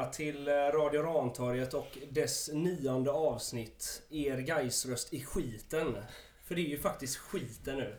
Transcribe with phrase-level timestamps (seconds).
[0.00, 4.02] Välkomna till eh, Radio Rantorget och dess nionde avsnitt.
[4.10, 5.96] Er Gaisröst i skiten.
[6.44, 7.96] För det är ju faktiskt skiten nu.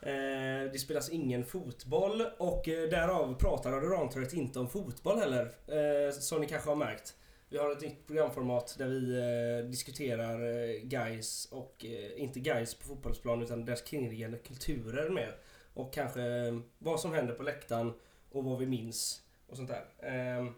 [0.00, 5.52] Eh, det spelas ingen fotboll och eh, därav pratar Radio Rantorget inte om fotboll heller.
[6.12, 7.14] Som ni kanske har märkt.
[7.48, 10.38] Vi har ett nytt programformat där vi diskuterar
[10.78, 11.84] guys och
[12.16, 15.36] inte guys på fotbollsplan utan deras kringliggande kulturer mer.
[15.74, 16.20] Och kanske
[16.78, 17.92] vad som händer på läktaren
[18.32, 19.84] och vad vi minns och sånt där.
[20.02, 20.54] Ehm,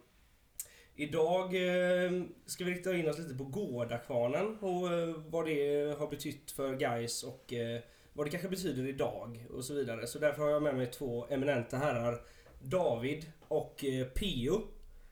[1.01, 2.11] Idag eh,
[2.45, 6.75] ska vi rikta in oss lite på Gårdakvarnen och eh, vad det har betytt för
[6.75, 7.81] guys och eh,
[8.13, 10.07] vad det kanske betyder idag och så vidare.
[10.07, 12.21] Så därför har jag med mig två eminenta herrar.
[12.61, 13.83] David och
[14.15, 14.61] Pio.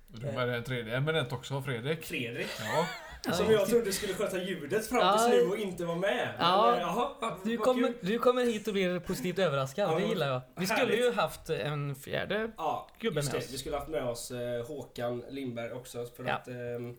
[0.08, 2.06] Du är med en tredje eminent också, Fredrik.
[2.06, 2.48] Fredrik.
[2.60, 2.86] Ja.
[3.22, 6.30] Som jag trodde skulle sköta ljudet fram tills nu och inte vara med.
[6.40, 6.76] Ja.
[6.76, 10.42] eh, jaha, Du kommer, du kommer hit och blir positivt överraskad, det gillar jag.
[10.56, 13.54] Vi skulle ju haft en fjärde Ja, gubben just med oss.
[13.54, 16.96] Vi skulle haft med oss eh, Håkan Lindberg också för att ehm,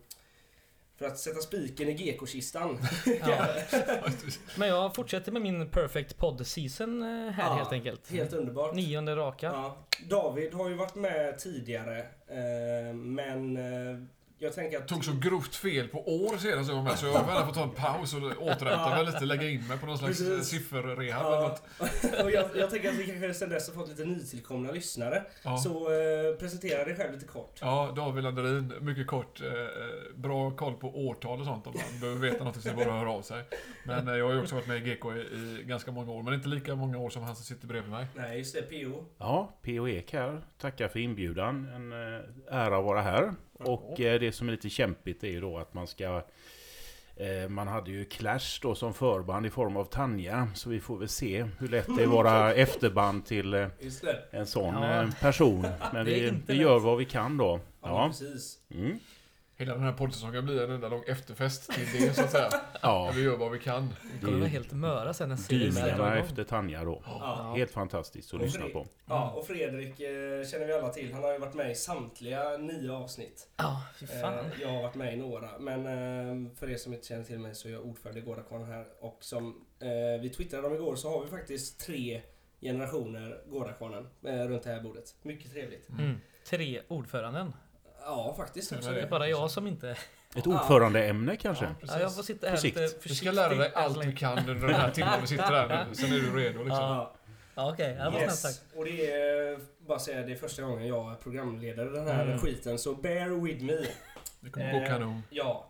[0.97, 2.77] för att sätta spiken i GK-kistan.
[3.27, 3.45] Ja.
[4.55, 8.11] Men jag fortsätter med min Perfect Pod Season eh, här Ja, helt enkelt.
[8.11, 8.75] Helt underbart.
[8.75, 9.45] Nionde raka.
[9.45, 9.77] Ja.
[10.09, 12.05] David har ju varit med tidigare,
[12.93, 13.57] men
[14.41, 14.87] jag tänker att...
[14.87, 17.45] Tog så grovt fel på år sedan så jag var med, så jag har väl
[17.45, 20.47] fått ta en paus och återhämta mig lite, lägga in mig på någon slags Precis.
[20.47, 21.63] sifferrehab eller Ja, något.
[22.23, 25.23] och jag, jag tänker att vi kanske sen dess har fått lite nytillkomna lyssnare.
[25.43, 25.57] Ja.
[25.57, 27.57] Så eh, presentera dig själv lite kort.
[27.61, 29.41] Ja, David Landerin, mycket kort.
[29.41, 29.47] Eh,
[30.15, 32.93] bra koll på årtal och sånt om man behöver veta något så är det bara
[32.93, 33.43] att höra av sig.
[33.85, 36.23] Men eh, jag har ju också varit med i GK i, i ganska många år,
[36.23, 38.05] men inte lika många år som han som sitter bredvid mig.
[38.15, 38.61] Nej, just det.
[38.61, 39.05] PO.
[39.17, 39.87] Ja, P.O.
[39.87, 40.41] Ek här.
[40.57, 41.65] Tackar för inbjudan.
[41.75, 43.33] En eh, ära att vara här.
[43.65, 46.23] Och eh, det som är lite kämpigt är ju då att man ska...
[47.15, 50.47] Eh, man hade ju Clash då som förband i form av Tanja.
[50.55, 53.67] Så vi får väl se hur lätt det är vara efterband till eh,
[54.31, 55.07] en sån Ja.
[55.19, 55.67] person.
[55.93, 57.59] Men vi, vi gör vad vi kan då.
[57.81, 58.07] Ja, Ja.
[58.07, 58.57] precis.
[58.73, 58.99] Mm.
[59.61, 62.49] Hela den här poddsäsongen blir en enda lång efterfest till det så att säga.
[62.81, 63.11] Ja.
[63.15, 63.93] Vi gör vad vi kan.
[64.19, 66.17] Det kommer vara helt möra sen när serien igång.
[66.17, 67.01] efter Tanja då.
[67.05, 67.53] Ja.
[67.57, 68.87] Helt fantastiskt att Och lyssna på.
[69.05, 71.13] Ja, och Fredrik eh, känner vi alla till.
[71.13, 73.47] Han har ju varit med i samtliga nio avsnitt.
[73.57, 74.33] Ja, fy fan.
[74.33, 75.59] Eh, jag har varit med i några.
[75.59, 78.67] Men eh, för er som inte känner till mig så är jag ordförande i Gårdakvarnen
[78.67, 78.85] här.
[78.99, 79.65] Och som
[80.21, 82.21] vi twittrade om igår så har vi faktiskt tre
[82.61, 85.15] generationer Gårdakvarnen runt det här bordet.
[85.21, 85.89] Mycket trevligt.
[85.89, 86.15] Mm.
[86.45, 87.53] Tre ordföranden.
[88.05, 88.69] Ja, faktiskt.
[88.69, 89.07] Det var Det är det.
[89.07, 89.95] bara jag som inte...
[90.35, 91.65] Ett ordförandeämne kanske?
[91.65, 92.77] Ja, Ja, jag får sitta här På sikt.
[92.77, 94.19] lite Du ska lära dig allt du försiktigt.
[94.19, 95.95] kan under den här timmen vi sitter här nu.
[95.95, 96.67] Sen är du redo liksom.
[96.79, 97.13] Ja,
[97.55, 97.95] Ja, okej.
[97.99, 98.41] Ja, vad snällt yes.
[98.41, 98.61] sagt.
[98.75, 102.39] Och det är, bara säga, det är första gången jag programleder den här Mm.
[102.39, 102.79] skiten.
[102.79, 103.73] Så bear with me.
[104.39, 105.23] Det kommer gå Eh, kanon.
[105.29, 105.67] Ja.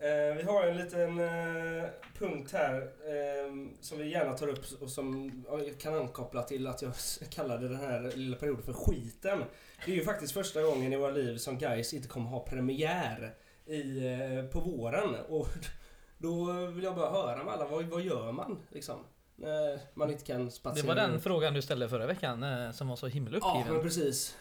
[0.00, 1.84] Eh, vi har en liten eh,
[2.18, 5.32] punkt här eh, som vi gärna tar upp och som
[5.78, 6.92] kan ankoppla till att jag
[7.30, 9.42] kallade den här lilla perioden för skiten.
[9.86, 13.34] Det är ju faktiskt första gången i våra liv som guys inte kommer ha premiär
[13.66, 15.16] i, eh, på våren.
[15.28, 15.48] Och
[16.18, 18.96] då vill jag bara höra med alla, vad, vad gör man liksom?
[19.36, 22.88] När man inte kan Det spatsera var den frågan du ställde förra veckan eh, som
[22.88, 23.82] var så himla Ja, men uppgiven.
[23.82, 24.36] precis.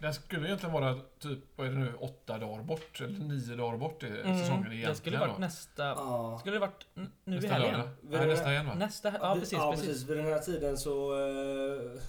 [0.00, 3.00] Den skulle egentligen vara typ, vad är det nu, åtta dagar bort?
[3.00, 5.38] Eller nio dagar bort är Mm, säsongen egentligen det skulle varit då.
[5.38, 5.82] nästa...
[5.84, 6.36] Ja.
[6.40, 7.80] Skulle det varit nu i Nästa helgen?
[8.00, 8.74] Vid Nej, nästa här- igen va?
[8.74, 9.12] Nästa...
[9.20, 10.02] Ja, precis, ja, precis.
[10.02, 12.00] Vid den här tiden så eh,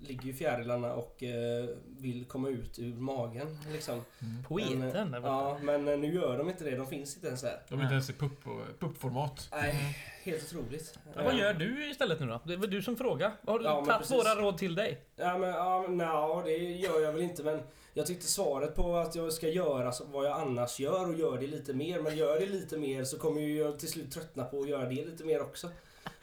[0.00, 1.68] ligger ju fjärilarna och eh,
[1.98, 3.58] vill komma ut ur magen.
[3.72, 3.94] Liksom.
[4.22, 4.44] Mm.
[4.44, 5.32] Poeten Men, där borta.
[5.32, 6.76] Ja, men nu gör de inte det.
[6.76, 7.62] De finns inte ens där.
[7.68, 9.48] De är inte ens i pupp- puppformat.
[9.52, 10.98] Nej, helt otroligt.
[11.16, 12.40] Ja, vad gör du istället nu då?
[12.44, 13.32] Det var du som frågade.
[13.46, 14.16] Har du Ja, tagit precis.
[14.16, 15.00] våra råd till dig?
[15.16, 17.42] Ja, men, ja, no, nja, det gör jag väl inte.
[17.42, 21.38] Men jag tyckte svaret på att jag ska göra vad jag annars gör och gör
[21.38, 22.00] det lite mer.
[22.00, 24.88] Men gör det lite mer så kommer ju jag till slut tröttna på att göra
[24.88, 25.70] det lite mer också.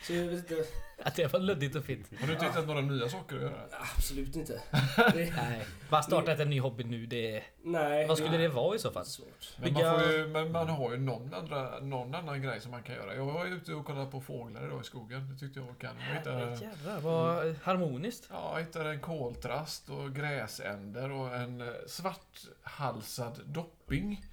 [0.01, 0.63] Så jag vet inte.
[1.03, 2.07] Att det var luddigt och fint.
[2.19, 3.61] Har du inte hittat några nya saker att göra?
[3.97, 4.61] Absolut inte.
[4.97, 5.65] Det, Nej.
[5.89, 7.43] Bara startat en ny hobby nu, det...
[7.63, 8.07] nej.
[8.07, 8.41] Vad skulle nej.
[8.41, 9.05] det vara i så fall?
[9.05, 9.27] Svårt.
[9.57, 12.71] Men man, Bygga- får ju, men man har ju någon, andra, någon annan grej som
[12.71, 13.15] man kan göra.
[13.15, 15.29] Jag var ju ute och kollade på fåglar idag i skogen.
[15.33, 16.01] Det tyckte jag var kanon.
[16.09, 18.27] Jag hittade, Jävlar, vad harmoniskt.
[18.31, 24.25] ja, jag hittade en koltrast och gräsänder och en eh, svarthalsad dopping.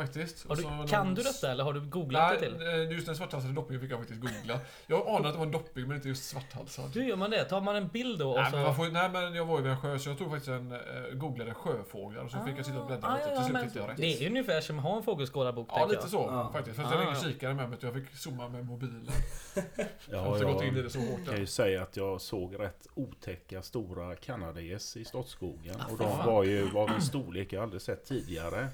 [0.00, 0.48] Faktiskt.
[0.48, 2.68] Du, så kan någon- du detta eller har du googlat det Nej, till?
[2.90, 4.60] eh, just den svarthalsade doppingen fick jag faktiskt googla.
[4.86, 6.90] Jag anade att det var en dopping men inte just svarthalsad.
[6.94, 7.44] Hur gör man det?
[7.44, 8.72] Tar man en bild då och Nej, men så...
[8.74, 10.78] får, nej men jag var ju vid en sjö så jag tog faktiskt en, eh,
[11.12, 13.44] googlade sjöfåglar och så fick jag sitta och bläddra Ah, lite ja, och ja, till
[13.44, 13.96] slut men hittade jag rätt.
[13.96, 16.10] Det är ju ungefär som att ha en fågelskådarbok Ja, lite jag.
[16.10, 16.50] så Ja.
[16.52, 16.76] faktiskt.
[16.76, 17.32] Fast Ah, jag hade ingen ja.
[17.32, 19.06] kikare med mig utan jag fick zooma med mobilen.
[20.10, 21.96] Jag har Ja, inte gått in i jag det så hårt kan ju säga att
[21.96, 25.74] jag såg rätt otäcka stora kanadagäss i Slottsskogen.
[25.80, 28.68] Ah, Och de var ju av en storlek jag aldrig sett tidigare.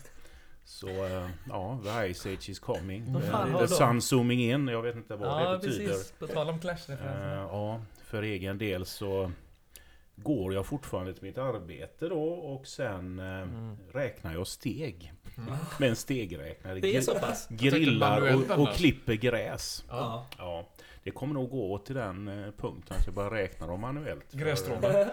[0.69, 3.17] Så eh, ja, the ice age is coming.
[3.17, 5.87] Eh, the sun zooming in, jag vet inte vad Ja, det betyder.
[5.89, 6.13] precis.
[6.13, 7.37] På tal om Eh, Clash-referenser.
[7.53, 9.33] ja, för egen del så
[10.17, 13.77] går jag fortfarande till mitt arbete då och sen eh, Mm.
[13.93, 15.13] räknar jag steg.
[15.39, 15.55] Mm.
[15.81, 16.81] Med en stegräknare.
[16.81, 17.47] Det är så pass?
[17.51, 19.85] Grillar och, och klipper gräs.
[19.89, 20.27] Ja.
[20.39, 20.67] Ja,
[21.03, 24.33] det kommer nog gå till den punkten att jag bara räknar dem manuellt.
[24.33, 25.07] Grässtråna.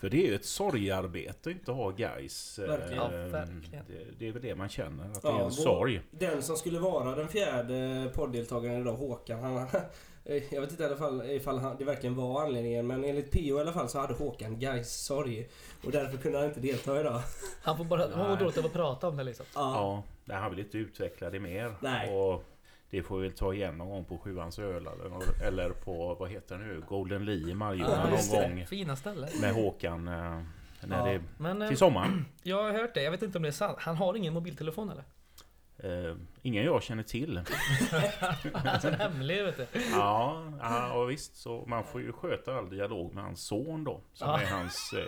[0.00, 2.58] För det är ju ett sorgarbete att inte ha guys.
[2.58, 2.96] eh, Verkligen.
[3.02, 3.84] Ja, eh, verkligen.
[3.88, 6.00] Det, det är väl det man känner, att Ja, det är en vår- sorg.
[6.10, 9.66] Den som skulle vara den fjärde podddeltagaren idag, Håkan, han...
[10.50, 13.38] Jag vet inte i alla fall ifall han, det verkligen var anledningen men enligt PO
[13.40, 15.48] i alla fall så hade Håkan Gais sorg.
[15.84, 17.20] Och därför kunde han inte delta idag.
[17.62, 19.46] Han får bara, han mår dåligt av att prata om det liksom.
[19.54, 21.74] Ja, nej, han vill inte utveckla det mer.
[21.80, 22.14] Nej.
[22.14, 22.44] Och
[22.96, 26.30] det får vi väl ta igen någon gång på Sjuans öl eller, eller på, vad
[26.30, 28.48] heter det nu, Golden Lee i Majorna just någon det.
[28.48, 28.66] gång.
[28.66, 29.28] Fina ställen.
[29.40, 30.14] Med Håkan eh,
[30.80, 31.04] när Ja.
[31.12, 32.24] det Men eh, till sommaren.
[32.42, 33.76] jag har hört det, jag vet inte om det är sant.
[33.80, 35.04] Han har ingen mobiltelefon eller?
[35.78, 37.40] Eh, ingen jag känner till.
[38.52, 39.66] Alltså hemlig vet du.
[39.92, 41.36] Ja, ja visst.
[41.36, 44.00] Så man får ju sköta all dialog med hans son då.
[44.12, 44.40] Som Ja.
[44.40, 45.04] är hans eh,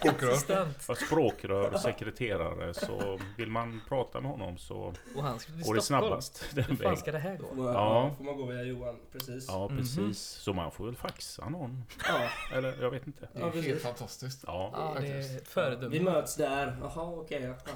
[0.00, 0.32] Språkrör.
[0.32, 0.82] Assistent.
[1.06, 2.74] språkrör, sekreterare.
[2.74, 6.08] Så vill man prata med honom så Och han skulle till går det Stockholm.
[6.10, 6.96] snabbast den Hur fan vägen.
[6.96, 7.46] ska det här gå?
[7.56, 7.72] Ja.
[7.72, 8.14] ja.
[8.16, 9.44] får man gå via Johan, precis.
[9.48, 9.78] Ja, Mhm.
[9.78, 10.18] precis.
[10.20, 11.84] Så man får väl faxa någon.
[12.08, 12.28] Ja.
[12.56, 13.28] Eller jag vet inte.
[13.32, 13.66] Det Ja, är precis.
[13.68, 14.44] helt fantastiskt.
[14.46, 14.70] Ja.
[14.72, 16.00] Ja, det är ett Vi föredöme.
[16.00, 16.76] möts där.
[16.80, 17.42] Jaha, okej.
[17.66, 17.72] ja.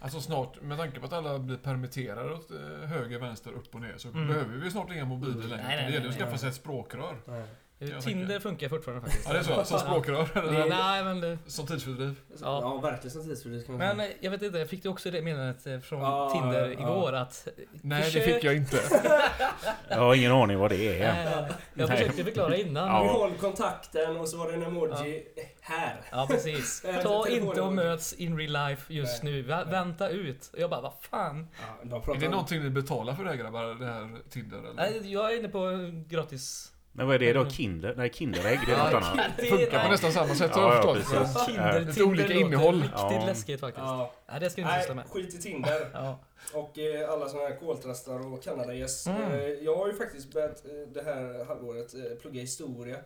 [0.00, 3.80] Alltså snart, med tanke på att alla blir permitterade åt eh, höger, vänster, upp och
[3.80, 4.28] ner så Mm.
[4.28, 5.62] behöver vi snart inga mobiler längre.
[5.66, 6.38] Nej, nej, det gäller nej, att skaffa nej.
[6.38, 7.16] sig ett språkrör.
[7.24, 7.44] Nej.
[7.86, 8.40] Tinder tänker.
[8.40, 9.26] funkar fortfarande faktiskt.
[9.28, 9.64] Ja, det är så.
[9.64, 10.28] Som språkrör.
[10.38, 12.14] Eller nej men det, Som tidsfördriv.
[12.28, 12.36] Ja.
[12.40, 14.08] Ja, verkligen som tidsfördriv kan man Men säga.
[14.10, 16.72] eh, jag vet inte, fick du också det meddelandet eh, från Ja, Tinder ja.
[16.72, 17.48] igår att...
[17.72, 18.80] Nej, försök- det fick jag inte.
[19.88, 21.12] Jag har ingen aning vad det är.
[21.14, 21.98] Nej, jag Nej.
[21.98, 22.88] försökte förklara innan.
[22.88, 23.02] Ja.
[23.02, 25.22] Behåll kontakten och så var det en emoji
[25.60, 26.00] här.
[26.12, 26.84] Ja precis.
[27.02, 29.32] Ta inte och möts in real life just Nej.
[29.32, 29.42] nu.
[29.42, 30.50] Vä- Vänta ut.
[30.52, 31.48] Och jag bara, vad fan?
[31.90, 33.62] Ja, Är det någonting ni betalar för det här grabbar?
[33.74, 34.74] Det här Tinder eller?
[34.74, 36.71] Nej, Jag är inne på gratis.
[36.94, 37.48] Men vad är det då?
[37.50, 37.94] Kinder?
[37.96, 39.30] Nej, Kinderägg, det är något annat.
[39.36, 41.46] Det funkar på nästar samma sätt har Ja, jag ja, förstått.
[41.46, 42.74] Kinder, Lite olika innehåll.
[42.82, 43.24] Riktigt Ja.
[43.26, 43.84] läskigt faktiskt.
[43.84, 44.12] Ja.
[44.30, 45.04] Nej, det ska vi inte syssla med.
[45.06, 45.90] skit i Tinder.
[45.92, 46.18] Ja.
[46.54, 49.06] Och eh, alla såna här koltrastar och kanadagäss.
[49.06, 49.22] Mm.
[49.32, 52.96] Eh, jag har ju faktiskt börjat eh, det här halvåret eh, plugga historia.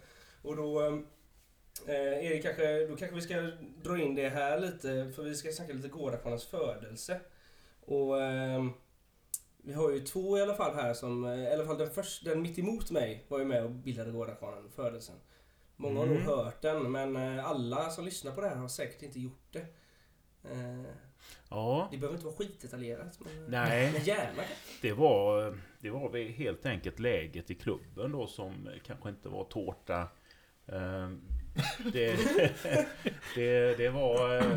[0.42, 0.86] Och då...
[1.86, 1.94] Eh,
[2.26, 3.50] Erik, kanske, då kanske vi ska
[3.82, 5.12] dra in det här lite.
[5.16, 7.20] För vi ska snacka lite Gårdakvarnens födelse.
[7.86, 8.14] Och...
[9.66, 11.24] vi har ju två i alla fall här som...
[11.24, 14.10] eh, I alla fall den, först, den mitt emot mig var ju med och bildade
[14.10, 15.16] Gårdakvarnen, födelsen.
[15.76, 16.28] Många har nog Mm.
[16.28, 19.66] hört den, men eh, alla som lyssnar på det här har säkert inte gjort det.
[20.50, 20.82] Eh,
[21.50, 23.18] Ja, det behöver inte vara skitdetaljerat.
[23.24, 23.92] Men, Nej.
[23.92, 24.42] men gärna.
[24.82, 30.08] det var, det var helt enkelt läget i klubben då som kanske inte var tårta.
[30.66, 31.20] Ehm,
[31.92, 32.16] Det,
[33.34, 34.52] det, det var...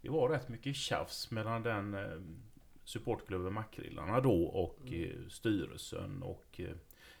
[0.00, 1.96] Det var rätt mycket tjafs mellan den
[2.84, 6.74] supportklubben Makrillarna då och eh, styrelsen och eh,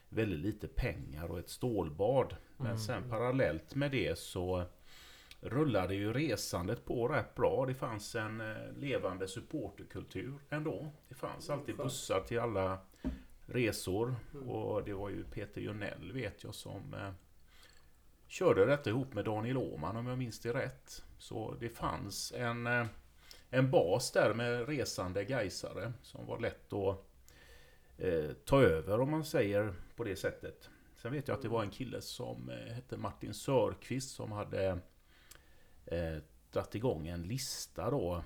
[0.08, 2.36] väldigt lite pengar och ett stålbad.
[2.56, 2.78] Men Mm.
[2.78, 4.64] sen parallellt med det så
[5.40, 7.66] rullade ju resandet på rätt bra.
[7.66, 10.92] Det fanns en eh, levande supporterkultur ändå.
[11.08, 11.86] Det fanns alltid Skönt.
[11.88, 12.78] bussar till alla
[13.46, 14.14] resor.
[14.34, 14.48] Mm.
[14.48, 17.12] Och det var ju Peter Jonell vet jag som eh,
[18.26, 21.04] körde detta ihop med Daniel Åhman om jag minns det rätt.
[21.18, 22.86] Så det fanns en, eh,
[23.54, 27.06] en bas där med resande gaisare som var lätt att
[27.98, 30.70] eh, ta över om man säger på det sättet.
[30.96, 34.78] Sen vet jag att det var en kille som eh, hette Martin Sörqvist som hade
[35.86, 36.16] eh,
[36.52, 38.24] dragit igång en lista då.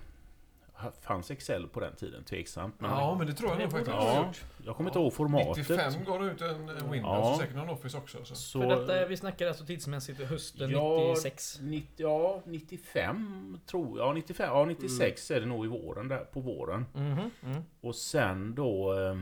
[1.01, 2.23] Fanns Excel på den tiden?
[2.23, 2.75] Tveksamt.
[2.79, 3.95] Men Ja, men det tror jag nog faktiskt.
[3.97, 4.31] Ja,
[4.65, 5.57] jag kommer inte ihåg formatet.
[5.69, 7.31] 95 går det ut en Windows Ja.
[7.33, 8.17] och säkert någon Office också.
[8.25, 8.35] Så.
[8.35, 11.59] Så, För detta, är- vi snackar alltså tidsmässigt hösten Ja, 96.
[11.61, 14.07] 90, ja, 95 tror jag.
[14.07, 16.85] Ja, 95, ja, 96 är det nog i våren där, på våren.
[16.93, 17.61] Mhm, mm.
[17.81, 19.17] Och sen då eh,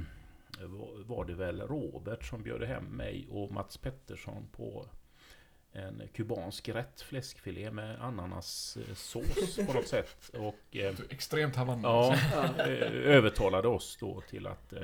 [0.68, 4.86] var- var det väl Robert som bjöd hem mig och Mats Pettersson på
[5.76, 9.14] en kubansk rätt fläskfilé med ananassås
[9.68, 10.32] på något sätt.
[10.34, 11.82] Och eh, Extremt Havanna.
[11.88, 12.64] ja, Ja.
[12.64, 14.80] eh, övertalade oss då till att eh,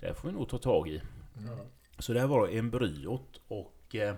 [0.00, 1.02] det här får vi nog ta tag i.
[1.38, 1.58] Mm.
[1.98, 4.14] Så det här var embryot och eh,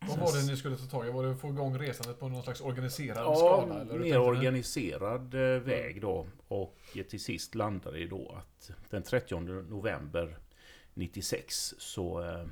[0.00, 1.10] Vad var det ni skulle ta tag i?
[1.10, 3.80] Var det att få igång resandet på någon slags organiserad Ja, skala?
[3.80, 6.26] Eller mer organiserad eh, väg då.
[6.48, 6.78] Och
[7.10, 10.38] till sist landade det då att den 30 november
[10.94, 12.44] 96 så eh,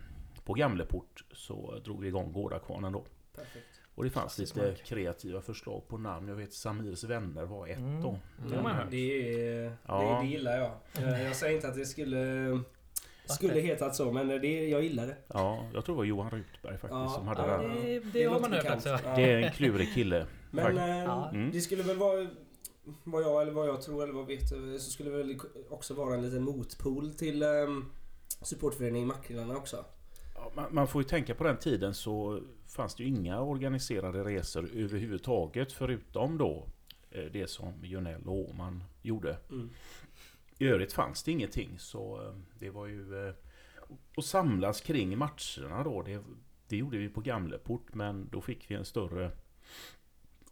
[0.47, 3.05] på Gamleport så drog vi igång Gårdakvarnen då.
[3.35, 3.67] Perfekt.
[3.95, 4.85] Och det fanns Fantastiskt lite mark.
[4.85, 6.29] kreativa förslag på namn.
[6.29, 8.03] Jag vet Samirs vänner var ett Mm.
[8.03, 8.19] då.
[8.47, 8.63] Mm.
[8.65, 8.91] Men.
[8.91, 8.97] Det,
[9.57, 10.19] är, Ja.
[10.21, 10.71] det, det gillar jag.
[11.05, 12.61] Eh, Jag säger inte att det skulle,
[13.25, 15.17] skulle hetat så, men det, jag gillar det.
[15.29, 17.71] Ja, jag tror det var Johan Rutberg faktiskt Ja, som hade ja, den.
[17.75, 18.77] Det, det, Det har man hört bekant.
[18.87, 18.89] också.
[19.09, 19.17] Ja.
[19.17, 20.27] Det är en klurig kille.
[20.51, 21.31] Men eh, Ja.
[21.31, 21.51] Mm.
[21.53, 22.27] det skulle väl vara,
[23.05, 25.39] vad jag eller vad jag tror eller vad vet, så skulle det väl
[25.71, 27.93] också vara en liten motpol till um,
[28.43, 29.85] supportföreningen Makrillarna också.
[30.57, 34.71] Man, man får ju tänka på den tiden så fanns det ju inga organiserade resor
[34.75, 36.67] överhuvudtaget förutom då
[37.11, 39.39] eh, det som Jonell och Åman gjorde.
[39.51, 39.71] Mm.
[40.59, 43.29] I övrigt fanns det ingenting så eh, det var ju...
[43.29, 43.35] eh,
[44.17, 46.23] Att samlas kring matcherna då, det,
[46.69, 49.31] det gjorde vi på Gamleport men då fick vi en större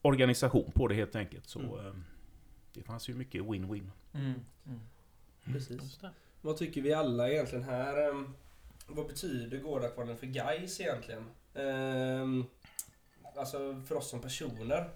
[0.02, 1.46] organisation på det helt enkelt.
[1.48, 1.86] Så Mm.
[1.86, 1.92] eh,
[2.74, 3.90] det fanns ju mycket win-win.
[4.12, 4.32] Mm.
[4.66, 4.80] Mm.
[5.44, 6.00] Precis.
[6.40, 8.10] Vad tycker vi alla egentligen här?
[8.86, 11.24] Vad betyder Gårdakvarnen för guys egentligen?
[11.54, 12.44] Ehm,
[13.36, 14.90] alltså för oss som personer.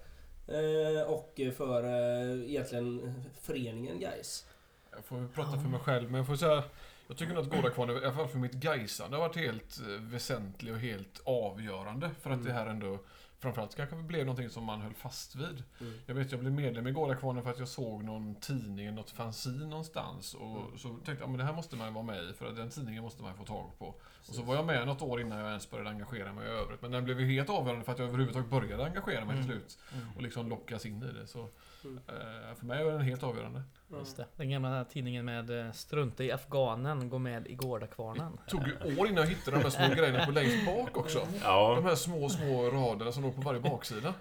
[0.47, 4.45] Eh, och för eh, egentligen föreningen guys.
[4.91, 6.63] Jag får prata för mig själv, men jag får säga...
[7.07, 9.87] Jag tycker nog att Gårdakvarnen, i alla fall för mitt Gaisande, har varit helt eh,
[9.87, 12.11] väsentlig och helt avgörande.
[12.21, 12.47] För att Mm.
[12.47, 12.99] det här ändå,
[13.39, 15.63] framförallt kanske blev någonting som man höll fast vid.
[15.81, 15.93] Mm.
[16.05, 19.65] Jag vet, jag blev medlem i Gårdakvarnen för att jag såg någon tidning, något fanzine
[19.65, 20.33] någonstans.
[20.33, 20.77] Och Mm.
[20.77, 23.03] så tänkte jag, men det här måste man vara med i, för att den tidningen
[23.03, 23.85] måste man få tag på.
[24.27, 26.81] Och så var jag med något år innan jag ens började engagera mig i övrigt.
[26.81, 29.59] Men den blev ju helt avgörande för att jag överhuvudtaget började engagera mig till Mm.
[29.59, 29.77] slut.
[29.93, 30.07] Mm.
[30.15, 31.27] Och liksom lockas in i det.
[31.27, 31.49] Så
[31.83, 31.97] Mm.
[32.07, 33.61] eh, för mig var den helt avgörande.
[33.91, 34.25] Just det.
[34.35, 38.37] Den gamla tidningen med eh, Strunta i afghanen, gå med i Gårdakvarnen.
[38.45, 41.19] Det tog ju år innan jag hittade de här små grejerna på längst bak också.
[41.19, 44.13] De Ja, här små, små raderna som låg på varje baksida.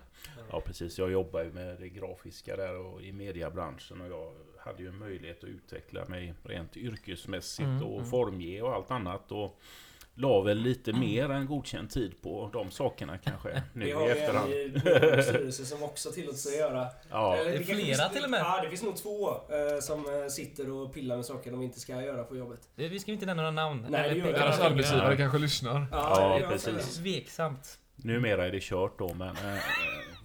[0.50, 0.99] ja precis.
[0.99, 4.99] Jag jobbar ju med det grafiska där och i mediebranschen och jag hade ju en
[4.99, 8.11] möjlighet att utveckla mig rent yrkesmässigt Mm, och mm.
[8.11, 9.33] formge och allt annat.
[9.33, 9.61] Och
[10.20, 14.06] la väl lite mer än godkänd tid på de sakerna kanske nu Vi i har
[14.06, 14.52] ju efterhand.
[14.52, 14.76] en
[15.18, 16.87] i styrelse som också tillåter sig att göra.
[17.10, 18.40] Ja, Eller Det är flera finns- till och med.
[18.40, 21.80] Ja, det finns nog två eh, som eh, sitter och pillar med saker de inte
[21.80, 22.68] ska göra på jobbet.
[22.75, 23.87] Vi ska inte nämna några namn.
[23.88, 25.16] Nej, det gör vi Deras Ja, arbetsgivare ja.
[25.16, 25.87] kanske lyssnar.
[25.92, 26.96] Ja, det gör precis.
[26.96, 27.04] jag.
[27.04, 27.78] Tveksamt.
[27.96, 29.58] numera är det kört då men eh,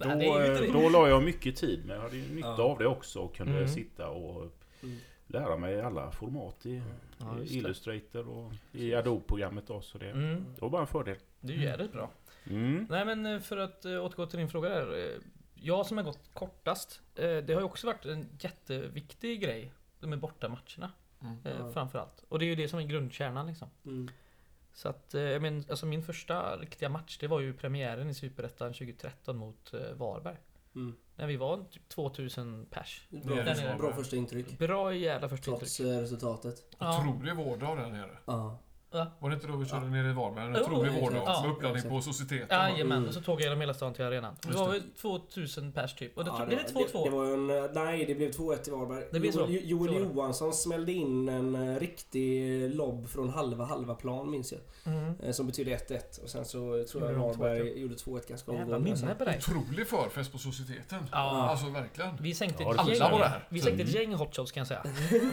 [0.00, 0.28] då, Nej,
[0.66, 2.62] eh, då la jag mycket tid men jag hade ju nytta Ja.
[2.64, 3.68] av det också och kunde Mm.
[3.68, 4.96] sitta och Mm.
[5.26, 6.82] lära mig alla format i,
[7.24, 7.42] Ja.
[7.44, 10.44] Illustrator och i Adobe-programmet då så det, Mm.
[10.54, 11.16] det var bara en fördel.
[11.40, 12.10] Det är ju jävligt bra.
[12.44, 12.86] Mm.
[12.90, 14.98] Nej men eh, för att eh, återgå till din fråga där.
[15.14, 15.20] eh,
[15.54, 17.00] Jag som har gått kortast.
[17.14, 19.72] Det har ju också varit en jätteviktig grej.
[20.00, 21.72] De är borta matcherna Mm.
[21.72, 22.24] framförallt.
[22.28, 23.68] Och det är ju det som är grundkärnan liksom.
[23.86, 24.08] Mm.
[24.72, 28.72] Så att, jag men, alltså min första riktiga match det var ju premiären i Superettan
[28.72, 30.36] 2013 mot Varberg.
[30.74, 30.96] Mm.
[31.16, 33.06] När vi var typ 2000 pers.
[33.10, 33.44] Bra,
[33.78, 34.58] bra första intryck.
[34.58, 35.76] Bra jävla första intryck.
[35.76, 36.54] Trots eh, resultatet.
[36.78, 37.00] Ja.
[37.00, 38.18] Otrolig vårdag där nere.
[38.24, 38.58] Ja.
[39.18, 39.90] Var det inte då vi körde Ja.
[39.90, 40.44] nere i Varberg?
[40.44, 41.02] En otrolig exakt.
[41.04, 41.42] vårdag Ja.
[41.42, 42.58] med uppladdning på Societeten.
[42.58, 43.08] Jajamän, Mm.
[43.08, 44.36] och så tåg jag genom hela stan till arenan.
[44.42, 46.16] Det var väl 2000 pers typ.
[46.18, 47.04] Och det, Ja, blev det 2-2?
[47.04, 49.04] Det, det var en, eh, nej, det blev 2-1 till Varberg.
[49.12, 49.40] Det blev så.
[49.48, 50.02] Joel, Joel.
[50.14, 54.60] Johansson smällde in en eh, riktig lobb från halva, halva plan minns jag.
[54.94, 55.14] Mm.
[55.22, 56.18] Eh, Som betydde 1-1.
[56.22, 59.00] Och sen så tror jag Varberg 2-1, gjorde 2-1 ganska Jävla omgående.
[59.00, 59.38] minne på dig.
[59.38, 60.98] Otrolig förfest på Societeten.
[61.12, 61.18] Ja.
[61.50, 62.10] Alltså verkligen.
[62.20, 63.00] Vi sänkte Ja, ett gäng.
[63.02, 63.46] alla var där.
[63.48, 64.02] Vi sänkte ett Mm.
[64.10, 64.82] gäng hotshots kan jag säga.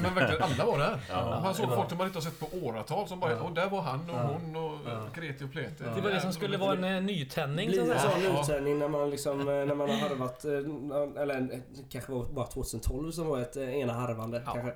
[0.01, 0.99] Men verkligen, alla var där.
[1.09, 1.39] Ja.
[1.43, 3.37] Man såg folk som man inte har sett på åratal som bara, Ja.
[3.51, 4.39] Och där var han och Ja.
[4.43, 5.08] hon och Ja.
[5.15, 5.84] Kreti och Pleti.
[5.96, 8.41] Det var det som skulle vara en eh, nytändning så Blir en sån Ja.
[8.43, 12.46] uttänning när man liksom, eh, när man har harvat, eh, eller det kanske var bara
[12.48, 14.51] 2012 som var ett ena harvande Ja.
[14.53, 14.74] kanske.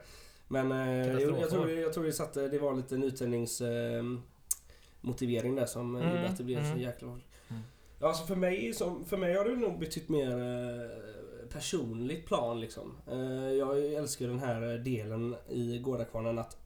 [0.47, 4.03] Men jag, jag, tror, jag tror det satte, det var lite nytändnings eh,
[5.55, 6.79] där som Mm, gjorde att det blev så mm.
[6.79, 7.21] jäkla hårt.
[7.49, 7.61] Mm.
[7.99, 12.59] Ja, alltså för mig, som, för mig har det nog betytt mer eh, personligt plan
[12.59, 12.97] liksom.
[13.11, 16.57] Eh, jag älskar den här delen i Gårdakvarnen att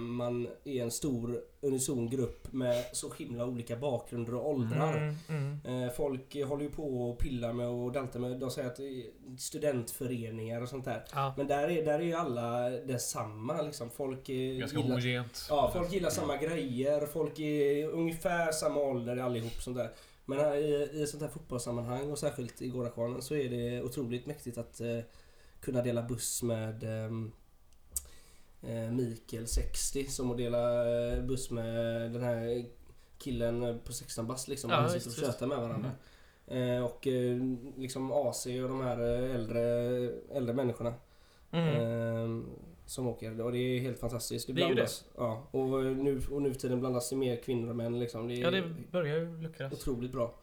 [0.00, 4.96] man är en stor unison grupp med så himla olika bakgrunder och åldrar.
[4.96, 5.84] Mm, mm.
[5.84, 8.76] Eh, Folk eh, håller ju på och pillar med och daltar med, de säger att
[8.76, 9.04] det är
[9.38, 11.04] studentföreningar och sånt där.
[11.12, 11.34] Ja.
[11.36, 13.90] Men där är, där är ju alla detsamma liksom.
[13.90, 15.46] Folk eh, Ganska gillar, homogent.
[15.48, 19.90] ja, folk gillar samma grejer, folk är ungefär samma ålder allihop sånt där.
[20.24, 24.26] Men här, i, i sånt här fotbollssammanhang och särskilt i Gårdakvarnen så är det otroligt
[24.26, 24.98] mäktigt att eh,
[25.60, 27.10] kunna dela buss med eh,
[28.90, 32.64] Mikael 60 som att dela eh, buss med den här
[33.18, 34.70] killen på 16 bast liksom.
[34.70, 35.90] Ja, sitter och tjötar med varandra.
[36.46, 37.38] Eh, och eh,
[37.76, 39.62] liksom AC och de här eh, äldre,
[40.32, 40.94] äldre människorna.
[41.50, 41.74] Mm.
[41.74, 42.44] eh,
[42.86, 43.40] som åker.
[43.40, 44.46] Och det är helt fantastiskt.
[44.46, 45.04] Det Det är ju blandas.
[45.16, 48.28] Ja, och nu, och nu för tiden blandas det mer kvinnor och män liksom.
[48.28, 48.62] Det är Ja, det
[48.92, 49.72] börjar ju luckras.
[49.72, 50.34] otroligt bra.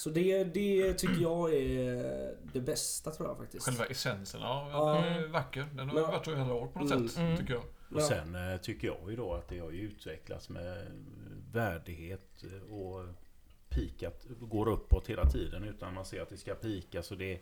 [0.00, 3.66] Så det, det tycker jag är det bästa tror jag faktiskt.
[3.66, 4.94] Själva essensen, ja, Ja.
[5.04, 5.66] den är vacker.
[5.76, 7.08] Den har Men- varit så i alla år på något Mm.
[7.08, 7.36] sätt, Mm.
[7.36, 7.62] tycker jag.
[7.94, 10.86] Och sen eh, tycker jag ju då att det har ju utvecklats med
[11.52, 13.06] värdighet eh, och
[13.68, 17.02] pikat går uppåt hela tiden utan man ser att det ska pika.
[17.02, 17.40] Så det,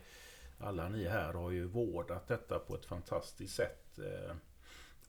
[0.59, 3.99] alla ni här har ju vårdat detta på ett fantastiskt sätt.
[3.99, 4.35] Eh,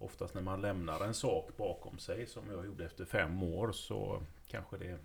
[0.02, 4.22] Oftast när man lämnar en sak bakom sig som jag gjorde efter fem år så
[4.48, 4.98] kanske det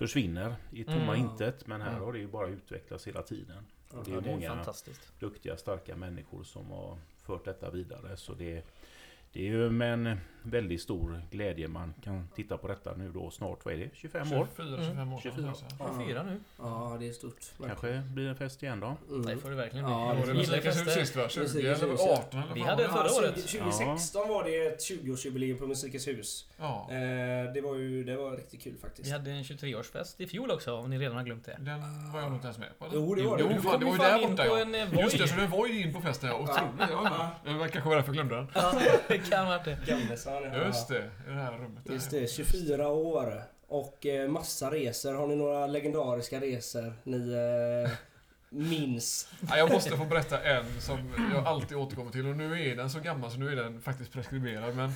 [0.00, 1.16] försvinner i tomma Mm.
[1.30, 1.66] intet.
[1.66, 2.02] Men här Mm.
[2.02, 3.66] har det ju bara utvecklats hela tiden.
[3.90, 5.12] Och det är Ja, det är många fantastiskt.
[5.20, 8.16] duktiga, starka människor som har fört detta vidare.
[8.16, 8.64] Så det,
[9.32, 13.30] det är ju med en väldigt stor glädje man kan titta på detta nu då
[13.30, 14.46] snart, vad är det, 25 år?
[14.56, 15.32] 24, 25 år sedan.
[15.32, 15.48] 24.
[15.48, 15.64] alltså.
[15.78, 16.40] Ja, fyra nu.
[16.58, 17.36] Ja, det är stort.
[17.66, 18.96] Kanske blir en fest igen då?
[19.08, 19.26] Mm.
[19.26, 19.94] Det får det verkligen bli.
[19.94, 20.90] Ja, Var det Gillar fester.
[20.90, 21.28] sist va?
[21.28, 22.12] 20 Musikens eller hus, ja.
[22.28, 22.88] 18 eller Vi hade det?
[22.88, 23.36] förra året.
[23.36, 26.46] 20- 2016 var det ett 20-årsjubileum på Musikens hus.
[26.58, 26.86] Ja.
[26.90, 29.08] Eh, det var ju det var riktigt kul faktiskt.
[29.08, 31.56] Vi hade en 23-årsfest i fjol också, om ni redan har glömt det.
[31.60, 31.80] Den
[32.12, 32.94] var jag nog inte ens med på eller?
[32.96, 33.42] Jo, det var det.
[33.42, 34.58] Jo, Du fan, det ju var ju där borta ja.
[34.60, 35.00] en, eh.
[35.00, 36.34] Just det, så den var ju in på festen ja.
[36.36, 36.90] Otroligt.
[36.90, 37.30] Ja.
[37.44, 38.48] Det var kanske var därför jag glömde den.
[38.54, 38.72] Ja,
[39.08, 39.78] det kan ha varit det.
[40.32, 40.66] Gamlesson, ja.
[40.66, 41.84] Just det, i det här rummet.
[41.84, 41.92] där.
[41.92, 43.42] Just det, 24 år.
[43.68, 45.14] Och eh, massa resor.
[45.14, 47.90] Har ni några legendariska resor ni eh,
[48.48, 49.28] minns?
[49.48, 50.98] Ja, jag måste få berätta en som
[51.34, 54.12] jag alltid återkommer till och nu är den så gammal så nu är den faktiskt
[54.12, 54.92] preskriberad men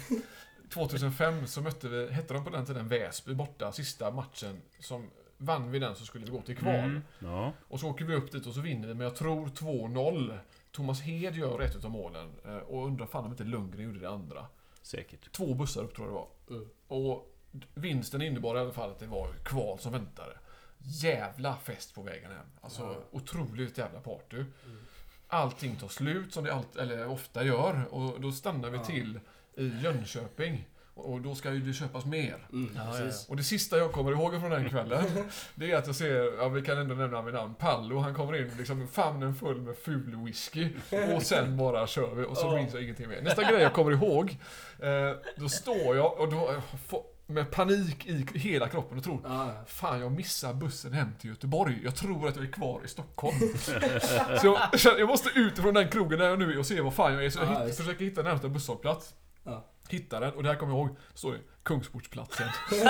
[0.73, 5.71] 2005 så mötte vi, hette de på den tiden Väsby borta, sista matchen som vann
[5.71, 6.75] vi den så skulle vi gå till kval.
[6.75, 7.03] Mm.
[7.19, 7.53] Ja.
[7.69, 10.39] Och så åker vi upp dit och så vinner vi men jag tror 2-0.
[10.73, 14.11] Thomas Hed gör ett utav målen eh, och undrar fan om inte Lundgren gjorde det
[14.11, 14.47] andra.
[14.85, 15.33] Säkert.
[15.33, 16.57] Två bussar upp tror jag det var.
[16.57, 16.69] Mm.
[16.89, 17.35] Och
[17.75, 20.39] vinsten innebar i alla fall att det var kval som väntade.
[20.79, 22.47] Jävla fest på vägen hem.
[22.61, 22.97] Alltså Ja.
[23.11, 24.45] otroligt jävla party.
[25.29, 29.21] Allting tar slut som det allt, eller ofta gör och då stannar vi till
[29.57, 30.69] i Jönköping.
[30.97, 32.47] Och då ska ju det köpas mer.
[32.53, 33.11] Mm, Ja.
[33.29, 35.05] Och det sista jag kommer ihåg från den kvällen,
[35.55, 38.37] det är att jag ser, ja vi kan ändå nämna vid namn, Pallo, han kommer
[38.37, 40.69] in liksom famnen full med ful whisky
[41.17, 42.57] och sen bara kör vi och så Ja.
[42.57, 43.23] minns jag ingenting mer.
[43.23, 44.37] Nästa grej jag kommer ihåg,
[44.79, 44.89] eh,
[45.37, 50.01] då står jag och då, eh, med panik i hela kroppen och tror Ja, Fan,
[50.01, 51.81] jag missar bussen hem till Göteborg.
[51.85, 53.37] Jag tror att jag är kvar i Stockholm.
[54.41, 54.57] så
[54.89, 57.15] jag, jag måste ut från den krogen där jag nu är och se vad fan
[57.15, 57.31] jag är.
[57.31, 59.15] Så jag Ja, hitt, försöker hitta närmsta busshållplats.
[59.45, 59.65] Ja.
[59.89, 62.49] Hittar den och där kommer jag ihåg, står det Kungsportsplatsen.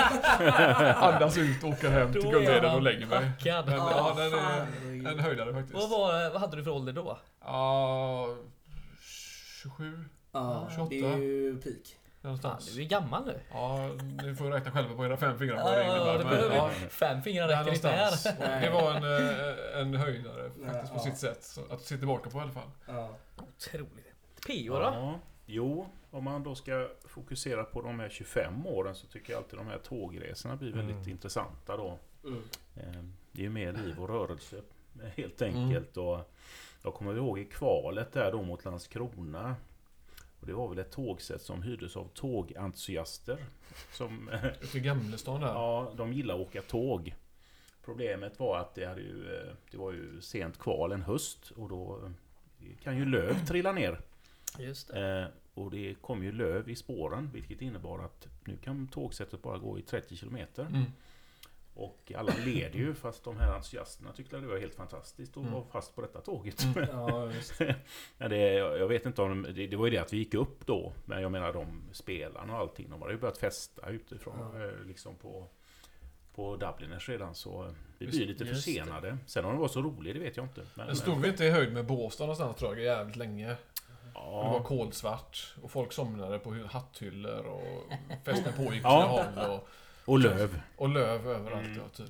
[0.95, 2.23] Andas ut, åker hem till
[2.63, 3.19] man och lägger mig.
[3.37, 3.65] packad.
[3.65, 5.73] Men, ja, den är en höjdare faktiskt.
[5.73, 7.17] Vad, var, vad hade du för ålder då?
[7.41, 8.35] Ja,
[9.61, 10.89] 27 Ja, 28.
[10.89, 11.73] det är ju peak.
[11.75, 12.75] Fan, någonstans.
[12.75, 13.39] du är gammal nu.
[13.51, 13.89] Ja,
[14.23, 16.13] ni får räkna själva på era fem fingrar vad Ja, det innebär.
[16.17, 18.03] det men, behöver ja, Fem fingrar där räcker inte här.
[18.05, 18.37] någonstans.
[18.39, 19.03] Och Det var en,
[19.75, 21.03] eh, en höjdare faktiskt på Ja.
[21.03, 21.43] sitt sätt.
[21.43, 22.69] Så att se tillbaka på i alla fall.
[22.87, 23.09] Ja.
[23.37, 24.15] Otroligt.
[24.47, 24.81] PO då?
[24.81, 25.19] Ja.
[25.45, 29.59] Jo, om man då ska fokusera på de här 25 åren så tycker jag alltid
[29.59, 31.09] de här tågresorna blir väldigt Mm.
[31.09, 31.99] intressanta då.
[32.23, 32.41] Mm.
[32.75, 34.61] Eh, Det är ju mer liv och rörelse
[35.15, 35.97] helt enkelt.
[35.97, 36.31] Och
[36.83, 39.55] jag kommer ihåg i kvalet där då mot Landskrona.
[40.39, 43.37] Och det var väl ett tågsätt som hyrdes av tågentusiaster.
[43.93, 44.29] Som,
[44.61, 45.47] Ute i Gamlestan där.
[45.53, 47.15] ja, de gillar att åka tåg.
[47.85, 51.69] Problemet var att det, hade ju, eh, det var ju sent kval en höst och
[51.69, 52.11] då
[52.83, 53.99] kan ju löv trilla ner.
[54.59, 55.19] Just det.
[55.21, 59.57] Eh, och det kom ju löv i spåren vilket innebar att nu kan tågsättet bara
[59.57, 60.65] gå i 30 kilometer.
[60.65, 60.83] Mm.
[61.77, 65.37] Och alla led ju fast de här entusiasterna tyckte att det var helt fantastiskt att
[65.43, 65.53] Mm.
[65.53, 66.63] vara fast på detta tåget.
[66.63, 66.87] Mm.
[66.91, 67.31] Ja.
[68.17, 70.65] Ja, det, jag vet inte om det, det var ju det att vi gick upp
[70.65, 70.93] då.
[71.05, 72.89] Men jag menar de spelarna och allting.
[72.89, 74.33] De hade ju börjat festa utifrån.
[74.53, 74.65] Ja.
[74.65, 75.47] eh, Liksom på,
[76.35, 77.35] på Dubliners redan.
[77.35, 79.17] Så vi blir lite just försenade.
[79.25, 80.61] Sen om det var så roligt det vet jag inte.
[80.75, 83.55] Men, Den stod vi inte i höjd med Båstad någonstans tror jag jävligt länge.
[84.15, 87.63] Det var ja, kolsvart och folk somnade på hatthyllor och
[88.25, 89.25] festen pågick på Ja.
[89.29, 89.67] sina håll och,
[90.05, 90.61] och löv.
[90.77, 91.65] och löv överallt.
[91.65, 91.77] Mm.
[91.77, 92.09] Ja, typ.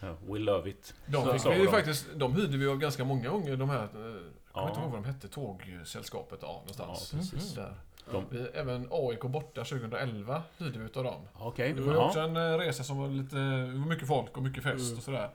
[0.00, 0.94] Ja, we love it.
[1.06, 1.70] De Så fick vi de.
[1.70, 4.22] faktiskt, de hyrde vi av ganska många gånger de här, eh, jag kommer
[4.54, 4.68] Ja.
[4.68, 7.10] inte ihåg vad de hette, tågsällskapet, ja någonstans.
[7.12, 7.54] Ja, precis.
[7.54, 7.74] Där.
[8.12, 11.20] De- Vi, även AIK borta 2011 hyrde vi utav dem.
[11.38, 11.72] Okej.
[11.72, 12.06] Det var ju ja.
[12.06, 14.96] också en eh, resa som var lite, det var mycket folk och mycket fest Mm.
[14.98, 15.30] och sådär.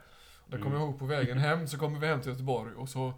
[0.47, 0.63] Där Mm.
[0.63, 3.13] kommer jag ihåg på vägen hem så kommer vi hem till Göteborg och så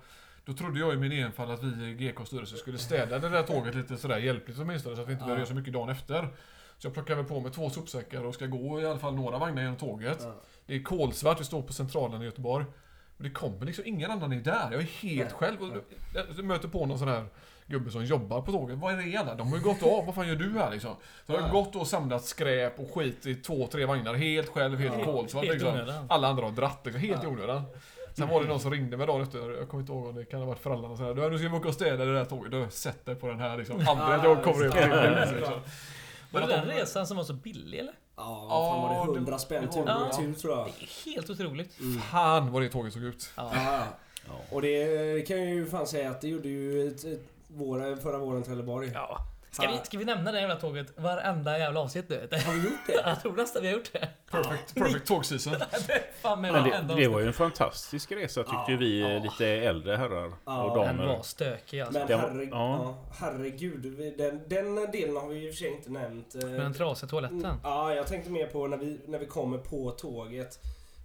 [0.46, 3.44] Då trodde jag i min enfald att vi i GK styrelse skulle städa det där
[3.44, 5.26] tåget lite sådär hjälpligt åtminstone så att vi inte Ja.
[5.26, 6.22] behöver göra så mycket dagen efter.
[6.78, 9.38] Så jag plockar väl på mig två sopsäckar och ska gå i alla fall några
[9.38, 10.18] vagnar genom tåget.
[10.22, 10.36] Ja.
[10.66, 12.66] Det är kolsvart, vi står på Centralen i Göteborg.
[13.18, 14.68] Men det kommer liksom ingen annan är där.
[14.72, 15.40] Jag är helt Nej.
[15.40, 15.62] själv.
[15.62, 15.84] Och
[16.38, 17.26] jag möter på någon sån här
[17.68, 18.78] gubbe som jobbar på tåget.
[18.78, 19.36] Vad är det alla?
[19.36, 20.06] De har ju gått av.
[20.06, 20.96] Vad fan gör du här liksom?
[21.28, 24.14] Så jag har gått och samlat skräp och skit i två, tre vagnar.
[24.14, 25.06] Helt själv, helt Ja.
[25.06, 26.06] kolsvart liksom.
[26.10, 27.02] Alla andra har dratt liksom.
[27.02, 27.30] Helt i Ja.
[27.32, 27.64] onödan.
[28.18, 29.52] Sen var det någon som ringde mig dagen efter.
[29.58, 31.14] Jag kommer inte ihåg om det kan ha varit föräldrarna och sådär.
[31.14, 32.52] Du, nu ska vi åka och städa det där tåget.
[32.52, 33.76] Du, sätt dig på den här liksom.
[33.88, 35.32] Aldrig att jag kommer upp till det.
[35.36, 35.54] Liksom.
[36.32, 37.94] Var det den de- resan som var så billig eller?
[38.16, 39.12] Ja, vad fan var det?
[39.14, 39.82] det- 100 spänn tur
[40.34, 40.66] och tror jag.
[40.80, 41.80] Det är helt otroligt.
[41.80, 42.02] Mm.
[42.02, 43.30] Fan vad det tåget såg ut.
[43.36, 43.52] Ja.
[43.56, 43.84] Ja,
[44.28, 44.34] Ja.
[44.52, 48.18] och det kan jag ju fan säga att det gjorde ju ett, ett, våren, förra
[48.18, 48.92] våren Trelleborg.
[48.94, 49.18] ja.
[49.52, 52.28] Ska, vi, ska vi nämna det jävla tåget varenda jävla avsnitt nu?
[52.46, 52.94] Har vi gjort det?
[53.06, 54.10] Jag tror nästan vi har gjort det.
[54.44, 55.08] Perfect, perfect.
[56.22, 59.20] Fan med Men det, det var ju en fantastisk resa tyckte Ja, vi eh, ja.
[59.24, 61.08] lite äldre herrar Ja, och Den damer.
[61.16, 62.00] var stökig alltså.
[62.00, 62.96] Men herregud, ja.
[63.20, 66.36] herregud den, den delen har vi i och för sig inte nämnt.
[66.36, 67.54] eh, Med den trasiga toaletten.
[67.64, 70.60] Ja, jag tänkte mer på när vi, när vi kommer på tåget.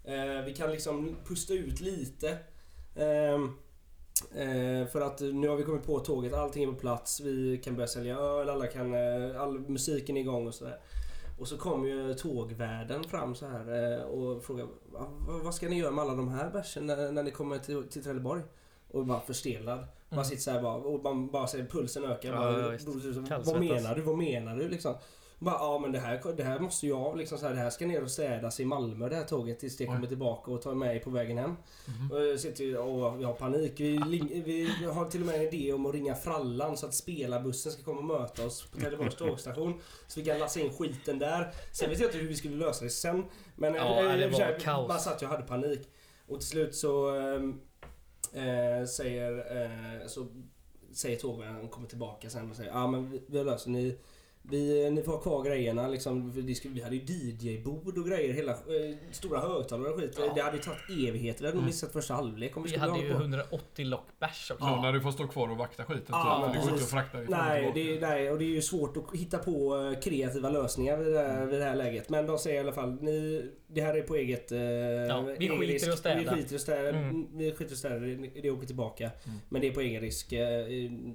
[0.05, 2.39] Eh, vi kan liksom pusta ut lite.
[2.97, 3.57] Ehm,
[4.35, 7.75] Eh, för att nu har vi kommit på tåget, allting är på plats, vi kan
[7.77, 10.77] börja sälja öl, alla kan, eh, all musiken är igång och sådär.
[11.41, 15.11] Och så kommer ju tågvärden fram så här eh, och frågar "Va-
[15.45, 18.03] vad ska ni göra med alla de här bärsen när, när ni kommer till, till
[18.05, 18.43] Trelleborg?
[18.91, 19.79] Och bara förstelad.
[19.79, 20.25] Man Mm.
[20.25, 22.29] sitter så här bara och man bara ser pulsen öka.
[22.29, 22.87] Ja, bara, visst.
[23.53, 24.03] vad menar du?
[24.03, 24.95] Vad menar du liksom?
[25.43, 27.87] Bara, ja men det här, det här måste jag liksom så här, det här ska
[27.87, 31.05] ner och städas i Malmö det här tåget tills det kommer tillbaka och tar med
[31.05, 31.51] på vägen hem.
[31.87, 32.11] Mhm.
[32.13, 33.73] Och jag sitter och vi har panik.
[33.81, 36.95] Vi, ling- vi har till och med en idé om att ringa Frallan så att
[36.95, 39.81] spelarbussen ska komma och möta oss på Trelleborgs tågstation.
[40.09, 41.53] Så vi kan lassa in skiten där.
[41.73, 43.25] Sen vet jag inte hur vi skulle lösa det sen.
[43.57, 44.89] Men Ja, eh, det för var sig, kaos.
[44.89, 45.89] bara satt jag hade panik.
[46.27, 47.17] Och till slut så
[48.33, 50.27] eh, säger, eh, så
[50.93, 53.71] säger tågvärden, kommer tillbaka sen och säger ja ah, men vi, vi har löst det.
[53.71, 53.97] Ni,
[54.43, 56.31] vi, ni får ha kvar grejerna liksom.
[56.65, 58.35] Vi hade ju DJ-bord och grejer.
[58.35, 60.17] Hela eh, stora högtalare och skit.
[60.19, 60.33] Ja.
[60.35, 61.41] Det hade ju tagit evigheter.
[61.43, 61.67] Det hade nog Mm.
[61.67, 63.19] missat första halvlek om vi Vi skulle hade ju på.
[63.21, 64.65] 180 lock bärs också.
[64.65, 66.05] Så när du får stå kvar och vakta skiten.
[66.09, 68.97] Ja, så det går inte att frakta Nej, det, nej, och det är ju svårt
[68.97, 72.09] att hitta på eh, kreativa lösningar vid det, här, vid det här läget.
[72.09, 74.53] Men de säger i alla fall, ni, det här är på eget...
[74.53, 75.89] Eh, vi egen skiter i risk.
[75.89, 76.19] att städa.
[76.21, 76.89] Vi skiter i att städa.
[76.89, 77.27] Mm.
[77.39, 77.97] Vi skiter i att städa,
[78.43, 79.05] det, åker tillbaka.
[79.25, 79.39] Mm.
[79.49, 80.33] Men det är på egen risk.
[80.33, 80.67] Eh,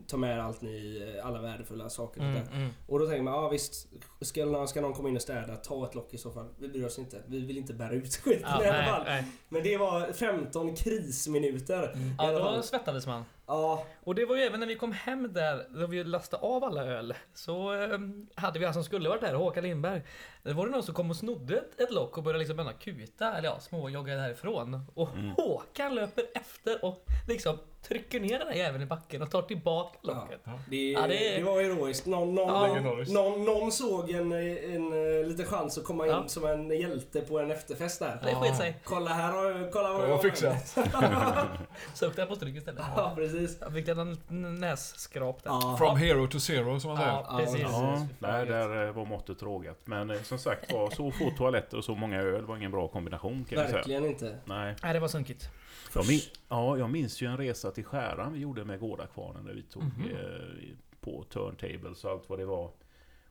[0.07, 2.19] ta med allt ni, eh, alla värdefulla saker.
[2.21, 2.51] och Mm, där.
[2.57, 2.69] mm.
[2.87, 3.87] Och då tänker man, ja visst,
[4.21, 6.47] ska, någon- ska någon komma in och städa, ta ett lock i så fall.
[6.59, 7.21] Vi bryr oss inte.
[7.27, 9.05] Vi vill inte bära ut skiten Ja, i alla fall.
[9.49, 11.91] Men det var 15 krisminuter.
[11.93, 12.07] Mm.
[12.07, 13.23] I Ja, då svettades man.
[13.47, 16.63] Ja, Och det var ju även när vi kom hem där, då vi lastade av
[16.63, 17.99] alla öl, så eh,
[18.35, 20.01] hade vi han som skulle varit där, Håkan Lindberg.
[20.43, 23.37] Det var det någon som kom och snodde ett, ett lock och började liksom kuta,
[23.37, 24.81] eller ja, småjogga därifrån.
[24.93, 25.29] Och Mm.
[25.31, 29.97] Håkan löper efter och liksom trycker ner den här jäveln i backen och tar tillbaka
[30.01, 30.13] Ja.
[30.13, 30.39] locket.
[30.69, 32.05] Det, Ja, det- det var heroiskt.
[32.05, 32.47] Någon, någon,
[32.83, 33.03] Ja.
[33.07, 36.23] Någon, någon såg en, en, en liten chans att komma in Ja.
[36.27, 38.19] som en hjälte på en efterfest där.
[38.25, 38.79] Det sket sig.
[38.83, 40.67] Kolla här har kolla vad Det var fixat.
[41.93, 42.83] Sökte jag på stryk istället.
[42.95, 43.57] Ja, precis.
[43.61, 45.49] Jag fick liten nässkrap där.
[45.51, 45.75] Ja.
[45.79, 47.11] From hero to zero som man säger.
[47.11, 47.61] Ja, precis.
[47.61, 49.77] Ja, nej, där eh, var måttet rågat.
[49.85, 52.87] Men eh, som sagt var, så få toaletter och så många öl var ingen bra
[52.87, 53.77] kombination kan jag säga.
[53.77, 54.37] Verkligen inte.
[54.45, 54.75] Nej.
[54.83, 55.49] Nej, det var sunkigt.
[55.95, 59.53] Jag, min, ja, jag minns ju en resa till Skäran vi gjorde med Gårdakvarnen där
[59.53, 60.09] vi tog Mhm.
[60.11, 62.65] eh, på turntables och allt vad det var.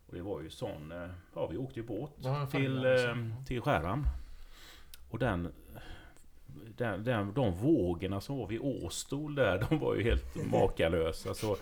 [0.07, 2.11] Och det var ju sån, eh, ja vi åkte ju båt
[2.51, 3.15] till, eh, alltså.
[3.47, 4.05] till Skäran.
[5.11, 5.53] Och den,
[6.77, 11.35] den, den, de vågorna som var vid Åstol där, de var ju helt makalösa.
[11.35, 11.57] Så,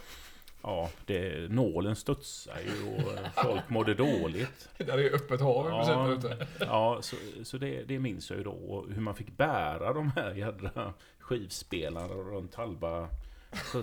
[0.63, 3.13] ja, det, nålen studsade ju och
[3.45, 4.69] folk mådde dåligt.
[4.79, 6.13] Där är öppet hav Ja.
[6.13, 6.47] ute.
[6.61, 8.51] Ja, så, så det, det minns jag ju då.
[8.53, 13.09] Och hur man fick bära de här jädra skivspelarna runt halva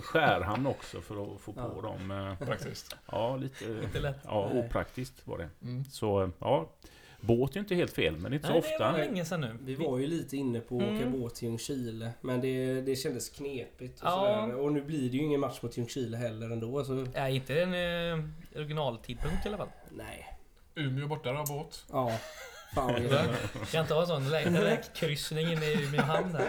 [0.02, 1.82] Skärhamn också för att få på Ja.
[1.82, 2.10] dem.
[2.10, 2.96] eh, Praktiskt.
[3.12, 4.16] Ja, lite Inte lätt.
[4.24, 5.48] ja, opraktiskt var det.
[5.62, 5.84] Mm.
[5.84, 6.68] Så ja,
[7.20, 8.92] båt är ju inte helt fel, men inte så Nej, det ofta.
[8.92, 9.56] var länge sedan nu.
[9.60, 11.20] Vi var ju lite inne på att åka Mm.
[11.20, 12.10] båt till Ljungskile.
[12.20, 14.10] Men det, det kändes knepigt och Ja.
[14.46, 14.54] sådär.
[14.60, 16.84] Och nu blir det ju ingen match mot Ljungskile heller ändå.
[16.84, 18.24] Så Nej, inte en eh,
[18.56, 19.68] originaltidpunkt i alla fall.
[19.90, 20.26] nej.
[20.74, 21.84] Umeå borta då, båt.
[21.92, 22.12] Ja.
[22.74, 23.70] Fan vad gött.
[23.72, 26.48] Kan inte ha en sån räkkryssning inne i Umeå hamn där.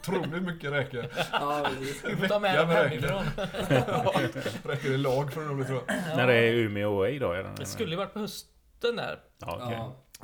[0.00, 1.12] Otroligt mycket räcker.
[1.32, 2.04] Ja, precis.
[2.04, 3.22] Vi får ta med dem hemifrån.
[4.64, 6.16] Räcker i lag för en rolig tror jag.
[6.16, 7.32] När det är Umeå Away då?
[7.32, 8.18] Är det, Det skulle ju varit på
[8.82, 9.18] hösten där.
[9.38, 9.78] Ja, okej.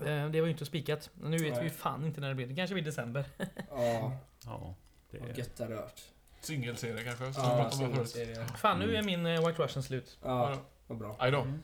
[0.07, 0.11] Ja.
[0.11, 1.11] Eh, Det var ju inte spikat.
[1.21, 1.63] Nu vet vi Nej.
[1.65, 2.47] ju fan inte när det blir.
[2.47, 3.25] Det kanske blir december.
[3.71, 4.13] Ja.
[4.45, 4.75] Ja,
[5.11, 5.35] det Vad är...
[5.35, 6.03] gött det hade varit.
[6.41, 8.09] Singelserie kanske, som vi Ja, pratade om förut.
[8.09, 8.47] singelserie.
[8.59, 10.19] Fan, nu är min eh, White Russian slut.
[10.23, 11.17] Ja, vad bra.
[11.19, 11.41] Aj då.
[11.41, 11.63] Mm.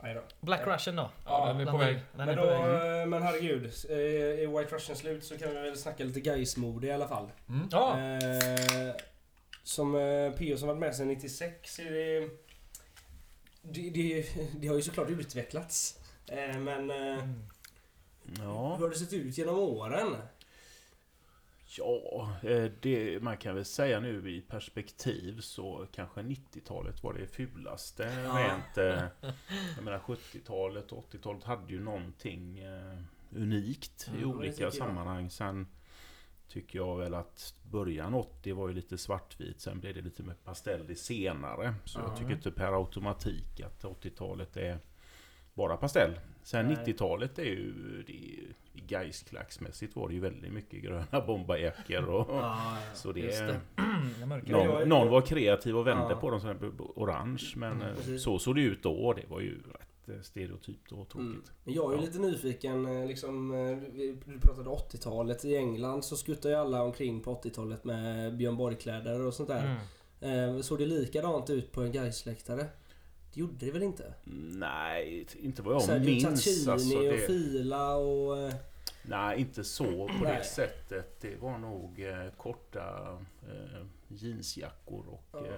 [0.00, 0.22] Aj då.
[0.40, 1.10] Black Russian då?
[1.26, 1.98] Ja, den är på väg.
[2.16, 6.04] Den Men, då, eh, men herregud, är White Russian slut så kan vi väl snacka
[6.04, 7.28] lite Gais-mode i alla fall.
[7.48, 7.68] Mm.
[7.70, 8.94] Ja, Eh,
[9.62, 12.28] som eh, Pio som varit med sedan 96 är det,
[13.62, 14.26] det, det,
[14.60, 15.99] det har ju såklart utvecklats.
[16.30, 17.42] Eh, men Mm.
[18.38, 18.74] Ja.
[18.76, 20.16] hur har det sett ut genom åren?
[21.78, 27.26] Ja, eh, det, man kan väl säga nu i perspektiv så kanske 90-talet var det
[27.26, 28.02] fulaste.
[28.24, 28.38] Ja.
[28.38, 28.76] Rent,
[29.76, 32.62] jag menar 70-talet och 80-talet hade ju någonting
[33.36, 34.74] unikt i Ja, tycker olika jag.
[34.74, 35.30] sammanhang.
[35.30, 35.66] Sen
[36.48, 40.34] tycker jag väl att början 80 var ju lite svartvit, sen blev det lite mer
[40.44, 41.74] pastellig senare.
[41.84, 42.04] Så Ja.
[42.08, 44.78] jag tycker inte per automatik att 80-talet är
[45.54, 46.20] bara pastell.
[46.42, 46.76] Sen Nej.
[46.76, 47.72] 90-talet är ju...
[48.06, 48.12] Det
[48.86, 52.26] Gaisklacksmässigt var det ju väldigt mycket gröna bomberjackor och...
[52.34, 53.60] Ja, Så det, det.
[54.46, 56.16] Någon, någon var kreativ och vände Ja.
[56.20, 57.42] på dem blev orange.
[57.56, 59.12] Men Mm, eh, så såg det ut då.
[59.12, 61.32] Det var ju rätt eh, stereotypt och Mm.
[61.32, 61.52] tråkigt.
[61.64, 62.06] Men jag är ju Ja.
[62.06, 63.50] lite nyfiken, eh, liksom,
[64.26, 65.44] du pratade 80-talet.
[65.44, 69.76] I England så skuttar ju alla omkring på 80-talet med Björn Borg-kläder och sånt där.
[70.22, 70.62] Mm.
[70.62, 72.66] Såg det likadant ut på en Gais-läktare?
[73.34, 74.14] Det gjorde det väl inte?
[74.52, 76.24] Nej, inte vad jag Så här, minns.
[76.24, 78.38] Taccini Alltså, och det, Fila och...
[78.38, 78.54] eh,
[79.02, 80.36] Nej, inte så på Nej.
[80.38, 81.20] det sättet.
[81.20, 85.38] Det var nog eh, korta eh, jeansjackor och Ja.
[85.38, 85.52] eh,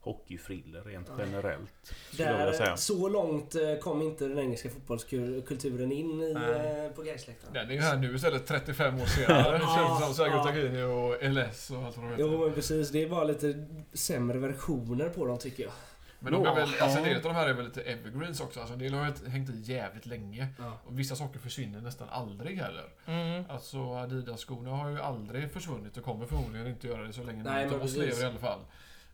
[0.00, 1.14] hockeyfrillor rent Ja.
[1.24, 1.94] generellt.
[2.16, 6.84] Där, så långt eh, kom inte den engelska fotbollskulturen in i, Nej.
[6.86, 7.54] eh, på Gaisläktaren.
[7.54, 9.58] Den är ju här nu istället 35 år senare.
[9.58, 10.44] Känns som Sergio ja.
[10.44, 12.22] Tacchini och LS och allt vad de heter.
[12.22, 15.72] Jo men precis, det är bara lite sämre versioner på dem tycker jag.
[16.20, 18.60] Men de är väl, alltså en del av de här är väl lite evergreens också.
[18.60, 20.48] Alltså en del har ju hängt i jävligt länge.
[20.58, 20.78] Ja.
[20.84, 22.84] Och vissa saker försvinner nästan aldrig heller.
[23.06, 23.44] Mm.
[23.48, 27.62] Alltså Adidas-skorna har ju aldrig försvunnit och kommer förmodligen inte göra det så länge Nej,
[27.64, 28.58] någon men av oss lever i alla fall.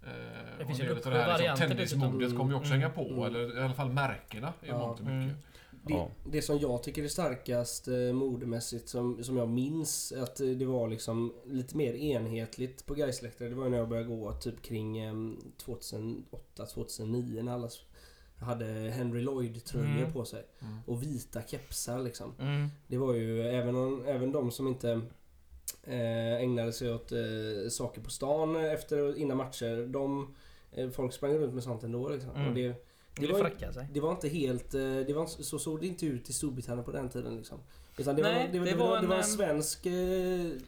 [0.07, 0.11] Eh,
[0.59, 2.75] Det och finns en ju del av det här liksom, varianter tennismodet kommer ju också
[2.75, 2.81] Mm.
[2.81, 3.07] hänga på.
[3.09, 3.23] Mm.
[3.25, 4.79] Eller i alla fall märkena i Ja.
[4.79, 5.25] mångt och Mm.
[5.27, 5.39] mycket.
[5.87, 6.09] Det, Ja.
[6.31, 10.65] det som jag tycker är starkast eh, modemässigt som, som jag minns att eh, det
[10.65, 13.49] var liksom lite mer enhetligt på Gaisläktare.
[13.49, 15.15] Det var ju när jag började gå typ kring eh,
[15.65, 17.69] 2008-2009 när alla
[18.41, 20.13] hade Henry Lloyd-tröjor Mm.
[20.13, 20.45] på sig.
[20.61, 20.75] Mm.
[20.87, 22.33] Och vita kepsar liksom.
[22.41, 22.69] Mm.
[22.87, 24.91] Det var ju även, om, även de som inte
[25.85, 27.19] eh, ägnade sig åt eh,
[27.71, 29.87] saker på stan efter innan matcher.
[29.87, 30.35] De,
[30.73, 32.31] eh, folk sprang runt med sånt ändå liksom.
[32.31, 32.49] Mm.
[32.49, 32.75] Och det,
[33.15, 33.89] det, var, sig.
[33.93, 34.75] det var inte helt...
[34.75, 37.59] eh, Det var, så såg det inte ut i Storbritannien på den tiden liksom.
[37.97, 39.93] Utan det, Nej, var, det, det det, var var, det en, var en svensk eh,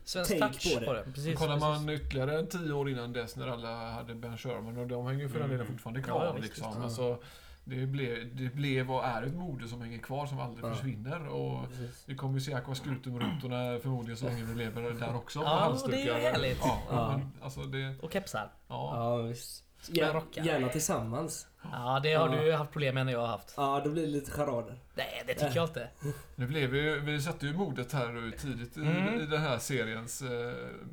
[0.05, 0.87] Svensk take touch på det.
[0.87, 1.05] på det.
[1.15, 1.87] Precis, Kollar precis.
[1.87, 5.21] man ytterligare en tio år innan dess när alla hade Ben Sherman och de hänger
[5.23, 5.59] ju för den Mm.
[5.59, 6.83] delen fortfarande Ja, kvar ja, visst, liksom.
[6.83, 7.19] Alltså,
[7.65, 10.75] det, blev, det blev och är ett mode som hänger kvar som aldrig Ja.
[10.75, 11.29] försvinner.
[11.29, 12.03] Och Precis.
[12.07, 15.39] vi kommer ju se Aqua Skrutum-rutorna förmodligen så länge vi lever där också.
[15.39, 15.97] Ja, halsdukar.
[15.99, 16.59] det är härligt.
[16.61, 17.17] Ja, Ja.
[17.19, 17.95] Men, alltså det...
[18.03, 18.53] Och kepsar.
[18.69, 18.93] Ja.
[18.97, 19.65] Ja, visst.
[19.89, 21.47] Gär, gärna tillsammans.
[21.73, 22.43] Ja, det har Ja.
[22.43, 23.55] du haft problem med när jag har haft.
[23.57, 24.79] Ja, då blir det lite charader.
[24.95, 25.89] Nej, det tycker jag inte.
[26.35, 29.21] Nu blev vi, vi satte ju modet här tidigt i, Mm.
[29.21, 30.29] i den här seriens eh,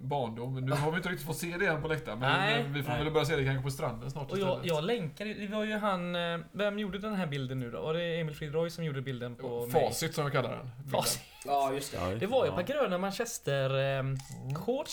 [0.02, 0.56] barndom.
[0.66, 2.20] Nu har vi inte riktigt fått se det än på läktaren.
[2.20, 2.62] Men Nej.
[2.62, 3.04] eh, vi får Nej.
[3.04, 5.78] väl börja se det kanske på stranden snart Och jag, jag länkade, det var ju
[5.78, 7.82] han, eh, vem gjorde den här bilden nu då?
[7.82, 9.72] Var det Emil Fridroy som gjorde bilden på mig?
[9.72, 10.92] Facit som jag kallar den.
[10.92, 11.22] Facit.
[11.46, 11.98] Ja, just det.
[11.98, 12.60] Ja, Det var ju ja.
[12.62, 14.04] ett par gröna Manchester eh,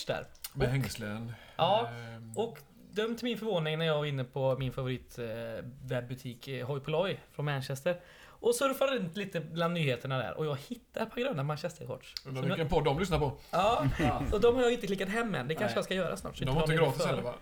[0.07, 0.25] där.
[0.53, 1.33] Med Och- hängslen.
[1.57, 2.57] Ja, Ehm, Och
[2.91, 6.79] döm till min förvåning när jag var inne på min favorit eh, webbutik eh, Hoi
[6.79, 7.99] Polloi från Manchester.
[8.25, 12.27] Och surfade runt lite bland nyheterna där och jag hittade ett par gröna Manchester-shorts.
[12.27, 13.31] Undrar vilken podd de lyssnar på.
[13.51, 13.85] Ja,
[14.31, 15.47] och de har jag inte klickat hem än.
[15.47, 15.77] Det kanske Nej.
[15.77, 16.37] jag ska göra snart.
[16.37, 17.33] så De var inte gratis heller va?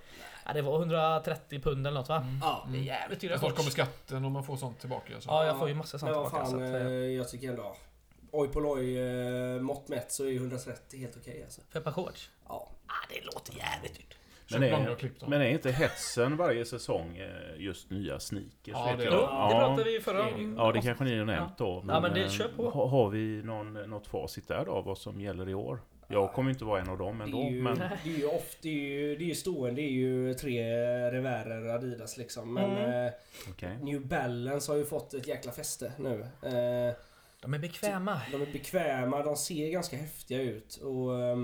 [0.45, 2.25] Ja, det var 130 pund eller något va?
[2.41, 2.67] Ja.
[2.71, 3.39] Det är jävligt dyra Mm.
[3.39, 5.15] Snart kommer skatten om man får sånt tillbaka.
[5.15, 5.29] Alltså.
[5.29, 6.37] Ja, jag får ju massa sånt tillbaka.
[6.37, 7.75] fan, Så att, eh, jag tycker ändå...
[8.31, 11.61] Oj på loj eh, mått mätt så är ju 130 helt okej alltså.
[11.69, 12.29] för ett par shorts.
[12.47, 12.69] Ja.
[12.87, 14.18] Ah, det låter jävligt dyrt.
[14.51, 17.27] Men är, klipp men är inte hetsen varje säsong eh,
[17.63, 18.51] just nya sneakers?
[18.65, 19.13] Ja, vet det jag.
[19.13, 19.25] Jo, det.
[19.25, 19.49] det Ja.
[19.59, 20.53] pratade vi förra det är det.
[20.57, 21.83] Ja, det kanske ni har nämnt då.
[21.87, 22.69] Ja, men det- eh, kör på.
[22.69, 25.79] ha- Har vi någon, något facit där då, vad som gäller i år?
[26.11, 27.77] Jag kommer inte vara en av dem Det ändå, är, ju, men...
[28.03, 30.61] det är ju ofta, det är ju, det är ju stående, det är ju tre
[31.11, 32.53] revärer Adidas liksom.
[32.53, 33.05] Men Mm.
[33.05, 33.11] eh,
[33.49, 33.77] Okej.
[33.81, 36.19] New Balance har ju fått ett jäkla fäste nu.
[36.43, 36.95] Eh,
[37.41, 38.21] De är bekväma.
[38.31, 41.37] de är bekväma, de ser ganska häftiga ut och eh,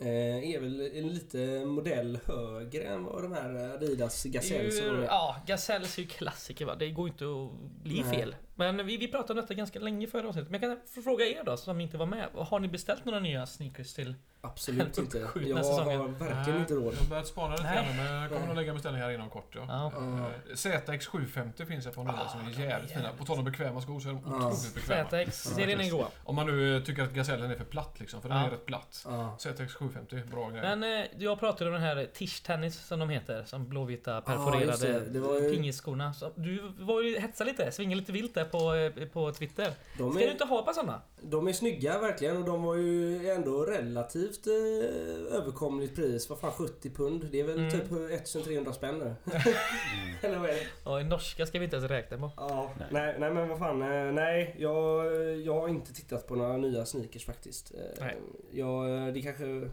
[0.00, 5.98] är väl en lite modell högre än vad de här Adidas Gazelle som ja, Gazelles
[5.98, 6.74] är ju klassiker va.
[6.74, 8.14] Det går ju inte att bli Nej.
[8.14, 8.34] fel.
[8.60, 10.50] Men vi, vi pratade om detta ganska länge förra avsnittet.
[10.50, 12.28] Men jag kan fråga er då, som inte var med.
[12.34, 14.14] Har ni beställt några nya sneakers till?
[14.42, 15.18] Absolut inte.
[15.46, 16.00] Jag säsongen.
[16.00, 16.94] har verkligen Nej, inte råd.
[16.94, 19.52] Jag har börjat spana lite grann men jag kommer nog lägga beställningar här inom kort.
[19.54, 19.64] Ja.
[19.68, 19.92] Ja.
[19.94, 20.26] Ja.
[20.50, 23.08] Eh, ZX750 finns det på nya Ah, som är jävligt fina.
[23.18, 24.36] På tal om bekväma skor så är de Ja.
[24.36, 25.08] otroligt bekväma.
[25.10, 26.06] ZX-serien är goa.
[26.24, 28.66] Om man nu eh, tycker att Gazellen är för platt liksom, för den är rätt
[28.66, 29.04] platt.
[29.08, 29.36] Ja.
[29.40, 30.60] ZX750, bra grej.
[30.76, 33.44] Men eh, jag pratade om den här Tish Tennis som de heter.
[33.44, 35.00] Som blåvita perforerade det.
[35.10, 36.12] Det var ju- pingisskorna.
[36.14, 39.72] Så du var ju hetsade lite, svingade lite vilt där på, eh, på Twitter.
[39.98, 41.00] De, Ska du är, inte ha par sådana?
[41.22, 46.30] de är snygga verkligen och de var ju ändå relativt eh, överkomligt pris.
[46.30, 47.28] Vad fan 70 pund?
[47.32, 47.70] Det är väl Mm.
[47.70, 47.82] typ
[48.12, 49.14] 1300 spänn nu.
[50.22, 50.66] Eller vad är det?
[50.84, 52.30] Ja, i norska ska vi inte ens räkna på.
[52.36, 52.88] Ja, Nej.
[52.90, 53.16] nej.
[53.18, 53.82] nej men vad fan.
[53.82, 55.06] eh, Nej, jag,
[55.40, 57.74] jag har inte tittat på några nya sneakers faktiskt.
[57.74, 58.16] Eh, Nej.
[58.52, 59.70] Jag, det kanske...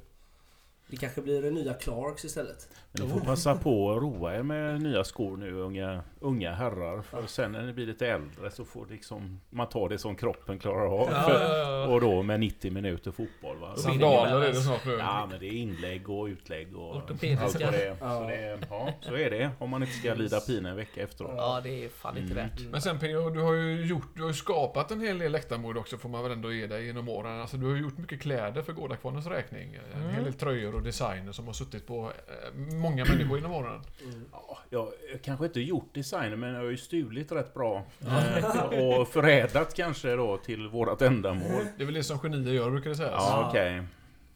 [0.89, 2.69] Det kanske blir nya Clarks istället.
[2.91, 7.01] Men ni får passa på att roa er med nya skor nu, unga, unga herrar.
[7.01, 10.59] För sen när ni blir lite äldre så får liksom, man ta det som kroppen
[10.59, 11.07] klarar av.
[11.11, 11.87] Ja, För, ja, ja.
[11.87, 13.57] och då med 90 minuter fotboll.
[13.57, 13.71] Va?
[13.75, 14.91] Det Sandaler är det snart nu.
[14.91, 17.47] ja, men det är inlägg och utlägg och allt vad det är.
[17.47, 18.19] Så, Ja.
[18.27, 19.49] det ja, så är det.
[19.59, 21.33] Om man inte ska lida pina en vecka efteråt.
[21.37, 22.49] Ja, det är fan inte Mm.
[22.49, 22.61] värt.
[22.71, 25.97] Men sen Pinjo, du har ju gjort, du har skapat en hel del läktarmode också
[25.97, 27.41] får man väl ändå ge dig genom åren.
[27.41, 29.77] Alltså du har gjort mycket kläder för Gårdakvarnens räkning.
[29.93, 30.13] En Mm.
[30.15, 33.81] hel del tröjor och designer som har suttit på eh, många människor genom åren.
[34.03, 34.25] Mm.
[34.31, 34.87] Ja, jag
[35.23, 37.83] kanske inte gjort designen men jag har ju stulit rätt bra.
[38.07, 41.65] Eh, och förädlat kanske då till vårat ändamål.
[41.77, 43.13] Det är väl det som genier gör brukar det sägas.
[43.17, 43.83] Ja, okej.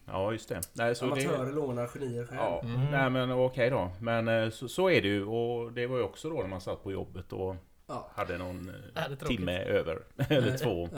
[0.05, 0.61] Ja, just det.
[0.73, 2.39] Nej, så det Amatörer lånar genier själv.
[2.39, 2.91] Ja, Mm.
[2.91, 3.91] nej men okej då.
[3.99, 5.25] Men eh, så, så är det ju.
[5.25, 7.55] Och det var ju också då när man satt på jobbet och
[7.87, 8.11] Ja.
[8.15, 9.27] hade någon eh, Ja, det är tråkigt.
[9.37, 10.89] timme över, eller två,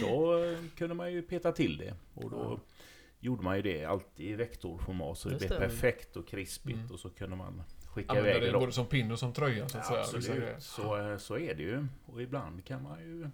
[0.00, 1.94] så eh, kunde man ju peta till det.
[2.14, 2.58] Och då Ja.
[3.20, 5.66] gjorde man ju det alltid i vektorformat så det Just blev det.
[5.66, 6.90] perfekt och krispigt Mm.
[6.92, 8.60] och så kunde man skicka Använda iväg det då.
[8.60, 9.98] både som pin och som tröja så att säga.
[10.12, 10.54] Ja, grejer.
[10.54, 10.62] absolut.
[10.62, 11.86] Så, eh, så är det ju.
[12.06, 13.28] Och ibland kan man ju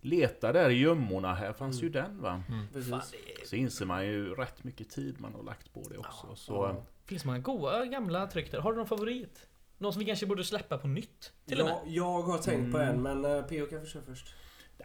[0.00, 1.34] leta där i gömmorna.
[1.34, 2.42] Här fanns ju den va.
[2.48, 2.84] Mm.
[2.84, 3.02] Fan,
[3.44, 6.26] Så inser man ju rätt mycket tid man har lagt på det också.
[6.30, 6.36] Ja.
[6.36, 6.84] Så, eh, Ja.
[7.06, 8.60] finns många goa gamla tryck där.
[8.60, 9.46] Har du någon favorit?
[9.78, 11.32] Någon som vi kanske borde släppa på nytt?
[11.46, 11.78] Till och med?
[11.86, 13.06] Jag, har tänkt på Mm.
[13.06, 13.66] en, men uh, P.O.
[13.66, 14.34] kan köra först.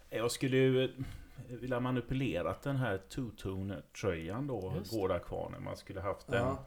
[0.09, 0.89] Jag skulle ju eh,
[1.47, 4.97] vilja manipulerat den här two-tone-tröjan då, Just det.
[4.97, 5.63] Gårdakvarnen.
[5.63, 6.65] Man skulle haft en Ja.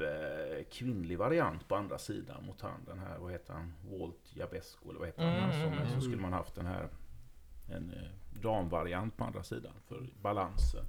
[0.00, 4.90] Eh, kvinnlig variant på andra sidan mot han den här, vad heter han, Walt Jabesco
[4.90, 5.50] eller vad heter han?
[5.50, 6.00] Mm, som, mm, Så mm.
[6.00, 6.88] skulle man haft den här
[7.68, 10.84] en eh, damvariant på andra sidan för balansen.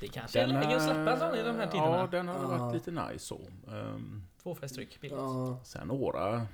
[0.00, 1.96] Det kanske är läge att släppa en sån i de här tiderna.
[1.96, 3.40] Ja, den har varit lite nice så.
[3.66, 5.18] Um, Tvåfärgstryck, billigt.
[5.18, 5.60] Ja.
[5.64, 6.46] sen några,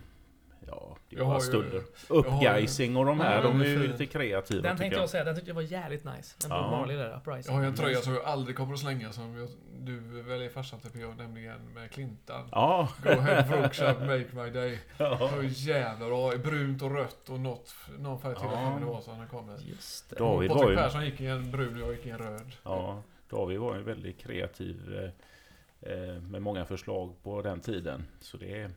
[0.66, 1.82] ja, det är Jag bara har stunder.
[2.08, 5.02] jag har Upgeising och de här, de är ju lite kreativa Den tänkte jag.
[5.02, 6.34] jag säga, den tyckte jag var jävligt nice.
[6.40, 6.70] Den Ja.
[6.70, 7.54] Marley där, Jag Uprising.
[7.54, 9.48] har ju en tröja som jag aldrig kommer att slänga som jag,
[9.80, 12.48] du väl är farsan till PO, nämligen med Clintan.
[12.52, 14.78] Ja, Go ahead Brookshire, make my day.
[14.98, 15.08] ja.
[15.10, 16.34] Det var ju jävlar bra.
[16.34, 18.44] i Brunt och rött och något, någon färg till.
[18.52, 18.70] Ja.
[18.72, 19.50] Jag det var så han kom.
[19.64, 20.16] Just det.
[20.16, 20.76] David var Patrik ju...
[20.82, 22.52] Persson gick i en brun och jag gick i en röd.
[22.62, 25.10] Ja, David var ju väldigt kreativ eh,
[26.22, 28.06] med många förslag på den tiden.
[28.20, 28.70] Så det är...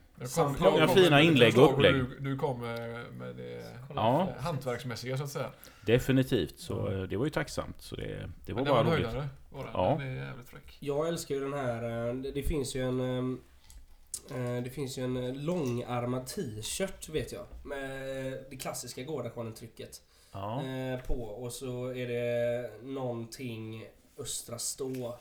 [0.59, 1.93] Många kom fina inlägg och upplägg.
[1.93, 4.29] Du, du kom med, det Ja.
[4.37, 5.51] eh, hantverksmässiga så att säga.
[5.85, 6.93] Definitivt, så Ja.
[6.93, 7.81] eh, det var ju tacksamt.
[7.81, 9.05] Så det, det var Men det var bara en roligt.
[9.07, 9.27] höjdare.
[9.49, 9.71] Var den.
[9.73, 9.95] Ja.
[9.99, 10.77] den är jävligt fräck.
[10.79, 12.99] Jag älskar ju den här, eh, det, det finns ju en...
[14.31, 17.45] eh, Det finns ju en eh, långärmad t-shirt vet jag.
[17.63, 17.89] Med
[18.49, 20.01] det klassiska Gårdakvarnen-trycket.
[20.31, 20.63] Ja.
[20.65, 23.85] eh, på och så är det någonting
[24.17, 25.17] Östra Stå.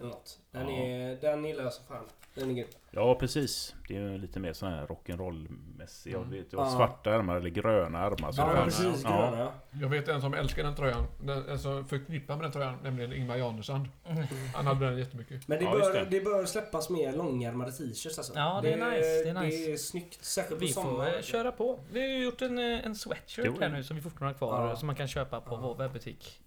[0.00, 0.38] Eller något.
[0.50, 0.82] Den, Ja.
[0.84, 2.04] är, den gillar jag som fan.
[2.34, 2.66] Den är grym.
[2.90, 3.74] ja, precis.
[3.88, 6.12] Det är ju lite mer sån här rock'n'roll-mässig.
[6.12, 6.30] Jag Mm.
[6.30, 6.72] vet, jag har Ja.
[6.76, 8.34] svarta ärmar eller gröna ärmar.
[8.36, 9.00] Ja, precis.
[9.04, 9.10] Ja.
[9.10, 9.38] Gröna.
[9.38, 9.52] ja.
[9.80, 11.06] Jag vet en som älskar den tröjan.
[11.24, 13.88] Den, en som förknippar med den tröjan, nämligen Ingmar Jansson.
[14.06, 14.24] Mm.
[14.54, 15.48] Han hade den jättemycket.
[15.48, 16.04] Men det, bör, det.
[16.10, 18.32] det bör släppas mer långärmade t-shirts alltså.
[18.36, 19.56] Ja, det är nice, det är nice.
[19.66, 20.24] Det är snyggt.
[20.24, 21.14] Särskilt på Vi får sommaren.
[21.14, 21.78] eh, köra på.
[21.92, 24.68] Vi har gjort en, eh, en sweatshirt här nu som vi fortfarande har kvar.
[24.68, 24.76] Ja.
[24.76, 25.56] Som man kan köpa på Ja.
[25.60, 26.40] vår webbutik.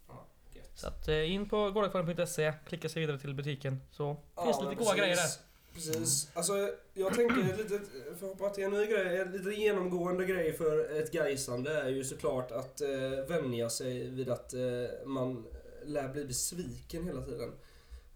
[0.76, 3.82] Så att eh, in på gårdakvarnen.se, klicka sig vidare till butiken.
[3.92, 5.54] Så Ja, finns men lite goda grejer där.
[5.74, 6.30] Precis.
[6.34, 7.82] Alltså, jag tänker ett litet,
[8.20, 11.90] för att hoppa till en ny grej, en lite genomgående grej för ett gaisande är
[11.90, 12.90] ju såklart att eh,
[13.28, 14.62] vänja sig vid att eh,
[15.06, 15.46] man
[15.86, 17.52] lär bli besviken hela tiden.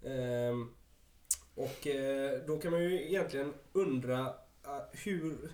[0.05, 0.69] Ehm,
[1.55, 4.19] och eh, då kan man ju egentligen undra
[4.65, 5.51] eh, hur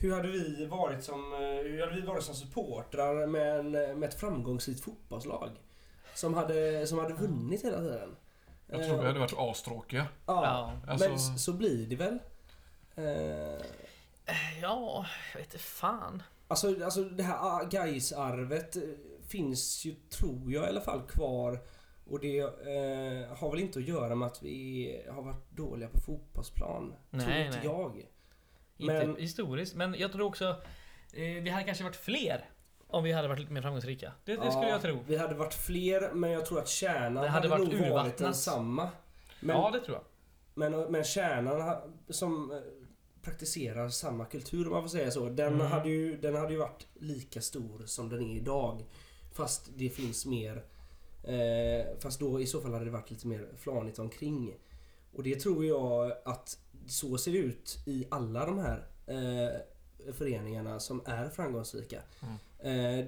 [0.00, 4.04] hur hade vi varit som, eh, hur hade vi varit som supportrar med, en, med
[4.04, 5.50] ett framgångsrikt fotbollslag?
[6.18, 8.16] Som hade, som hade vunnit hela tiden.
[8.66, 10.06] Jag tror vi hade varit astråkiga.
[10.26, 10.72] Ja.
[10.88, 12.18] Alltså- men så blir det väl?
[12.94, 13.66] Eh,
[14.62, 16.22] Ja, jag vet inte fan.
[16.48, 18.76] alltså, alltså det här gais arvet
[19.28, 21.58] finns ju, tror jag i alla fall, kvar.
[22.10, 26.00] Och det eh, har väl inte att göra med att vi har varit dåliga på
[26.00, 26.94] fotbollsplan.
[27.10, 27.66] tror Nej, inte nej.
[27.66, 28.06] jag.
[28.76, 30.44] Inte Men- historiskt, men jag tror också...
[31.12, 32.48] Eh, vi hade kanske varit fler
[32.88, 34.12] om vi hade varit lite mer framgångsrika.
[34.24, 34.98] Det, det skulle Ja, jag tro.
[35.06, 37.90] Vi hade varit fler, men jag tror att kärnan Det hade, hade varit nog varit
[37.90, 38.18] urvattnat.
[38.18, 38.88] densamma.
[39.40, 40.04] Men, ja, det tror jag.
[40.54, 41.76] men, men kärnan
[42.08, 42.58] som eh,
[43.22, 45.28] praktiserar samma kultur om man får säga så.
[45.28, 45.66] Den, Mm.
[45.66, 48.84] hade ju, den hade ju varit lika stor som den är idag.
[49.32, 50.64] Fast det finns mer...
[51.24, 54.54] Eh, fast då i så fall hade det varit lite mer flanigt omkring.
[55.12, 60.80] Och det tror jag att så ser det ut i alla de här eh, föreningarna
[60.80, 61.96] som är framgångsrika.
[62.22, 62.34] Eh,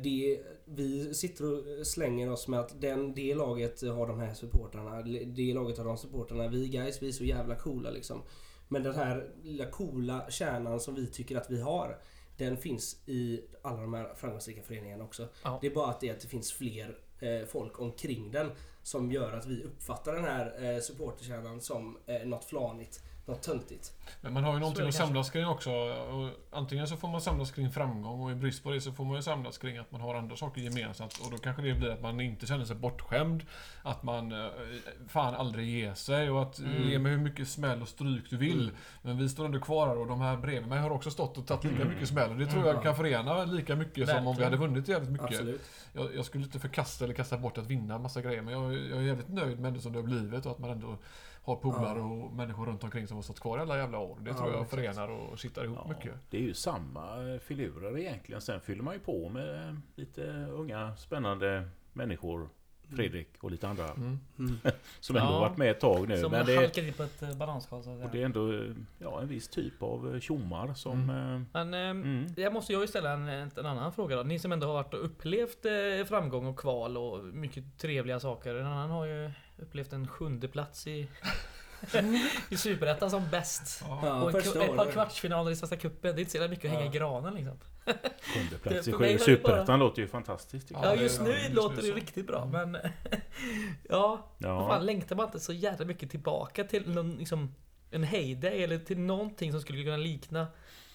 [0.03, 5.03] det, vi sitter och slänger oss med att den, det laget har de här supportrarna,
[5.27, 6.49] det laget har de supportrarna.
[6.49, 8.23] Vi guys, vi är så jävla coola liksom.
[8.69, 11.99] Men den här lilla coola kärnan som vi tycker att vi har,
[12.37, 15.29] den finns i alla de här framgångsrika föreningarna också.
[15.45, 15.59] Ja.
[15.61, 18.51] Det är bara att det, att det finns fler eh, folk omkring den
[18.83, 23.93] som gör att vi uppfattar den här eh, supporterkärnan som eh, något flanigt, något töntigt.
[24.21, 25.71] Men man har ju någonting att samlas kring också.
[25.71, 29.05] Och antingen så får man samlas kring framgång och i brist på det så får
[29.05, 31.19] man ju samlas kring att man har andra saker gemensamt.
[31.25, 33.43] Och då kanske det blir att man inte känner sig bortskämd.
[33.83, 34.49] Att man eh,
[35.09, 36.89] fan aldrig ger sig och att Mm.
[36.89, 38.63] ge mig hur mycket smäll och stryk du vill.
[38.63, 38.75] Mm.
[39.03, 41.47] Men vi står ändå kvar här och de här bredvid mig har också stått och
[41.47, 41.89] tagit lika Mm.
[41.89, 42.31] mycket smäll.
[42.31, 42.75] Och det tror Mm.
[42.75, 44.45] jag kan förena lika mycket som om vi Verkligen.
[44.53, 45.27] hade vunnit jävligt mycket.
[45.27, 45.63] Absolut.
[45.93, 48.99] Jag, jag skulle inte förkasta eller kasta bort att vinna massa grejer men jag, jag
[48.99, 50.97] är jävligt nöjd med det som det har blivit och att man ändå
[51.43, 52.05] har polare Ja.
[52.05, 54.19] och människor runt omkring som har stått kvar alla jävla år.
[54.21, 54.71] Det Ja, tror jag exakt.
[54.71, 56.15] förenar och kittar ihop Ja, mycket.
[56.31, 58.41] det är ju samma filurer egentligen.
[58.41, 60.23] Sen fyller man ju på med lite
[60.53, 62.49] unga spännande människor
[62.97, 64.19] Fredrik och lite andra Mm.
[64.39, 64.57] Mm.
[65.01, 65.41] som ändå Ja.
[65.41, 66.19] varit med ett tag nu.
[66.21, 68.11] Som Men det, halkade in på ett eh, bananskal så att och säga.
[68.13, 68.65] det är ändå
[68.99, 71.11] ja, en viss typ av eh, tjommar som...
[71.11, 72.27] eh, Men Mm.
[72.37, 74.23] jag måste jag ju ställa en, en annan fråga då.
[74.23, 75.67] Ni som ändå har varit och upplevt
[76.09, 78.55] framgång och kval och mycket trevliga saker.
[78.55, 79.31] En annan har ju
[79.63, 81.09] upplevt en sjunde plats i,
[82.49, 83.85] i Superettan som bäst.
[83.89, 84.23] Ja.
[84.23, 84.93] Och en, ett par året.
[84.93, 86.15] kvartsfinaler i Svenska cupen.
[86.15, 87.59] Det är inte så jävla mycket att hänga i granen liksom.
[88.35, 90.71] Sjunde plats i det bara- Superettan låter ju fantastiskt.
[90.71, 92.71] Ja, just nu ja, just låter det riktigt bra Mm.
[92.71, 92.81] men...
[93.89, 94.69] ja, Ja.
[94.69, 97.55] fan längtar man inte så jävla mycket tillbaka till någon, liksom,
[97.91, 100.47] en heyday eller till någonting som skulle kunna likna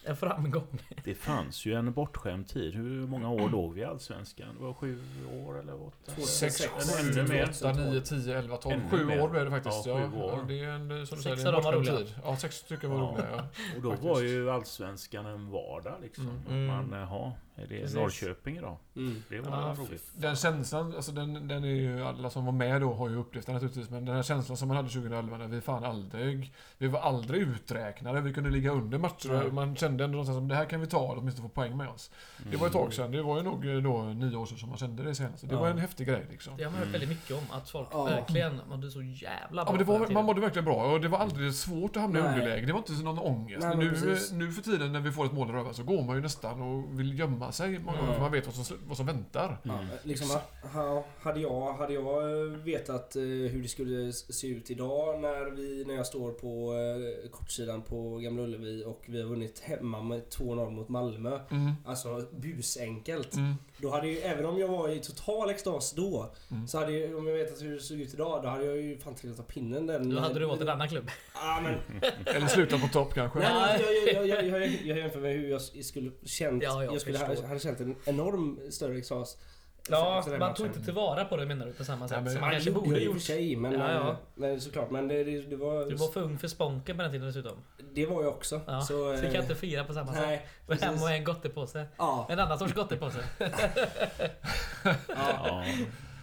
[0.06, 0.78] en framgång?
[1.04, 2.74] Det fanns ju en bortskämd tid.
[2.74, 4.48] Hur många år låg vi i Allsvenskan?
[4.58, 4.98] Det var sju
[5.46, 6.12] år eller åtta?
[6.22, 8.90] Sex, sju, åtta, nio, tio, elva, tolv.
[8.90, 9.86] Sju år blev det faktiskt.
[9.86, 10.32] Ja, sju år.
[10.38, 11.96] Ja, det är en, som du Sex säger, av en bortskämd roliga.
[12.06, 12.14] tid.
[12.24, 13.04] Ja, sex stycken var Ja.
[13.04, 13.26] roliga.
[13.36, 13.42] Ja.
[13.76, 14.08] Och då Faktiskt.
[14.10, 16.30] var ju Allsvenskan en vardag liksom.
[16.50, 16.66] Mm.
[16.66, 17.96] Man, jaha, är det Precis.
[17.96, 18.76] Norrköping idag?
[18.96, 19.22] Mm.
[19.28, 20.04] Det var Ja, roligt.
[20.16, 23.46] Den känslan, alltså den, den är ju alla som var med då har ju upplevt
[23.46, 23.90] den naturligtvis.
[23.90, 26.52] Men den här känslan som man hade 2011 när vi fan aldrig...
[26.78, 28.20] Vi var aldrig uträknade.
[28.20, 29.28] Vi kunde ligga under matcher.
[29.42, 29.52] Nej.
[29.52, 31.88] Man kände ändå någonstans som det här kan vi ta och åtminstone få poäng med
[31.88, 32.10] oss.
[32.50, 33.10] Det var ett tag sedan.
[33.12, 35.48] Det var ju nog eh, då nio år sedan som man kände det senast.
[35.48, 35.60] Det Ja.
[35.60, 36.56] var en häftig grej liksom.
[36.56, 36.92] Det har man hört Mm.
[37.00, 37.56] väldigt mycket om.
[37.58, 38.04] Att folk Ja.
[38.04, 39.72] verkligen mådde så jävla bra.
[39.72, 42.22] Ja, men var, man mådde verkligen bra och det var aldrig svårt att hamna i
[42.22, 42.66] underläge.
[42.66, 43.66] Det var inte så någon ångest.
[43.66, 44.32] Nej, nu, precis.
[44.32, 46.60] nu för tiden när vi får ett mål i röven så går man ju nästan
[46.62, 49.58] och vill gömma sig många gånger för man vet vad som, vad som väntar.
[49.62, 49.86] Ja, Mm.
[50.02, 50.40] liksom,
[50.72, 55.50] ha, hade, jag, hade jag eh, vetat eh, hur det skulle se ut idag när,
[55.50, 60.02] vi, när jag står på eh, kortsidan på Gamla Ullevi och vi har vunnit hemma
[60.02, 61.38] med 2-0 mot Malmö.
[61.50, 61.72] Mm.
[61.86, 63.34] Alltså busenkelt.
[63.34, 63.54] Mm.
[63.78, 66.68] Då hade ju, även om jag var i total extas då, Mm.
[66.68, 68.98] så hade jag, om jag vetat hur det såg ut idag, då hade jag ju
[68.98, 70.14] fan trillat av pinnen den.
[70.14, 71.10] Då hade du valt en annan klubb.
[71.34, 72.00] Ja men...
[72.36, 73.38] Eller sluta på topp kanske.
[73.38, 73.52] Nej,
[73.86, 76.62] nej, jag, jag, jag, jag, jämför med hur jag skulle känt.
[76.62, 77.46] Ja, jag jag skulle ha, förstår.
[77.46, 79.36] hade känt en enorm större extas.
[79.90, 80.66] Ja, man tog matchen.
[80.66, 83.00] inte tillvara på det menar du på samma sätt men- som man kanske gjorde borde
[83.00, 83.22] gjort.
[83.22, 84.10] sig, men, Ja, ja.
[84.10, 84.90] eh, men såklart.
[84.90, 85.84] Men det, det, det var...
[85.86, 87.56] Du var för ung för Sponken på den tiden dessutom.
[87.92, 88.60] Det var jag också.
[88.66, 90.22] Ja, så, så eh, kan inte fira på samma sätt.
[90.26, 91.02] Nej, Och hem precis.
[91.02, 91.86] och en gottepåse.
[91.96, 93.18] Ja, En annan sorts gottepåse.
[93.38, 95.04] ja.
[95.08, 95.64] Ja,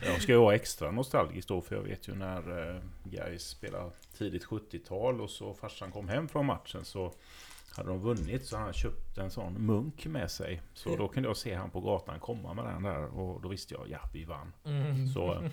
[0.05, 3.89] jag ska ju vara extra nostalgisk då för jag vet ju när eh, Gais spelade
[4.17, 7.13] tidigt 70-tal och så farsan kom hem från matchen så
[7.77, 10.61] hade de vunnit så han köpt en sån munk med sig.
[10.73, 13.73] Så då kunde jag se han på gatan komma med den där och då visste
[13.73, 14.53] jag ja vi vann.
[14.65, 15.07] Mm.
[15.07, 15.49] Så eh,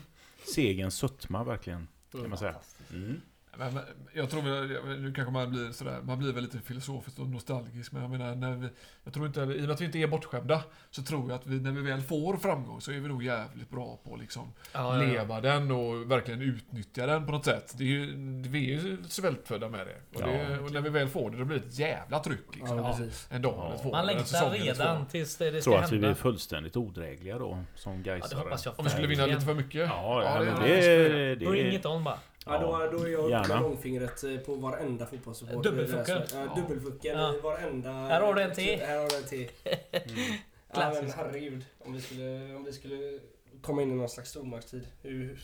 [0.55, 2.57] segens sötma verkligen kan man säga.
[2.95, 3.21] Mm.
[3.59, 3.83] Men, men,
[4.13, 7.93] jag tror väl, nu kanske man blir sådär, man blir väl lite filosofiskt och nostalgisk
[7.93, 8.69] men jag menar när vi,
[9.05, 11.47] jag tror inte, i och med att vi inte är bortskämda så tror jag att
[11.47, 14.53] vi när vi väl får framgång så är vi nog jävligt bra på att liksom
[14.73, 15.13] Ja, ja, ja.
[15.13, 17.75] leva den och verkligen utnyttja den på något sätt.
[17.79, 18.07] Det är ju,
[18.49, 20.19] vi är ju svältfödda med det.
[20.19, 20.27] Och, Ja.
[20.27, 20.59] det.
[20.59, 22.77] och när vi väl får det, då blir det ett jävla tryck liksom.
[22.79, 22.99] ja.
[23.31, 23.67] En dag Ja.
[23.69, 23.91] eller två.
[23.91, 26.09] Man längtar redan tills det, det Jag ska tror att vi hända.
[26.09, 28.59] blir fullständigt odrägliga då som Ja, det Gaisare.
[28.65, 29.75] jag Om vi skulle vinna lite för mycket.
[29.81, 32.19] Ja, Ja, ja, det- men det skulle det, vi Bring det, it on bara.
[32.47, 33.49] Ja, då, då är jag uppe Gärna.
[33.49, 35.71] med långfingret eh, på varenda fotbollssupporter.
[35.71, 36.23] Dubbelfucken.
[36.35, 37.35] Ja, dubbelfucken Ja.
[37.35, 37.93] i varenda...
[37.93, 38.81] Här har du en till.
[38.81, 39.51] Här har du en till.
[39.93, 40.33] Mm.
[40.75, 41.65] Ja, men herregud.
[41.79, 43.19] Om vi skulle, om vi skulle
[43.63, 44.87] komma in i någon slags stormaktstid.
[45.03, 45.41] Hur...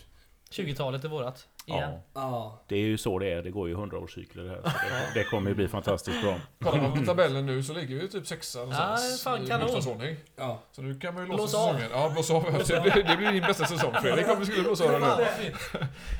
[0.51, 1.49] 20-talet är vårat.
[1.69, 1.81] Igen.
[1.91, 2.62] Ja, Ja.
[2.69, 3.43] det är ju så det är.
[3.43, 4.57] Det går ju hundraårscykler det här.
[4.62, 4.69] Så
[5.14, 6.41] det, det kommer ju bli fantastiskt bra.
[6.62, 9.23] Kollar man på tabellen nu så ligger vi typ sexa någonstans.
[9.23, 10.17] fan, i kanon.
[10.37, 10.59] Ja.
[10.73, 11.73] Så nu kan man ju Blås låsa av.
[11.73, 11.89] säsongen.
[11.93, 12.43] Ja, blås av.
[12.45, 15.19] Det blir, det blir din bästa säsong Fredrik om vi skulle blåsa av den Fan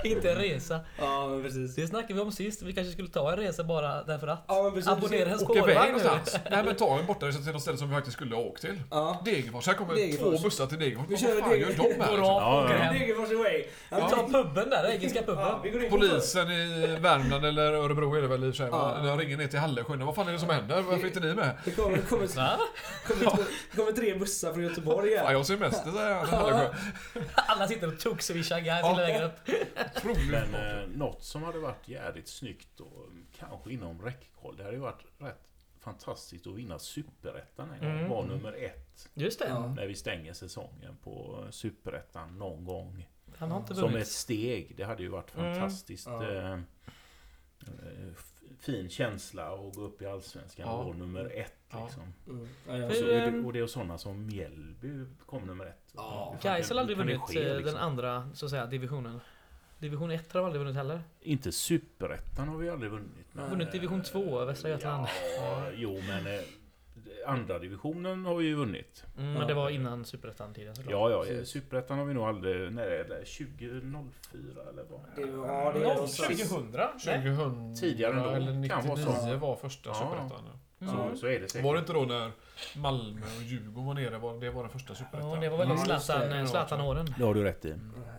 [0.03, 0.11] nu.
[0.11, 0.81] Inte en resa.
[0.99, 1.75] Ja, men precis.
[1.75, 2.63] Det snackade vi om sist.
[2.63, 4.45] Vi kanske skulle ta en resa bara därför att.
[4.49, 4.89] Ja, men precis.
[4.91, 5.85] Abonnera en spårvagn nu.
[5.85, 6.37] någonstans.
[6.51, 8.81] Nej men ta en bortaresa till något ställe som vi faktiskt skulle ha åkt till.
[8.91, 9.23] Ja.
[9.25, 9.67] Degerfors.
[9.67, 10.37] Här kommer Degerfors.
[10.41, 11.07] två bussar till Degerfors.
[11.09, 11.67] Vi Vad kör fan gör
[11.99, 12.13] de här?
[12.13, 12.93] Av Ja, ja.
[12.93, 13.65] Degerfors away.
[13.91, 15.36] Ja, Vi tar puben där, engelska Ja, puben.
[15.63, 18.65] Vi går in på Polisen i Värmland eller Örebro är det väl i och för
[18.65, 18.69] sig.
[18.73, 19.07] Ja.
[19.07, 20.07] Jag ringer ner till Hallesjön.
[20.07, 20.83] Vad fan är det som händer?
[20.83, 21.57] Varför är inte ni med?
[21.65, 22.27] Det kommer, kommer,
[23.07, 25.33] kommer, kommer tre bussar från Göteborg Ja, här.
[25.33, 26.29] jag mest det säger han.
[26.29, 26.75] Hallesjön.
[27.35, 29.33] Alla sitter och tokswishar guys hela vägen upp.
[30.31, 33.09] Men eh, något som hade varit jävligt snyggt och
[33.39, 34.57] kanske inom räckhåll.
[34.57, 35.47] Det hade ju varit rätt
[35.87, 37.99] fantastiskt att vinna Superettan en gång.
[37.99, 38.09] Mm.
[38.09, 39.09] Var nummer ett.
[39.15, 39.49] Just det.
[39.49, 39.67] Ja.
[39.67, 43.09] När vi stänger säsongen på Superettan någon gång.
[43.39, 44.75] Han har inte Som ett steg.
[44.77, 45.55] Det hade ju varit Mm.
[45.55, 46.07] fantastiskt.
[46.07, 46.33] Ja.
[46.33, 46.59] Eh, eh,
[48.61, 50.73] fin känsla att gå upp i Allsvenskan Ja.
[50.73, 51.53] och vara nummer ett.
[51.83, 52.03] Liksom.
[52.29, 52.49] Mm.
[52.67, 52.87] Ja.
[52.87, 55.93] Och, så, det- ehm, och det är sådana som Mjällby kom nummer ett.
[55.95, 56.37] Ja.
[56.43, 57.75] Gais har aldrig vunnit ske, eh, liksom?
[57.75, 59.21] den andra, så att säga, divisionen.
[59.79, 61.01] Division 1 har de aldrig vunnit heller.
[61.21, 63.27] Inte Superettan har vi aldrig vunnit.
[63.33, 63.51] Nej.
[63.51, 65.07] Vunnit division 2, Västra Götaland.
[65.39, 66.25] Ja, jo men...
[67.27, 69.05] andra divisionen har vi ju vunnit.
[69.19, 70.93] Mm, men det var innan Superettan-tiden såklart.
[70.93, 71.23] Ja, ja.
[71.25, 71.49] Precis.
[71.49, 72.73] Superettan har vi nog aldrig...
[72.73, 73.25] När är det?
[73.25, 75.01] 2004 eller vad?
[75.17, 76.73] Det, ja, det är Noll- någonstans- 2000?
[77.07, 77.23] Nej.
[77.23, 78.31] 2000 Tidigare ändå.
[78.31, 79.37] eller Kan 99 vara så.
[79.37, 79.95] var första Ja.
[79.95, 80.41] superettan.
[80.81, 80.93] Mm.
[81.13, 81.65] Så, så är det säkert.
[81.65, 82.31] Var det inte då när
[82.77, 84.19] Malmö och Djurgården var nere?
[84.19, 85.31] Var, det var den första superettan?
[85.31, 86.47] Ja, det var väl Ja, just Zlatan, det.
[86.47, 87.09] Zlatan-åren.
[87.21, 87.75] Har du rätt i.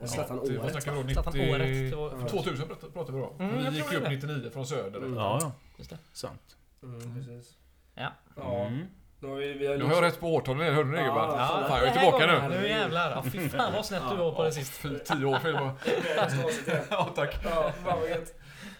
[0.05, 0.71] Zlatan Det- Vad året.
[0.71, 1.09] snackar vi då?
[1.09, 1.53] Zlatan 90...
[1.55, 1.89] året.
[1.91, 3.33] Det var- 2000 pratar vi då.
[3.39, 4.09] Mm, vi gick ju upp det.
[4.09, 4.97] 99 från söder.
[4.99, 5.13] Mm.
[5.15, 5.51] Ja, ja.
[5.77, 5.97] Just det.
[6.13, 6.57] Sant.
[6.83, 7.57] Mm, precis.
[7.97, 8.11] Ja.
[8.35, 8.87] Ja, Mm.
[9.19, 11.37] då har vi, vi har Nu har jag rätt på årtalen, hörde ni det gubbar?
[11.37, 12.61] Ja, Fan, det jag är tillbaka nu.
[12.61, 13.11] Nu jävlar.
[13.11, 14.71] Ja, fy fan vad snett du var på det sist.
[14.73, 15.75] Fy, tio år fel bara.
[16.89, 17.35] Ja, tack.
[17.43, 18.33] Ja, fan vad gött.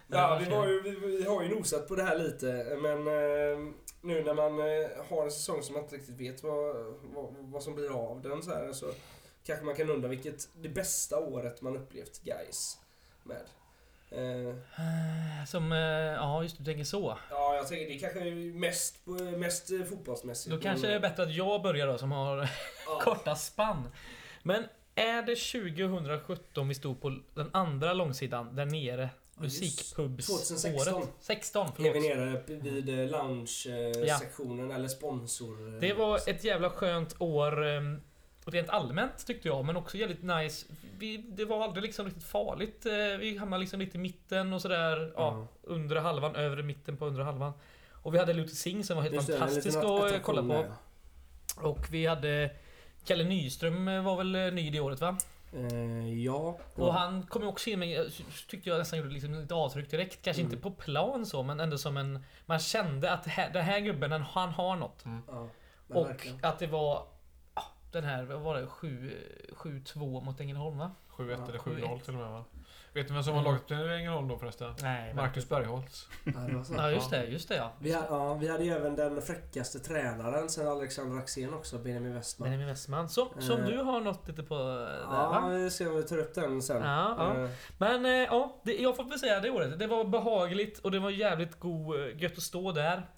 [0.08, 3.74] Ja, vi, var ju, vi, vi har ju nosat på det här lite, men eh,
[4.02, 7.64] nu när man eh, har en säsong som man inte riktigt vet vad, vad, vad
[7.64, 8.86] som blir av den så här, så
[9.46, 12.78] kanske man kan undra vilket det bästa året man upplevt guys
[13.24, 13.42] med.
[14.12, 17.18] Eh, Som, eh, ja just du tänker så.
[17.30, 18.96] ja, jag tänker det kanske är mest,
[19.38, 20.56] mest eh, fotbollsmässigt.
[20.56, 22.38] Då kanske det är bättre att jag börjar då som har
[22.88, 23.90] ja, korta spann.
[24.44, 24.64] Men
[24.96, 29.10] är det 2017 vi stod på den andra långsidan där nere?
[29.36, 29.44] Ja.
[29.44, 30.48] Musikpubs-året?
[30.48, 31.08] 2016.
[31.20, 31.96] 16, är förlåt.
[31.96, 35.80] vi nere vid lounge-sektionen eller sponsor...
[35.80, 37.58] Det var ett jävla skönt år
[38.52, 40.66] rent allmänt tyckte jag, men också jävligt nice.
[40.98, 42.86] Vi, det var aldrig liksom riktigt farligt.
[42.86, 45.12] Eh, Vi hamnade liksom lite i mitten och sådär.
[45.16, 45.48] Ja, Ja.
[45.64, 47.54] undre halvan, övre mitten på undre halvan.
[47.92, 50.66] Och vi hade Luthi Singh som var helt Just fantastisk att kolla på.
[51.70, 52.50] Och vi hade
[53.06, 55.18] Kalle Nyström eh, var väl eh, ny det året va?
[55.54, 56.58] Eh, ja.
[56.76, 58.12] Och han kom ju också in med,
[58.50, 60.22] tyckte jag nästan gjorde liksom lite avtryck direkt.
[60.22, 60.52] Kanske Mm.
[60.54, 62.24] inte på plan så, men ändå som en...
[62.46, 65.04] Man kände att här, den här gubben, han, har något.
[65.28, 65.50] ja
[65.88, 66.40] men Och verkligen.
[66.46, 67.08] att det var...
[67.92, 68.68] Den här, vad var det?
[68.68, 69.12] 7
[69.56, 70.92] 7-2 mot Ängelholm va?
[71.18, 71.82] 7-1 Ja, eller 7-1.
[71.82, 72.46] 7-0 till och med va?
[72.94, 74.74] Vet ni vem som var laget i Ängelholm då förresten?
[74.82, 75.14] Nej.
[75.14, 76.08] Marcus Bergholtz.
[76.24, 76.32] Ja.
[76.78, 77.72] Ja just det, just det ja.
[77.80, 82.14] Vi, ha, ja, vi hade ju även den fräckaste tränaren sen Alexander Axén också, Benjamin
[82.14, 82.46] Westman.
[82.46, 83.10] Benjamin Westman.
[83.10, 83.66] Som, som Eh.
[83.68, 85.50] du har något lite på där Ja, va?
[85.50, 86.82] vi ser om vi tar upp den sen.
[86.84, 87.44] Ja, ja.
[87.44, 89.80] Eh, Men eh, ja, det, jag får väl säga det året.
[89.80, 93.10] Det var behagligt och det var jävligt god, gött att stå där.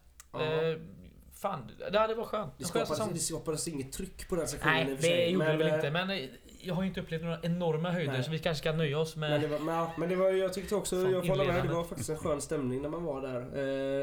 [1.42, 2.54] Fan, det, det var skönt.
[2.58, 3.10] det, skapades, säsong.
[3.14, 5.58] det skapades inget tryck på den sektionen i Nej, och för sig, det gjorde det
[5.58, 5.92] väl eh, inte.
[5.92, 6.18] Men eh,
[6.62, 8.24] jag har ju inte upplevt några enorma höjder Nej.
[8.24, 9.32] så vi kanske ska nöja oss med...
[9.32, 11.74] Men det, var, men, men det var, jag tyckte också, Som jag hålla med, det
[11.74, 13.40] var faktiskt en skön stämning när man var där.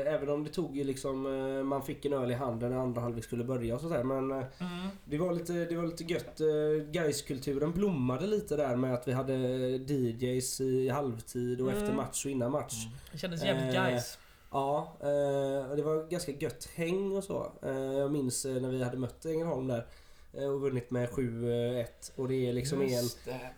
[0.07, 1.27] Eh, även om det tog ju liksom,
[1.57, 4.03] eh, man fick en öl i handen när andra halvlek skulle börja och sådär.
[4.05, 4.89] Men eh, Mm.
[5.05, 6.41] det var lite, det var lite gött.
[6.41, 6.47] Eh,
[6.91, 9.35] Gaiskulturen blommade lite där med att vi hade
[9.77, 11.83] DJs i halvtid och Mm.
[11.83, 12.75] efter match och innan match.
[13.13, 14.19] Det kändes jävligt Eh, guys.
[14.57, 17.53] Ja, eh, och det var ganska gött häng och så.
[17.63, 19.87] Eh, jag minns eh, när vi hade mött Ängelholm där
[20.33, 21.87] och vunnit med 7-1.
[22.17, 23.05] Och det är liksom en...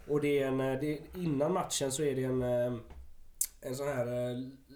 [0.09, 0.59] Och det är en...
[0.59, 2.43] Det, innan matchen så är det en...
[3.61, 4.07] En sån här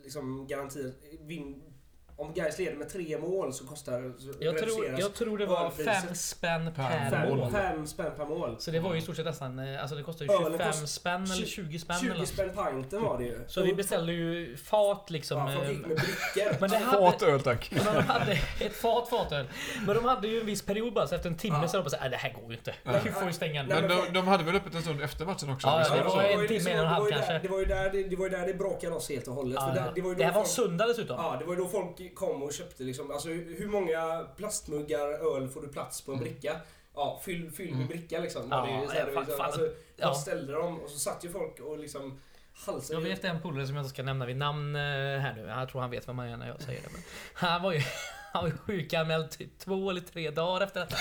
[0.05, 0.93] liksom garanti...
[1.21, 1.63] Vin,
[2.23, 4.13] om Gais leder med tre mål så kostar...
[4.19, 6.05] Så Jag tror, jag tror det var ölpriset.
[6.05, 7.39] fem spänn Per per mål.
[7.39, 7.51] mål.
[7.53, 8.57] fem, fem spänn per mål.
[8.59, 10.67] Så det var ju i stort sett nästan, eh, alltså det kostade ju Ölen 25
[10.73, 12.29] kost- spänn eller tju- 20 spänn eller 20 något.
[12.29, 13.39] spänn pinten var det ju.
[13.47, 15.39] Så vi beställde ju fat liksom.
[15.39, 16.57] Ja, eh, med brickor.
[16.61, 17.71] Men det hade, Fat öl tack.
[17.85, 19.47] men de hade ett fat fatöl.
[19.87, 21.69] Men de hade ju en viss period bara, så efter en timme Ja.
[21.69, 22.75] så de bara såhär, "Nej, det här går ju inte.
[23.05, 23.69] Vi får ju stänga nu.
[23.75, 25.69] Men de, de hade väl öppet en stund efter matchen också?
[25.69, 27.33] Ja, det var en ju timme, en och en halv kanske.
[27.33, 29.59] Där, det, var ju där, det, brakade loss helt och hållet.
[30.17, 31.17] Det, här var söndag dessutom.
[31.21, 35.49] Ja, det var ju då folk kom och köpte liksom, alltså hur många plastmuggar öl
[35.49, 36.33] får du plats på en Mm.
[36.33, 36.61] bricka?
[36.95, 37.89] Ja, fyll, fyll med Mm.
[37.89, 38.43] bricka liksom.
[38.51, 40.07] Ja, det är så här, liksom, alltså, Ja.
[40.07, 42.21] Man ställde dem och så satt ju folk och liksom
[42.67, 42.95] halsade.
[43.01, 44.81] Jag vet en polare som jag inte ska nämna vid namn eh,
[45.21, 45.43] här nu.
[45.47, 46.89] Jag tror han vet vem man är när jag säger det.
[46.93, 47.03] Men
[47.35, 47.81] han var ju
[48.35, 50.97] han var ju sjukanmäld typ två eller tre dagar efter detta.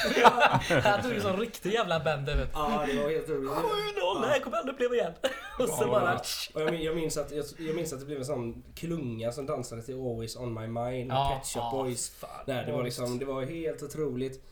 [0.90, 2.60] Han tog ju sån riktig jävla bänder vet du.
[2.60, 3.50] Ja, det var helt otroligt.
[3.52, 5.14] 7-0, det här kommer jag aldrig uppleva igen.
[5.60, 6.20] Och så bara...
[6.54, 9.32] Och jag, min- jag, minns att, jag, jag minns att det blev en sån klunga
[9.32, 12.10] som dansade till Always On My Mind med Pet Shop Boys.
[12.10, 14.44] fan, Där, det var liksom, det var helt otroligt.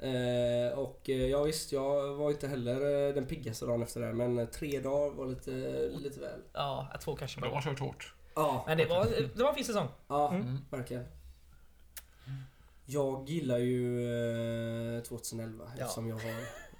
[0.00, 4.06] Eh, och eh, ja visst, jag var inte heller eh, den piggaste dagen efter det
[4.06, 5.50] här, men eh, tre dagar var lite,
[5.98, 6.40] lite väl.
[6.52, 7.62] Ja, två kanske De har bara.
[7.62, 8.14] kört hårt.
[8.34, 9.88] Ja, Men det var, det var en fin säsong.
[10.08, 10.58] ja Mm.
[10.70, 11.04] verkligen.
[12.90, 14.04] Jag gillar ju
[14.96, 15.82] eh, 2011 Ja.
[15.82, 16.34] eftersom jag har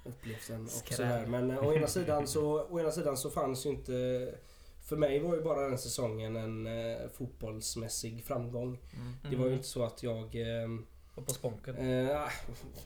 [0.05, 1.07] upplevt den också Skräll.
[1.09, 1.25] där.
[1.25, 4.27] Men eh, å ena, sidan så, å ena sidan så fanns ju inte...
[4.85, 8.79] För mig var ju bara den säsongen en eh, fotbollsmässig framgång.
[9.29, 10.35] Det var ju inte så att jag...
[10.35, 10.69] Eh,
[11.15, 11.75] Och på sponken.
[12.09, 12.27] eh,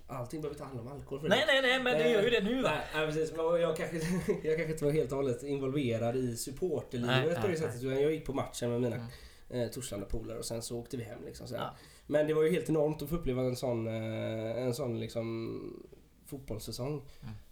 [0.08, 2.42] allting behöver inte handla om alkohol för Nej, nej, nej, men det gör ju det
[2.42, 2.72] nu va?
[2.96, 3.34] Nej, precis.
[3.38, 3.98] Jag kanske,
[4.44, 7.84] jag kanske inte var helt och hållet involverad i supporterlivet på det sättet.
[7.84, 9.08] Utan jag gick på matchen med mina
[9.50, 11.20] eh, Torslanda-polare och sen så åkte vi hem.
[11.26, 11.56] Liksom, så.
[11.56, 11.76] Ja.
[12.08, 15.88] Men det var ju helt enormt att få uppleva en sån, eh, en sån liksom,
[16.26, 17.02] fotbollssäsong.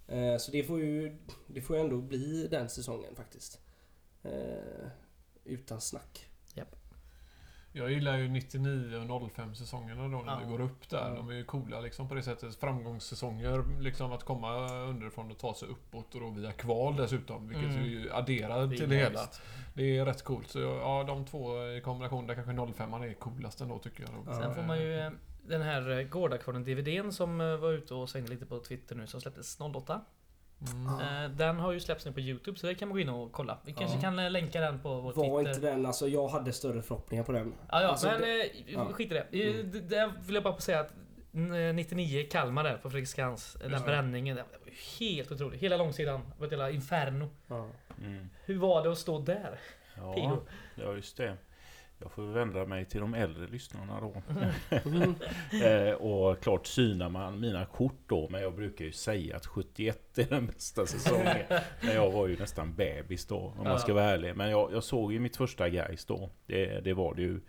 [0.07, 3.59] Eh, så det får ju det får ju ändå bli den säsongen faktiskt.
[4.23, 4.87] Eh,
[5.43, 6.29] utan snack.
[7.73, 10.39] Jag gillar ju 99 och 05 säsongerna då när Ja.
[10.45, 11.09] vi går upp där.
[11.09, 11.15] Ja.
[11.15, 12.55] De är ju coola liksom på det sättet.
[12.55, 17.47] Framgångssäsonger, liksom att komma underifrån och ta sig uppåt och då via kval dessutom.
[17.47, 17.85] Vilket Mm.
[17.85, 19.19] ju adderar Det till det hela.
[19.73, 20.47] Det är rätt coolt.
[20.49, 24.11] Så ja, de två i kombination, där kanske 05 är coolast ändå tycker jag.
[24.27, 24.41] Ja.
[24.41, 25.11] Sen får man ju eh,
[25.47, 29.59] den här Gårdakvarnen-DVDn som eh, var ute och svängde lite på Twitter nu som släpptes
[29.61, 30.01] 08.
[30.73, 31.23] Mm.
[31.25, 33.31] Eh, Den har ju släppts nu på Youtube så det kan man gå in och
[33.31, 33.57] kolla.
[33.65, 34.01] Vi kanske Ja.
[34.01, 35.49] kan eh, länka den på vår Var Twitter.
[35.55, 37.53] inte den, alltså jag hade större förhoppningar på den.
[37.71, 38.85] Ja, ja Alltså, men det- eh, ja.
[38.93, 39.49] skit i det.
[39.53, 39.71] Mm.
[39.71, 40.91] det- Där vill jag bara säga att
[41.33, 43.79] eh, 99 Kalmar där på Fredriksskans, den det.
[43.79, 44.35] bränningen.
[44.35, 45.61] Det var ju helt otroligt.
[45.61, 47.29] Hela långsidan var ett jävla inferno.
[47.47, 47.67] Ja.
[48.03, 48.29] Mm.
[48.45, 49.59] Hur var det att stå där?
[49.97, 50.41] Ja, Pio?
[50.75, 51.37] ja, just det.
[52.01, 54.13] Jag får vända mig till de äldre lyssnarna då.
[54.85, 55.15] Mm.
[55.63, 60.17] Eh, och klart synar man mina kort då, men jag brukar ju säga att 71
[60.17, 61.37] är den bästa säsongen.
[61.81, 64.35] men jag var ju nästan bebis då, om man ska vara ärlig.
[64.35, 66.29] Men jag, jag såg ju mitt första Gais då.
[66.45, 67.41] Det, det var det ju.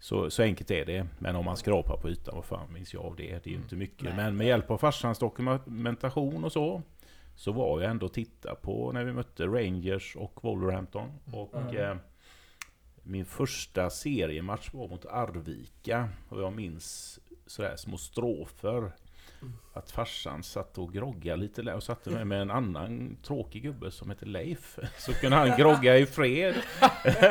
[0.00, 1.06] Så, så enkelt är det.
[1.18, 3.44] Men om man skrapar på ytan, vad fan minns jag av det?
[3.44, 4.02] Det är ju inte mycket.
[4.04, 4.16] Nej.
[4.16, 6.82] Men med hjälp av farsans dokumentation och så,
[7.36, 11.12] så var jag ändå titta på när vi mötte Rangers och Wolverhampton.
[11.32, 11.76] Och Mm.
[11.76, 11.96] eh,
[13.08, 16.08] min första seriematch var mot Arvika.
[16.28, 18.92] Och jag minns sådär små strofer.
[19.72, 23.90] Att farsan satt och groggade lite där och satte mig med en annan tråkig gubbe
[23.90, 24.78] som heter Leif.
[24.98, 26.54] Så kunde han grogga i fred.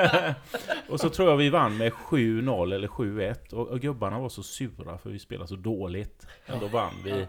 [0.89, 3.53] och så tror jag vi vann med 7-0 eller 7-1.
[3.53, 6.28] Och, och gubbarna var så sura för vi spelade så dåligt.
[6.45, 7.28] Ändå vann vi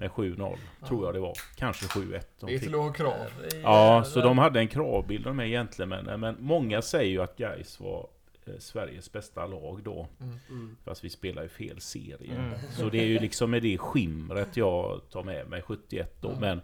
[0.00, 0.56] med 7-0.
[0.88, 1.32] Tror jag det var.
[1.56, 2.22] Kanske 7-1.
[2.40, 3.26] De Det är att ha krav.
[3.62, 5.88] Ja, så de hade en kravbild av mig egentligen.
[5.88, 8.08] Men, men många säger ju att Gais var
[8.46, 10.08] eh, Sveriges bästa lag då.
[10.50, 10.76] Mm.
[10.84, 12.34] Fast vi spelar i fel serie.
[12.34, 12.58] Mm.
[12.70, 16.28] Så det är ju liksom med det skimret jag tar med mig 71 då.
[16.28, 16.40] Mm.
[16.40, 16.60] Men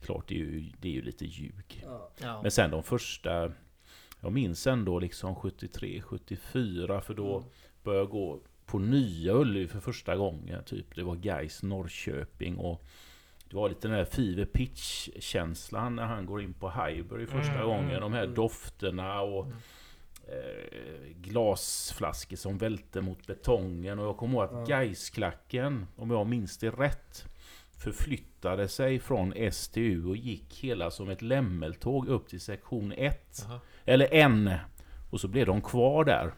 [0.00, 1.84] klart det är ju, det är ju lite ljug.
[1.86, 2.10] Ja.
[2.22, 2.42] Ja.
[2.42, 3.52] Men sen de första...
[4.20, 7.48] Jag minns ändå liksom 73, 74 för då Mm.
[7.82, 10.64] började jag gå på Nya Ullevi för första gången.
[10.64, 10.94] Typ.
[10.94, 12.84] Det var Gais Norrköping och
[13.50, 17.52] det var lite den där fever pitch känslan när han går in på Highbury första
[17.54, 17.90] Mm, gången.
[17.90, 18.34] mm, De här mm.
[18.34, 19.58] dofterna och Mm.
[20.28, 23.98] eh, glasflaskor som välte mot betongen.
[23.98, 24.76] Och jag kommer ihåg att Ja.
[24.78, 27.24] Gaisklacken, om jag minns det rätt,
[27.78, 33.44] förflyttade sig från STU och gick hela som ett lämmeltåg upp till sektion 1.
[33.48, 33.60] Jaha.
[33.84, 34.50] Eller en.
[35.10, 36.32] Och så blev de kvar där.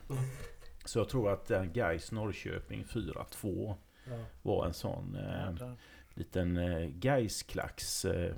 [0.88, 0.92] Mm.
[0.92, 3.74] Så jag tror att den Gais Norrköping 4-2
[4.10, 4.12] Ja.
[4.42, 5.68] var en sån eh,
[6.14, 8.34] liten eh, Gaisklacks eh,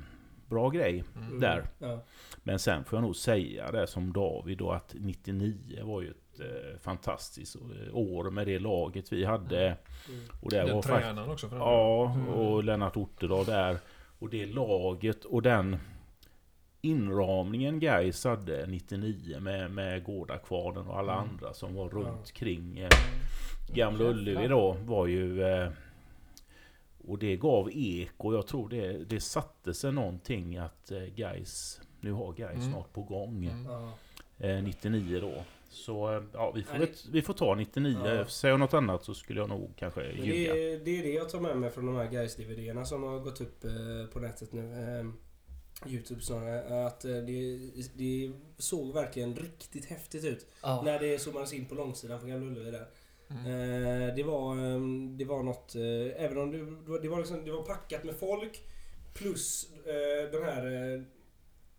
[0.48, 1.40] bra grej Mm.
[1.40, 1.64] där.
[1.78, 2.00] Ja.
[2.42, 6.40] Men sen får jag nog säga det som David då att 99 var ju ett
[6.40, 9.60] eh, fantastiskt eh, år med det laget vi hade.
[9.66, 9.76] Mm.
[10.42, 11.04] Och det var Den faktiskt...
[11.06, 12.28] tränaren också för den Ja, Mm.
[12.28, 13.78] och Lennart Ortedal där.
[14.18, 15.76] Och det laget och den
[16.82, 21.28] inramningen Gais hade 99 med, med Gårdakvarnen och alla Mm.
[21.30, 22.32] andra som var runt Ja.
[22.34, 22.88] kring eh,
[23.74, 25.42] Gamla Ullevi då var ju...
[25.42, 25.68] Eh,
[27.08, 28.34] och det gav eko.
[28.34, 32.72] Jag tror det, det satte sig någonting att eh, Gais Nu har Gais Mm.
[32.72, 33.44] snart på gång.
[33.46, 34.58] Mm.
[34.58, 35.32] Eh, 99 då.
[35.70, 37.98] Så eh, ja, vi får, Nej, vi får ta 99.
[38.04, 38.26] Ja.
[38.26, 40.54] Säger jag något annat så skulle jag nog kanske ljuga.
[40.54, 43.40] det, är, det jag tar med mig från de här guys dvd som har gått
[43.40, 43.70] upp eh,
[44.12, 44.62] på nätet nu.
[45.86, 46.86] Eh, Youtube snarare.
[46.86, 47.58] Att eh, det,
[47.94, 50.46] det såg verkligen riktigt häftigt ut.
[50.62, 50.82] Ja.
[50.84, 52.86] När det zoomades in på långsidan på Gamla Ullevi där.
[53.30, 53.46] Mm.
[53.46, 54.80] Eh, det, var, eh,
[55.18, 58.62] det var något, eh, även om det, det, var liksom, det var packat med folk
[59.14, 61.02] plus eh, de här eh,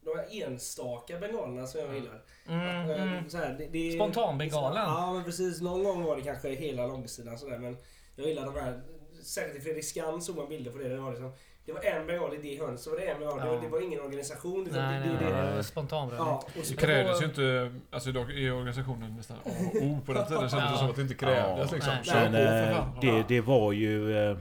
[0.03, 2.23] de här enstaka bengalerna som jag gillar.
[2.47, 3.29] Mm, Eh, mm.
[3.29, 4.83] Så här, det, det, Spontanbengalen.
[4.83, 5.61] Ja men precis.
[5.61, 7.77] Någon gång var det kanske hela långsidan sådär men
[8.15, 8.81] jag gillar de här.
[9.23, 10.89] Särskilt i Fredriksskans såg man bilder på det.
[10.89, 11.33] Det var, liksom,
[11.65, 13.39] det var en bengal i det hörnet så var det en bengal.
[13.39, 13.53] Det, Ja.
[13.53, 14.63] var, det var ingen organisation.
[14.63, 14.83] Liksom.
[14.83, 15.31] Nej, det, nej, det, nej.
[15.31, 16.15] det, det var.
[16.17, 19.99] Ja, och så Det krävdes ju inte, alltså idag är organisationen nästan A och O
[20.05, 20.49] på den tiden.
[20.49, 20.77] kändes det Ja.
[20.77, 21.75] som att det inte krävdes Ja.
[21.75, 21.93] liksom.
[22.23, 24.17] Men eh, det, det var ju...
[24.17, 24.37] eh,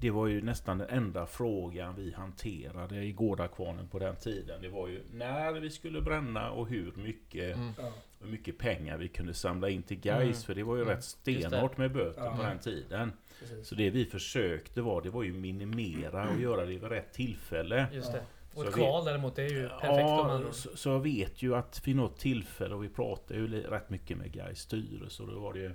[0.00, 4.62] Det var ju nästan den enda frågan vi hanterade i Gårdakvarnen på den tiden.
[4.62, 7.72] Det var ju när vi skulle bränna och hur mycket, Mm.
[8.20, 10.34] hur mycket pengar vi kunde samla in till Gais Mm.
[10.34, 10.94] För det var ju Mm.
[10.94, 13.12] rätt stenhårt med böter på den tiden.
[13.38, 13.68] Precis.
[13.68, 17.86] Så det vi försökte var, det var ju minimera och göra det vid rätt tillfälle.
[17.92, 18.22] Just det.
[18.54, 20.42] Och ett kval däremot, det är ju perfekt om man...
[20.42, 23.90] Ja, så, så jag vet ju att vid något tillfälle, och vi pratade ju rätt
[23.90, 25.74] mycket med Gais styrelse, och då var det ju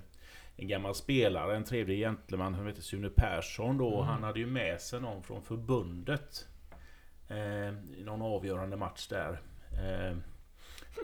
[0.56, 3.94] en gammal spelare, en trevlig gentleman som heter Sune Persson då.
[3.94, 4.06] Mm.
[4.06, 6.46] Han hade ju med sig någon från förbundet.
[7.28, 7.38] Eh,
[7.98, 9.40] I någon avgörande match där.
[9.72, 10.16] Eh,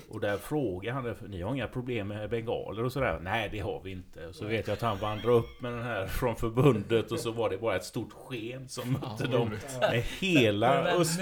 [0.08, 3.18] Och där frågade han, ni har inga problem med bengaler och sådär?
[3.22, 4.26] Nej det har vi inte.
[4.26, 7.30] Och så vet jag att han vandrade upp med den här från förbundet och så
[7.32, 9.50] var det bara ett stort sken som Ja, mötte vad dem.
[9.80, 11.20] Med hela, öst,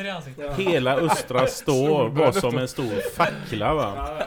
[0.56, 4.18] hela östra stå var som en stor fackla va.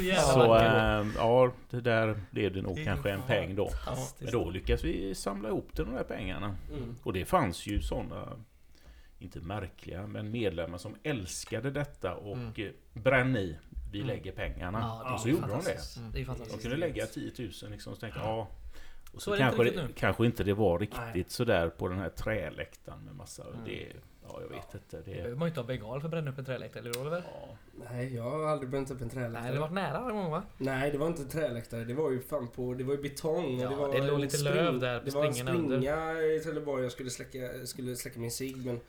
[0.00, 0.20] Ja.
[0.20, 3.70] Så äh, ja, det där blev det nog kanske en peng då.
[4.18, 6.56] Men då lyckades vi samla ihop de där pengarna.
[6.72, 6.96] Mm.
[7.02, 8.28] Och det fanns ju sådana,
[9.18, 12.52] inte märkliga, men medlemmar som älskade detta och Mm.
[12.56, 12.72] mm.
[12.92, 13.58] bränn i,
[13.92, 14.06] vi Mm.
[14.08, 14.78] lägger pengarna.
[14.80, 15.96] Ja, det och så gjorde de det.
[15.98, 16.12] Mm.
[16.12, 18.48] Det är De kunde lägga 10 000 liksom, så tänkte ja.
[19.12, 19.88] Och Så så, det kanske, det, nu.
[19.96, 21.24] kanske inte det var riktigt Nej.
[21.28, 23.64] sådär på den här träläktaren med massa, Mm.
[23.64, 23.86] det,
[24.28, 24.96] ja jag vet inte.
[24.96, 26.92] Det Det, behöver man ju inte ha bengal för att bränna upp en träläktare, eller
[26.94, 27.22] hur Oliver?
[27.40, 27.56] ja.
[27.90, 29.58] Nej, jag har aldrig bränt upp en Nej, det träläktare.
[29.58, 30.42] varit nära någon gång va?
[30.58, 31.84] Nej, det var inte träläktare.
[31.84, 32.74] Det var ju fan på...
[32.74, 33.58] Det var ju betong.
[33.60, 35.58] Ja, och det, var det låg en lite löv där på Det var en springorna
[35.58, 35.76] under.
[35.76, 36.82] springa i Trelleborg.
[36.82, 38.80] Jag skulle släcka, skulle släcka min cigg men...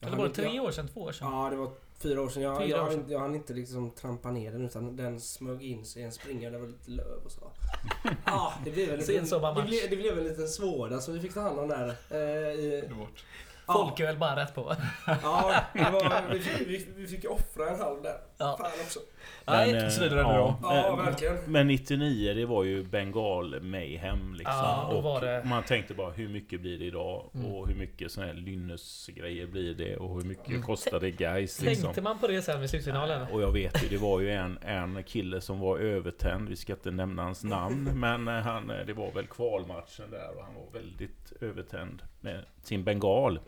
[0.00, 0.88] Eller var det tre år sedan?
[0.88, 1.32] Två år sedan?
[1.32, 1.70] Ja, det var
[2.02, 2.42] fyra år sedan.
[2.42, 3.04] Jag, Fyra jag, år hann- sedan.
[3.08, 6.50] jag hann inte liksom trampa ner den utan den smög in sig i en springa.
[6.50, 7.50] Det var lite löv och så.
[8.26, 9.62] Ja, det blev en liten, Sensommarmatch.
[9.64, 11.94] det blev, det blev en liten svåda som vi fick ta hand om där.
[12.10, 12.18] Eh,
[12.60, 13.24] i, Underbart.
[13.66, 14.76] ja, Folköl bara rätt på.
[15.06, 18.20] ja, det var, vi, fick, vi, vi fick ju offra en halv där.
[18.40, 18.56] Ja.
[18.60, 19.00] Fan också.
[19.46, 20.56] Nej, eh, svider det nu då?
[20.62, 21.36] Ja, men- verkligen.
[21.46, 24.54] Men 99 det var ju bengal mayhem liksom.
[24.56, 27.30] Ja, då och var det- Man tänkte bara hur mycket blir det idag?
[27.34, 27.46] Mm.
[27.46, 29.96] Och hur mycket såna här Lynnes-grejer blir det?
[29.96, 30.62] Och hur mycket Mm.
[30.62, 31.84] kostar det guys liksom?
[31.84, 33.26] Tänkte man på det sen vid slutfinalen?
[33.32, 36.48] Och jag vet ju, det var ju en, en kille som var övertänd.
[36.48, 37.90] Vi ska inte nämna hans namn.
[37.94, 42.44] Men eh, han, eh, det var väl kvalmatchen där och han var väldigt övertänd med
[42.62, 43.40] sin bengal.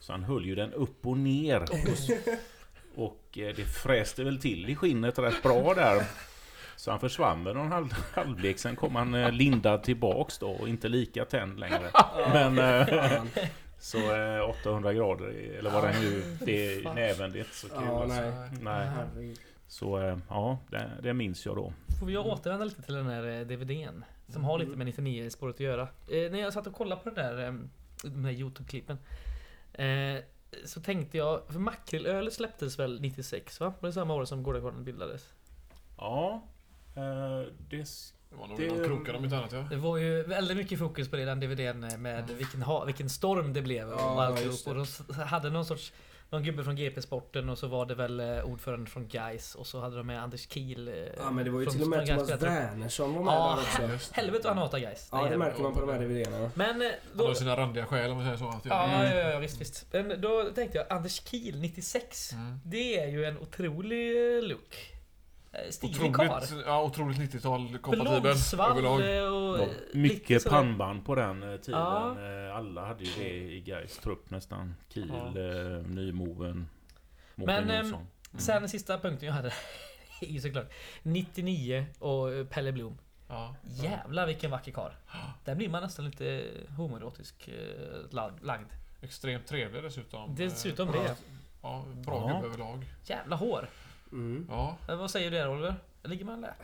[0.00, 1.62] Så han höll ju den upp och ner.
[1.62, 1.68] Och,
[2.96, 6.02] och eh, det fräste väl till i skinnet rätt bra där.
[6.76, 8.58] Så han försvann med någon halv, halvlek.
[8.58, 11.90] Sen kom han eh, lindad tillbaks då och inte lika tänd längre.
[12.32, 12.58] Men...
[12.58, 13.22] Eh,
[13.78, 15.26] så eh, 800 grader,
[15.58, 17.78] eller vad det är nu, det är näven, det är inte så kul.
[17.86, 18.20] Ja, alltså.
[18.60, 18.90] nej.
[19.16, 19.34] nej.
[19.66, 21.72] Så ja, det, det minns jag då.
[22.00, 24.04] Får vi återvända lite till den här DVDn?
[24.28, 25.82] Som har lite med 99 spåret att göra.
[25.82, 27.58] Eh, när jag satt och kollade på det där,
[28.02, 28.98] de här Youtube-klippen.
[29.72, 30.22] Eh,
[30.64, 33.72] så tänkte jag, för makrillöl släpptes väl 96 va?
[33.80, 35.28] Var det samma år som Gårdagården bildades?
[35.98, 36.42] Ja,
[36.96, 37.02] eh,
[37.68, 37.84] det...
[38.30, 39.66] Det var nog Det- om inte annat ja.
[39.70, 42.84] Det var ju väldigt mycket fokus på det i den DVDn eh, med vilken, ha,
[42.84, 44.70] vilken storm det blev och Ja, just det.
[44.70, 45.92] Och de hade någon sorts
[46.30, 49.66] någon gubbe från GP Sporten och så var det väl eh, ordförande från Gais och
[49.66, 50.88] så hade de med Anders Kiel.
[50.88, 52.42] eh, Ja men det var ju från- till och med Thomas.
[52.42, 54.14] Wernersson var med Ja, där också.
[54.14, 55.08] Helvete vad han hatar Gais.
[55.12, 56.50] Ja det märker man på de här DVDerna.
[56.54, 58.48] Men eh, Han har sina randiga skäl om man säger så.
[58.48, 59.86] Att Ja, jag, ja, ja, visst, visst.
[59.92, 62.32] Men då tänkte jag, Anders Kiel 96.
[62.32, 62.60] Mm.
[62.64, 64.90] Det är ju en otrolig look.
[65.54, 66.42] Eh, Stilig karl.
[66.66, 68.94] Ja, otroligt 90-tal kompatibel överlag.
[68.94, 69.58] och...
[69.60, 71.80] Ja, lite mycket sådär- pannband på den eh, tiden.
[71.80, 72.16] Ja.
[72.48, 74.74] Eh, Alla hade ju det i Gais trupp nästan.
[74.88, 75.30] Kiel, Ja.
[75.82, 76.68] Nymoven,
[77.34, 78.06] Men, Mårten ehm, Jonsson.
[78.38, 79.48] Sen sista punkten jag hade
[80.20, 82.98] är ju såklart 99 och Pelle Blom.
[83.28, 83.54] Ja.
[83.62, 84.92] Jävlar vilken vacker karl.
[85.44, 86.44] Där blir man nästan lite
[86.76, 87.48] homoerotisk
[88.10, 88.66] lag- lagd.
[89.02, 90.34] Extremt trevlig dessutom.
[90.34, 91.16] Dessutom det.
[91.62, 92.34] Ja, bra Ja.
[92.34, 92.84] gubbe överlag.
[93.04, 93.68] Jävla hår.
[94.12, 94.46] Mm.
[94.50, 95.74] Ja, Eh, Vad säger du där Oliver?
[96.02, 96.54] Ligger man där?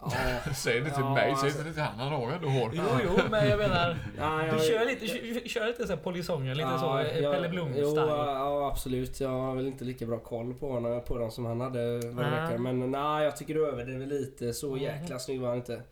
[0.00, 0.10] Ja.
[0.56, 1.98] säg det till Ja, mig, säg alltså- det till han.
[1.98, 2.70] Han har ju ändå hår.
[2.74, 3.98] Jo, jo, men jag menar...
[4.18, 7.18] Ja, Du jag- kör lite, kör, kör lite så här polisonger, lite så Ja, eh,
[7.18, 8.26] jag- Pelle Jo, Blom-style.
[8.26, 9.20] ja absolut.
[9.20, 12.14] Jag har väl inte lika bra koll på, honom, på dem som han hade Nej.
[12.14, 12.58] verkar.
[12.58, 14.54] Men nej, jag tycker du överdriver lite.
[14.54, 14.82] Så Mm.
[14.82, 15.82] jäkla snygg var han inte.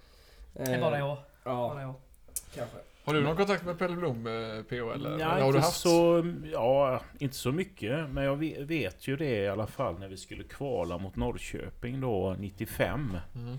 [0.53, 1.17] Det är bara jag.
[1.45, 1.95] Ja, Bara jag.
[2.55, 2.77] kanske.
[3.09, 4.91] Har du någon kontakt med Pelle Blom, eh, PO?
[4.93, 5.19] Eller?
[5.19, 5.77] Ja, har du inte haft?
[5.81, 8.11] så, ja, inte så mycket.
[8.11, 12.01] Men jag ve- vet ju det i alla fall när vi skulle kvala mot Norrköping
[12.01, 13.17] då 95.
[13.35, 13.57] Mm.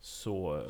[0.00, 0.62] Så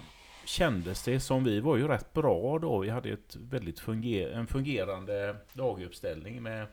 [0.44, 2.78] kändes det som vi var ju rätt bra då.
[2.78, 6.66] Vi hade ett väldigt funger en fungerande laguppställning med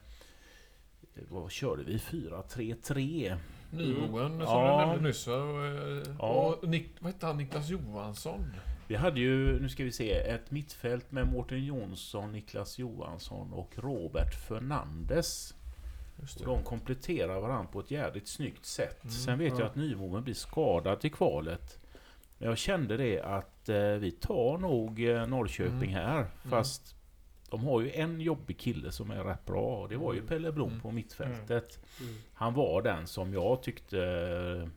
[1.29, 1.97] vad körde vi?
[1.99, 3.35] 4-3-3.
[3.71, 4.81] Nyboen som Ja.
[4.81, 5.35] du nämnde nyss va?
[5.35, 6.25] Och, eh, Ja.
[6.61, 7.37] och Nick, vad hette han?
[7.37, 8.53] Niklas Johansson?
[8.87, 13.71] Vi hade ju, nu ska vi se, ett mittfält med Mårten Jonsson, Niklas Johansson och
[13.77, 15.53] Robert Fernandes.
[16.39, 19.03] Och de kompletterar varandra på ett jävligt snyggt sätt.
[19.03, 19.59] Mm, Sen vet ja.
[19.59, 21.79] jag att Nymoen blir skadad till kvalet.
[22.37, 25.93] Men jag kände det att eh, vi tar nog eh, Norrköping Mm.
[25.93, 26.25] här.
[26.49, 26.95] Fast
[27.49, 29.81] de har ju en jobbig kille som är rätt bra.
[29.81, 30.27] Och det var ju Mm.
[30.29, 30.81] Pelle Blom Mm.
[30.81, 31.79] på mittfältet.
[32.01, 32.15] Mm.
[32.33, 33.99] Han var den som jag tyckte
[34.63, 34.69] eh,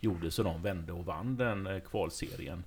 [0.00, 2.64] gjorde så de vände och vann den eh, kvalserien.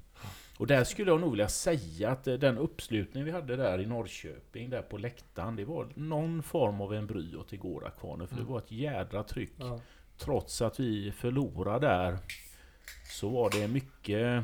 [0.59, 3.85] Och där skulle jag nog vilja säga att eh, den uppslutning vi hade där i
[3.85, 8.27] Norrköping, där på läktaren, det var någon form av en bry åt Igårakvarnen.
[8.27, 8.51] För det Mm.
[8.53, 9.53] var ett jädra tryck.
[9.57, 9.81] Ja.
[10.17, 12.17] Trots att vi förlorade där,
[13.11, 14.43] så var det mycket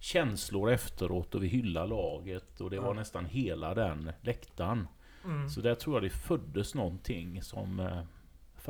[0.00, 2.92] känslor efteråt och vi hyllade laget och det var Ja.
[2.92, 4.88] nästan hela den läktaren.
[5.24, 5.48] Mm.
[5.48, 8.02] Så där tror jag det föddes någonting som eh,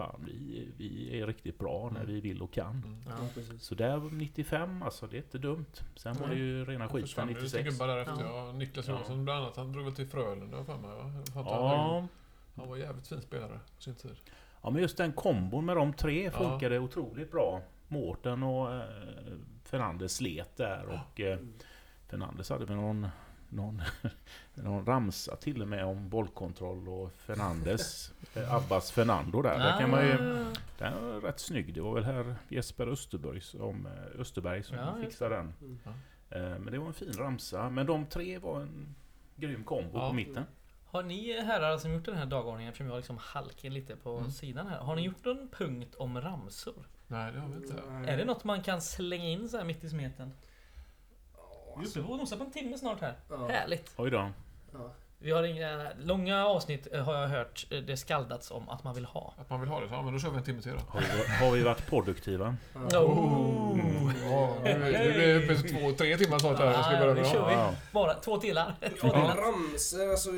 [0.05, 2.15] fan vi, vi är riktigt bra när Mm.
[2.15, 2.83] vi vill och kan.
[2.85, 2.97] Mm.
[3.07, 3.13] Ja.
[3.37, 3.43] Ja.
[3.59, 5.67] Så där 95, alltså det är inte dumt.
[5.97, 7.71] Sen var det ju rena skiten försvann ju lite 96.
[7.79, 8.25] gubbar därefter.
[8.25, 8.47] Ja.
[8.47, 8.53] Ja.
[8.53, 8.93] Niklas Ja.
[8.93, 9.57] Johansson bland annat.
[9.57, 11.13] Han drog väl till Frölunda jag för mig va?
[11.35, 12.07] Jag Ja,
[12.57, 14.17] han var jävligt fin spelare på sin tid.
[14.63, 16.31] ja, men just den kombon med de tre Ja.
[16.31, 17.63] funkade otroligt bra.
[17.89, 18.83] Mårten och eh,
[19.65, 21.39] Fernandes slet där och eh,
[22.09, 23.09] Fernandes hade väl någon,
[23.51, 23.83] någon,
[24.55, 29.59] någon ramsa till och med om bollkontroll och Fernandes, eh, Abbas Fernando där.
[29.59, 30.53] där kan man ju, Ah.
[30.79, 31.75] den var rätt snygg.
[31.75, 35.53] Det var väl här Jesper Österberg som, eh, Österberg som Ja, fixade den.
[35.61, 35.79] Mm.
[36.31, 37.71] Eh, Men det var en fin ramsa.
[37.71, 38.95] Men de tre var en
[39.37, 40.09] grym kombo Ja.
[40.09, 40.45] på mitten.
[40.87, 44.31] Har ni herrar som gjort den här dagordningen, eftersom jag liksom halkar lite på Mm.
[44.31, 44.79] sidan här.
[44.79, 46.87] Har ni gjort någon punkt om ramsor?
[47.07, 47.83] Nej, det har vi inte.
[48.13, 50.33] Är det något man kan slänga in så här mitt i smeten?
[51.85, 53.15] Ja, Vi är uppe på nosar på en timme snart här.
[53.31, 53.47] Ja.
[53.49, 53.93] Härligt!
[53.97, 54.31] Oj då.
[54.73, 54.93] Ja.
[55.23, 58.95] Vi har inga långa avsnitt eh, har jag hört eh, det skaldats om att man
[58.95, 59.35] vill ha.
[59.39, 60.79] Att man vill ha det, så ja men då kör vi en timme till då.
[60.89, 62.57] Har vi, har vi varit produktiva?
[62.91, 62.99] Ja.
[62.99, 63.79] Oh.
[64.31, 66.67] Ja, nu nu det uppe två, tre timmar snart här.
[66.67, 67.55] Jag ska Ja, börja med kör vi.
[67.55, 67.75] Ja.
[67.93, 68.75] Bara två delar.
[68.81, 69.37] Två Ja, delar.
[69.37, 70.31] ramsor, alltså...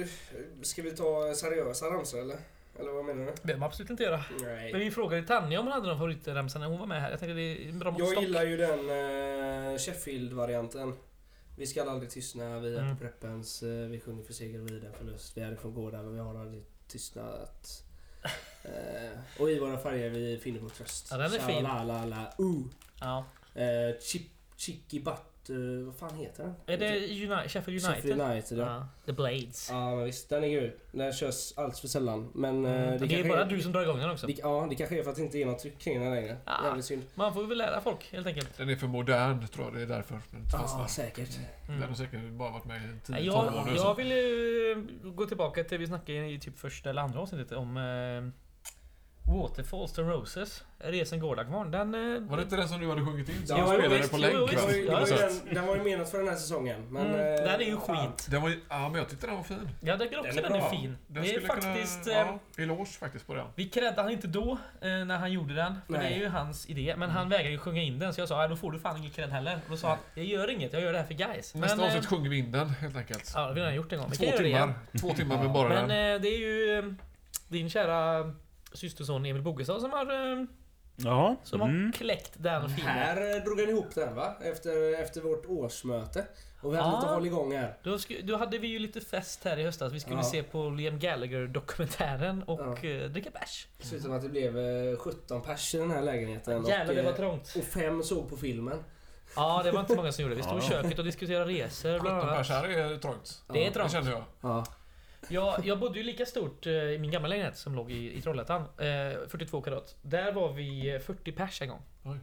[0.62, 2.36] Ska vi ta seriösa ramsor eller?
[2.80, 3.26] Eller vad menar du?
[3.32, 4.24] Det behöver man absolut inte göra.
[4.40, 4.72] Men Nej.
[4.74, 7.11] vi frågade Tanja om hon hade någon favoritramsa när hon var med här.
[7.11, 8.78] Jag tänkte det är en bra Jag gillar ju den
[9.72, 10.93] eh, Sheffield-varianten.
[11.57, 12.96] Vi ska aldrig tystna, vi är Mm.
[12.96, 15.36] på preppens, eh, vi sjunger för seger och vi är där förlust.
[15.36, 17.84] Vi är från gården och vi har aldrig tystnat.
[18.64, 21.09] Eh, och i våra färger vi finner vår tröst.
[21.11, 21.62] Ja, den är fin.
[21.62, 22.64] La, la, la, uh.
[23.00, 23.24] Ja.
[23.55, 24.22] Eh, chip,
[24.57, 26.55] chicky butt, eh, vad fan heter den?
[26.66, 27.95] Är det Uni- Sheffield United?
[27.95, 28.64] Sheffield United ja.
[28.66, 28.86] Ja.
[29.07, 29.68] The Blades.
[29.70, 30.72] Ja men visst, den är grym.
[30.93, 32.30] Den körs allt för sällan.
[32.34, 32.99] Men eh, Mm.
[33.01, 34.26] det, Det är bara du som drar igång den också.
[34.26, 36.36] det, ja, det kanske är för att det inte är något tryck kring den längre.
[36.45, 36.53] Ja.
[36.64, 37.03] Jävligt synd.
[37.14, 38.57] Man får väl lära folk helt enkelt.
[38.57, 41.38] Den är för modern tror jag, det är därför den inte Ja, säkert.
[41.68, 41.80] Mm.
[41.80, 43.95] Den har säkert bara varit med i Nej, 10-12 Jag, år jag så.
[43.95, 48.32] vill ju gå tillbaka till vi snackade i typ första eller andra avsnittet om eh,
[49.26, 50.64] Waterfalls to Roses.
[50.84, 51.70] Resen Gårdakvarn.
[51.70, 51.94] Den...
[51.94, 53.46] Eh, Var det inte den som du hade sjungit in?
[53.46, 54.34] Som Ja, spelade visst, på länk?
[54.36, 54.62] jo, Det va?
[54.62, 55.06] var ju, det Ja, var
[55.46, 56.86] den, den var ju menad för den här säsongen.
[56.90, 58.26] Men, Mm, eh, den är ju skit.
[58.30, 59.68] Den var ja men jag tyckte den var fin.
[59.80, 60.96] Jag tycker också Den är den är fin.
[61.06, 62.04] Den det är faktiskt...
[62.04, 63.46] kunna, eh, ja, eloge faktiskt på den.
[63.54, 65.74] Vi creddade han inte då eh, när han gjorde den.
[65.86, 66.08] För Nej.
[66.08, 66.94] det är ju hans idé.
[66.98, 68.14] Men han vägrade ju sjunga in den.
[68.14, 69.54] Så jag sa, "Nej, då får du fan ingen cred heller.
[69.54, 70.72] Och då sa han, jag gör inget.
[70.72, 71.54] Jag gör det här för guys.
[71.54, 73.32] Nästa Men, eh, avsnitt sjunger vi in den helt enkelt.
[73.34, 74.10] Ja, det har vi redan gjort en gång.
[74.10, 74.74] Två timmar.
[75.00, 76.14] Två timmar med bara Men den.
[76.14, 76.84] eh, det är ju eh,
[77.48, 78.32] din kära
[78.74, 80.44] systerson Emil Bogestad som har, eh,
[80.96, 81.36] Ja.
[81.44, 81.92] som har Mm.
[81.92, 82.92] kläckt den filmen.
[82.94, 84.36] Här eh, drog han ihop den va?
[84.42, 86.26] Efter, efter vårt årsmöte.
[86.62, 87.00] Och vi hade Ja.
[87.00, 87.76] lite håll igång här.
[87.82, 89.92] Då, sku, då hade vi ju lite fest här i höstas.
[89.92, 90.22] Vi skulle Ja.
[90.22, 93.66] se på Liam Gallagher-dokumentären och eh, dricka bärs.
[93.78, 96.66] Det ser ut som att det blev eh, 17 pers i den här lägenheten.
[96.66, 97.54] Jävlar, det var trångt.
[97.58, 98.78] och fem såg på filmen.
[99.36, 100.34] Ja, det var inte många som gjorde.
[100.34, 100.68] Vi stod i Ja.
[100.70, 103.42] köket och diskuterade resor 17 bland pers här är trångt.
[103.52, 103.68] Det är Ja.
[103.68, 103.92] Det trångt.
[103.92, 104.24] kände jag.
[104.40, 104.64] Ja.
[105.28, 108.22] Jag, jag bodde ju lika stort eh, i min gamla lägenhet som låg i, i
[108.22, 108.60] Trollhättan.
[108.62, 109.96] Eh, 42 kvadrat.
[110.02, 111.82] Där var vi eh, 40 pers en gång.
[112.04, 112.18] Oj.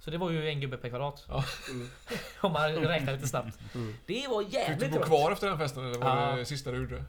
[0.00, 1.26] Så det var ju en gubbe per kvadrat.
[1.70, 1.88] Mm.
[2.40, 3.58] Om man räknar lite snabbt.
[3.74, 3.94] Mm.
[4.06, 6.36] Det var Fick du jävligt bo kvar efter den festen eller var Ja.
[6.36, 7.04] det sista du gjorde?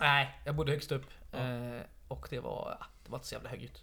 [0.00, 1.06] Nej, jag bodde högst upp.
[1.30, 1.38] Ja.
[1.38, 3.82] Eh, och det var, ja, det var inte så jävla högljutt.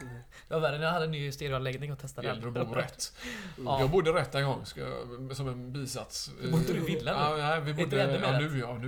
[0.00, 0.14] Mm.
[0.48, 2.62] Det var värre när jag hade en ny stereoanläggning och Det testade gäller den.
[2.62, 3.12] att bo rätt.
[3.64, 3.80] Ja.
[3.80, 6.30] Jag bodde rätt en gång, ska jag, som en bisats.
[6.52, 7.38] Bodde du i villa nu?
[7.40, 7.96] Ja, nej, vi bodde...
[7.96, 8.52] Ja, rätt?
[8.52, 8.86] nu, ja, nu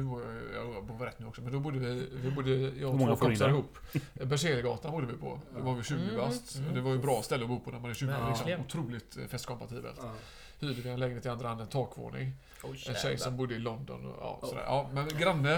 [0.55, 1.41] jag, jag bor rätt nu också.
[1.43, 3.79] Men då bodde vi, vi bodde, jag och många två kompisar ihop.
[4.15, 5.41] Berzelgatan bodde vi på.
[5.57, 6.57] Det var vi 20 Mm, bast.
[6.57, 6.75] mm.
[6.75, 8.27] Det var ju bra ställe att bo på när man är 20 liksom.
[8.29, 8.61] Verkligen.
[8.61, 10.01] Otroligt eh, festkompatibelt.
[10.03, 10.13] Ja.
[10.61, 12.33] Hyrde vi en lägenhet i andra hand, en takvåning.
[12.63, 14.49] Oj, En tjej som bodde i London och ja, Oh.
[14.49, 14.63] sådär.
[14.67, 15.55] Ja, men granne.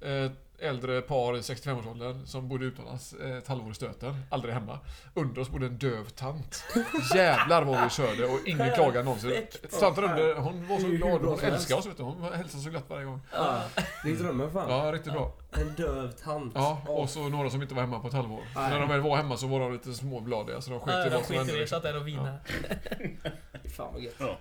[0.00, 4.16] Eh, äldre par i 65-årsåldern som bodde utomlands eh, ett halvår i stöten.
[4.30, 4.78] Aldrig hemma.
[5.14, 6.64] Under oss bodde en döv tant.
[7.14, 9.46] Jävlar vad vi körde och ingen klagade någonsin.
[9.80, 11.20] Tanten under, hon var så glad.
[11.20, 12.02] Hon älskade oss vet du.
[12.02, 13.20] Hon hälsade så glatt varje gång.
[13.32, 13.62] Ja.
[14.04, 14.70] Det är drömmen fan.
[14.70, 15.32] Ja, riktigt bra.
[15.52, 16.52] En döv tant.
[16.54, 18.40] Ja, och så några som inte var hemma på ett halvår.
[18.54, 18.70] Nej.
[18.70, 21.16] när de väl var hemma så var de lite småbladiga så de sket i de
[21.16, 21.52] vad som hände.
[21.52, 21.76] liksom.
[21.76, 22.38] Satt där och vina.
[23.76, 24.14] Fan vad gött.
[24.18, 24.36] Ja.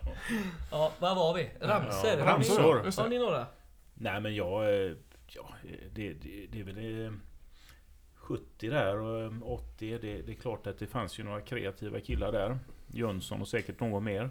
[0.71, 1.51] Ja, vad var vi?
[1.61, 2.09] Ramsor.
[2.09, 3.01] Ja, Har ni- ramsor.
[3.03, 3.45] Har ni några?
[3.93, 4.63] Nej men jag...
[5.35, 5.53] eh, Ja,
[5.93, 7.05] det, det, det är väl...
[7.05, 7.11] eh,
[8.29, 9.97] 70 där och eh, 80.
[10.01, 12.59] Det, det är klart att det fanns ju några kreativa killar där.
[12.87, 14.29] Jönsson och säkert någon mer.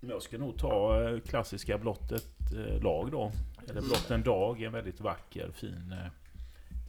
[0.00, 3.32] Men jag ska nog ta eh, klassiska blott ett eh, lag då.
[3.68, 4.62] Eller blott en dag.
[4.62, 6.10] En väldigt vacker, fin eh,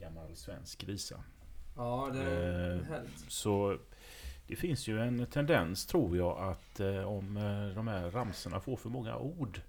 [0.00, 1.24] gammal svensk visa.
[1.76, 3.00] Ja, det är Eh.
[3.28, 3.78] Så
[4.46, 8.76] det finns ju en tendens tror jag att eh, om eh, de här ramsorna får
[8.76, 9.60] för många ord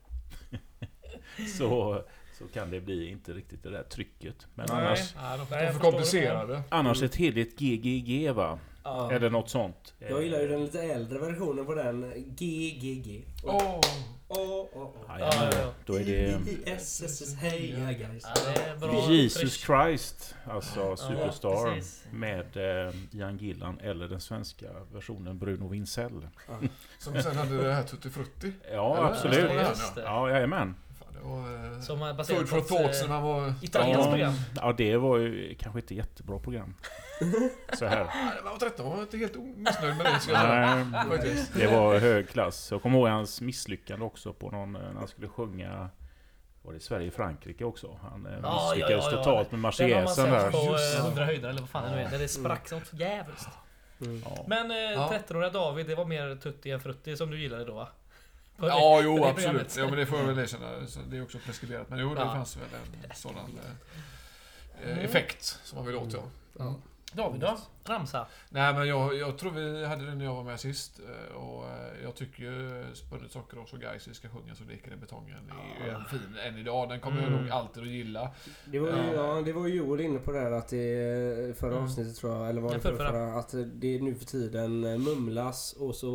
[1.57, 2.03] så,
[2.39, 4.47] så kan det bli inte riktigt det där trycket.
[4.55, 4.85] Men Nej.
[4.85, 6.61] annars, de Nej, jag är för komplicerade.
[6.69, 8.59] annars ett heligt GGG va?
[8.83, 9.11] Ja.
[9.11, 9.93] Eller något sånt.
[9.99, 12.11] Jag gillar ju den lite äldre versionen på den.
[12.27, 13.25] GGG.
[13.43, 13.81] Åh!
[14.27, 14.65] Åh.
[15.09, 15.49] Jajamän.
[15.51, 15.73] Ja, ja.
[15.85, 18.23] Då är det SSS, heja guys.
[19.09, 19.53] Jesus.
[19.53, 21.81] Christ, alltså Superstar.
[22.11, 26.27] med eh, Ian Gillan eller den svenska versionen Bruno Vincell.
[26.99, 28.53] Som sen hade det här Tutti Frutti.
[28.71, 29.07] Ja, Eller?
[29.09, 29.51] absolut.
[29.95, 30.75] Ja, jajamän.
[31.23, 31.73] Var...
[31.75, 33.53] eh, Som är baserat på ett, thoughts eh, när man var...
[33.61, 34.33] Italienskt Ja, program.
[34.55, 36.75] ja, det var ju kanske inte jättebra program.
[37.73, 38.03] Så här.
[38.43, 40.33] Man var 13, man var inte helt missnöjd med det.
[41.23, 42.67] Nej, det var hög klass.
[42.71, 45.89] Jag kommer ihåg hans misslyckande också på någon, eh, när han skulle sjunga
[46.61, 47.99] var det Sverige-Frankrike också?
[48.01, 49.23] Han Ja, misslyckades ja, ja, ja.
[49.23, 50.51] totalt med Den har man sett där.
[50.51, 51.07] på Just eh, det.
[51.07, 52.09] 100 höjder eller vad fan det nu är.
[52.11, 53.47] Där det sprack som jävligt.
[54.01, 54.21] Mm.
[54.47, 55.13] Men eh, Ja.
[55.27, 57.87] 13-åriga David, det var mer tutti än frutti som du gillade då va?
[58.61, 59.77] Ja, jo absolut.
[59.77, 60.87] Ja, men det får jag väl erkänna.
[60.87, 61.89] Så Det är också preskriberat.
[61.89, 62.33] Men jo, det Ja.
[62.33, 62.63] fanns väl
[63.09, 63.59] en sådan
[64.83, 66.23] eh, effekt som man vill åt, ja.
[66.59, 66.75] Ja.
[67.13, 67.57] David då?
[67.85, 68.27] Ramsa?
[68.49, 70.99] Nej, men jag, jag tror vi hade den när jag var med sist.
[70.99, 74.95] eh, Och eh, jag tycker ju Spunnet Sockerås och Gais ska sjunga så leker i
[74.95, 75.37] betongen.
[75.79, 76.89] Det är ju en fin än idag.
[76.89, 77.41] Den kommer jag Mm.
[77.41, 78.29] nog alltid att gilla.
[78.65, 79.35] Det var ju, Ja.
[79.35, 81.83] ja, det var ju Joel inne på det här att det förra Mm.
[81.83, 84.97] avsnittet tror jag, eller var Ja, det förra, förra, att det nu för tiden eh,
[84.97, 86.09] mumlas och så,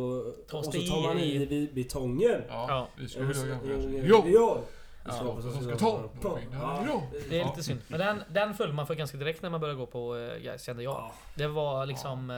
[0.51, 2.41] och det så tar man i- i betongen.
[2.49, 2.87] Ja, Ja.
[2.97, 3.59] vi Och så- göra
[4.05, 4.23] Jo!
[4.27, 4.61] Jo!
[5.05, 6.09] Ja, som ska ta.
[6.51, 7.03] Ja.
[7.29, 7.81] Det är lite synd.
[7.87, 10.63] Men den, den föll man för ganska direkt när man började gå på uh, Gais
[10.63, 10.93] kände jag.
[10.93, 11.13] Ja.
[11.35, 12.29] Det var liksom...
[12.29, 12.35] eh,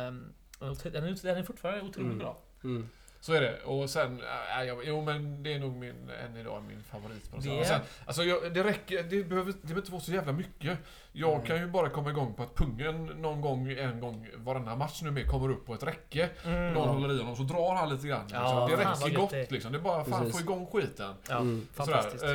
[0.91, 2.17] den, är, den är fortfarande otroligt Mm.
[2.17, 2.37] bra.
[2.63, 2.89] Mm.
[3.19, 3.59] Så är det.
[3.63, 4.21] Och sen,
[4.59, 7.31] äh, jag, jo men det är nog min, än idag min favorit.
[7.31, 10.31] På Det Sen, alltså jag, det räcker, det behöver, det behöver inte vara så jävla
[10.31, 10.77] mycket.
[11.19, 11.45] Jag Mm.
[11.45, 15.11] kan ju bara komma igång på att pungen någon gång, en gång varannan match nu
[15.11, 16.29] med kommer upp på ett räcke.
[16.45, 16.73] Mm.
[16.73, 18.21] Någon håller i honom så drar han lite grann.
[18.21, 18.39] Liksom.
[18.43, 19.51] Ja, det räcker gott det är.
[19.51, 19.71] liksom.
[19.71, 20.35] Det är bara fan Precis.
[20.35, 21.13] få igång skiten.
[21.29, 21.67] Ja, Mm.
[21.73, 22.23] fantastiskt.
[22.23, 22.29] Eh,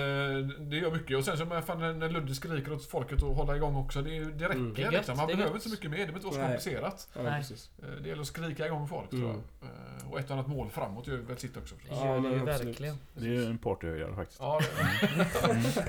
[0.60, 1.16] det gör mycket.
[1.18, 4.02] Och sen så men fan, när Ludde skriker åt folket att hålla igång också.
[4.02, 4.74] Det, det räcker Mm.
[4.74, 5.16] Det gött, liksom.
[5.16, 5.98] Man behöver inte så mycket mer.
[5.98, 7.08] Det behöver inte vara så komplicerat.
[7.14, 7.42] Ja, Nej.
[7.82, 9.30] Eh, Det gäller att skrika igång folk tror Mm.
[9.60, 9.68] jag.
[9.68, 11.74] Eh, Och ett annat mål framåt gör väl sitt också.
[11.74, 11.98] förstås.
[12.00, 12.96] Det gör det ju Ja, verkligen.
[13.14, 14.40] Det är ju en partyhöjdare faktiskt.
[14.40, 14.60] Ja,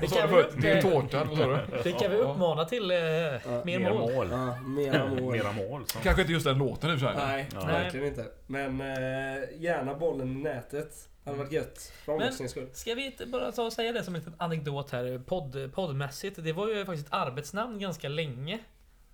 [0.00, 1.58] det, kan vi Det är tårta, vad sa du?
[1.82, 4.12] Det kan vi uppmana till eh, mer Mera mål.
[4.14, 4.28] mål.
[4.30, 5.32] Ja, mera mål.
[5.32, 5.84] Mera mål.
[6.02, 7.16] Kanske inte just den låten och för sig.
[7.16, 7.64] Nej, Ja.
[7.66, 8.26] verkligen inte.
[8.46, 11.08] Men eh, gärna bollen i nätet.
[11.24, 11.92] Hade varit gött.
[12.04, 12.68] För Men- skull.
[12.72, 16.44] Ska vi inte bara ta och säga det som en liten anekdot här podd, poddmässigt.
[16.44, 18.58] Det var ju faktiskt ett arbetsnamn ganska länge.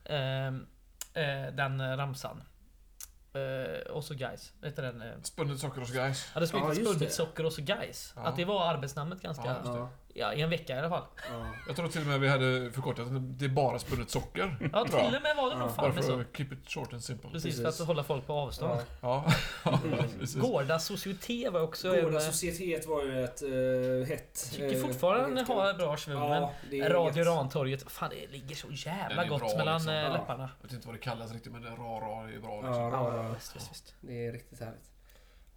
[0.04, 0.66] Ehm,
[1.14, 2.42] eh, den ramsan.
[3.34, 4.52] Eh, och så guys.
[4.60, 5.02] Du den?
[5.02, 6.30] Eh, Spunnet socker och guys.
[6.32, 7.10] hade Ja, spelat just Spunnet det.
[7.14, 8.12] socker och så guys.
[8.16, 8.22] Ja.
[8.22, 9.56] Att det var arbetsnamnet ganska...
[9.64, 10.36] Ja, Ja, det.
[10.36, 11.02] I en vecka i alla fall.
[11.32, 11.46] ja.
[11.66, 14.70] Jag tror till och med vi hade förkortat det är bara spunnet socker.
[14.72, 16.20] Ja, till och med var det nog Ja, fan Bara för så.
[16.20, 17.30] att keep it short and simple.
[17.30, 17.76] Precis, Precis.
[17.76, 18.80] för att hålla folk på avstånd.
[19.00, 19.24] Ja.
[19.24, 19.32] Ja,
[19.64, 20.40] ja Mm.
[20.40, 21.88] Gårda Societé var också.
[21.88, 24.50] Gårda eh, Societet var ju ett uh, hett...
[24.52, 27.24] Tycker eh, fortfarande har bra svung, men Ja, det är Radio.
[27.24, 29.94] Rantorget, fan det ligger så jävla är gott bra, mellan liksom.
[29.94, 30.12] eh, Ja.
[30.12, 30.50] läpparna.
[30.61, 32.90] Jag vet inte vad det kallas riktigt men ra-ra är ju bra Ja, liksom.
[32.90, 33.28] ra, Ja, ra.
[33.34, 33.94] visst, visst, visst.
[34.00, 34.90] Det är riktigt härligt.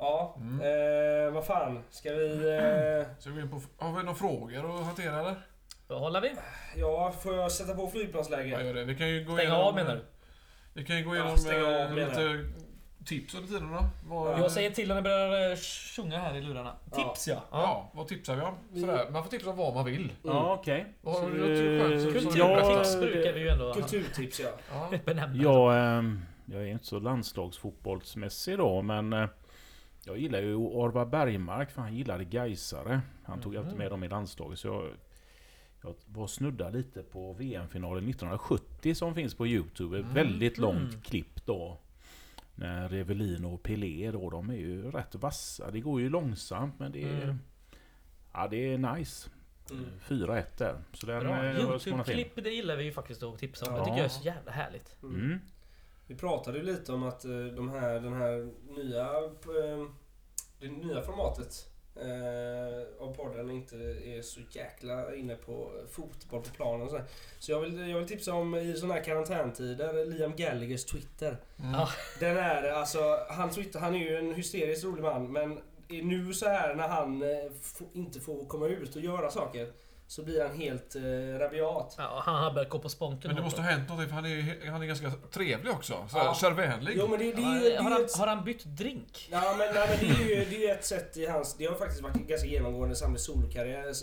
[0.03, 1.27] Ja, Mm.
[1.27, 1.83] eh, vad fan.
[1.89, 2.33] Ska vi...
[2.57, 5.35] Eh, Så vi in på, har vi några frågor att hantera eller?
[5.87, 6.31] Då håller vi.
[6.75, 8.63] ja, får jag sätta på flygplansläge?
[8.65, 8.83] gör det?
[8.83, 9.61] Vi kan ju gå Stänga igenom...
[9.67, 10.01] av menar du?
[10.73, 12.49] Vi kan ju gå Ja, igenom av, eh, menar lite
[13.05, 13.83] tips under tiden då.
[14.07, 15.57] Vad, Jag säger till när det börjar eh,
[15.95, 16.75] sjunga här i lurarna.
[16.91, 16.97] Ja.
[16.97, 17.43] Tips ja.
[17.51, 18.81] Ja, vad tipsar vi om?
[18.81, 19.09] Sådär.
[19.09, 20.11] Man får tipsa om vad man vill.
[20.23, 20.85] Ja, okej.
[21.01, 22.03] Vad har du skönt?
[22.13, 24.49] Kulturtips ja, brukar vi ju ändå Kulturtips ja.
[24.91, 24.97] Ja.
[25.05, 25.43] benämna.
[25.43, 29.27] Jag, ehm, jag är inte så landslagsfotbollsmässig då, men eh,
[30.05, 33.01] jag gillar ju Orvar Bergmark för han gillade Gaisare.
[33.23, 34.59] Han tog alltid med dem i landslaget.
[34.59, 34.89] Så jag,
[35.83, 39.99] jag var snudda lite på VM-finalen 1970 som finns på Youtube.
[39.99, 41.01] Ett väldigt långt Mm.
[41.01, 41.79] klipp då.
[42.55, 45.71] När Revelin och Pelé då, de är ju rätt vassa.
[45.71, 47.23] Det går ju långsamt men det är...
[47.23, 47.37] Mm.
[48.33, 49.29] Ja, det är nice.
[49.71, 49.85] Mm.
[50.07, 50.75] 4-1 där.
[50.93, 51.59] Så den eh.
[51.61, 53.73] Youtube-klipp det gillar vi ju faktiskt att tipsa om.
[53.73, 53.85] Det Ja.
[53.85, 54.95] tycker jag är så jävla härligt.
[55.03, 55.39] Mm.
[56.07, 59.87] Vi pratade ju lite om att eh, de här, den här nya, eh,
[60.59, 63.75] det nya formatet eh, av podden inte
[64.05, 67.05] är så jäkla inne på fotboll på planen och sådär.
[67.39, 71.37] Så jag vill, jag vill tipsa om i sådana här karantäntider, Liam Gallaghers Twitter.
[71.59, 71.87] Mm.
[72.19, 72.99] Den är alltså,
[73.29, 77.23] han Twitter, han är ju en hysteriskt rolig man men nu så här när han
[77.93, 79.71] inte får komma ut och göra saker
[80.07, 81.95] så blir han helt eh, rabiat.
[81.97, 83.27] Ja, han har börjat gå på sponken.
[83.29, 85.93] Men det måste ha hänt någonting för han är, han är ganska trevlig också.
[86.09, 86.35] Så Ja.
[86.41, 86.93] Kärvänlig.
[86.97, 89.29] Jo men det, det, Ja, är ju- det, har, han, ett- har han bytt drink?
[89.31, 91.57] Ja men, nej, men det är ju det är ett sätt i hans...
[91.57, 93.93] Det har faktiskt varit ganska genomgående sen solokarriär,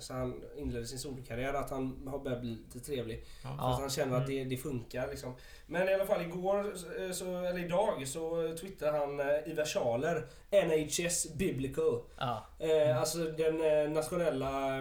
[0.00, 3.24] så han inledde sin solokarriär, att han har börjat bli lite trevlig.
[3.42, 3.48] Ja.
[3.58, 5.34] För att han känner att det, det funkar liksom.
[5.66, 6.58] Men i alla fall igår,
[7.00, 10.26] eh, så, eller idag, så twittrade han eh, i versaler
[10.66, 12.02] NHS Biblical.
[12.18, 12.46] Ja.
[12.58, 14.80] Eh, alltså den nationella...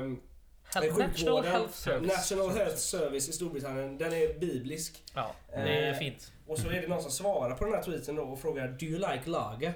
[0.73, 2.13] Health, National Health Service.
[2.17, 5.03] National Health Service i Storbritannien, den är biblisk.
[5.15, 6.31] Ja, det är Eh, fint.
[6.47, 8.85] Och så är det någon som svarar på den här tweeten då och frågar Do
[8.85, 9.73] you like lager?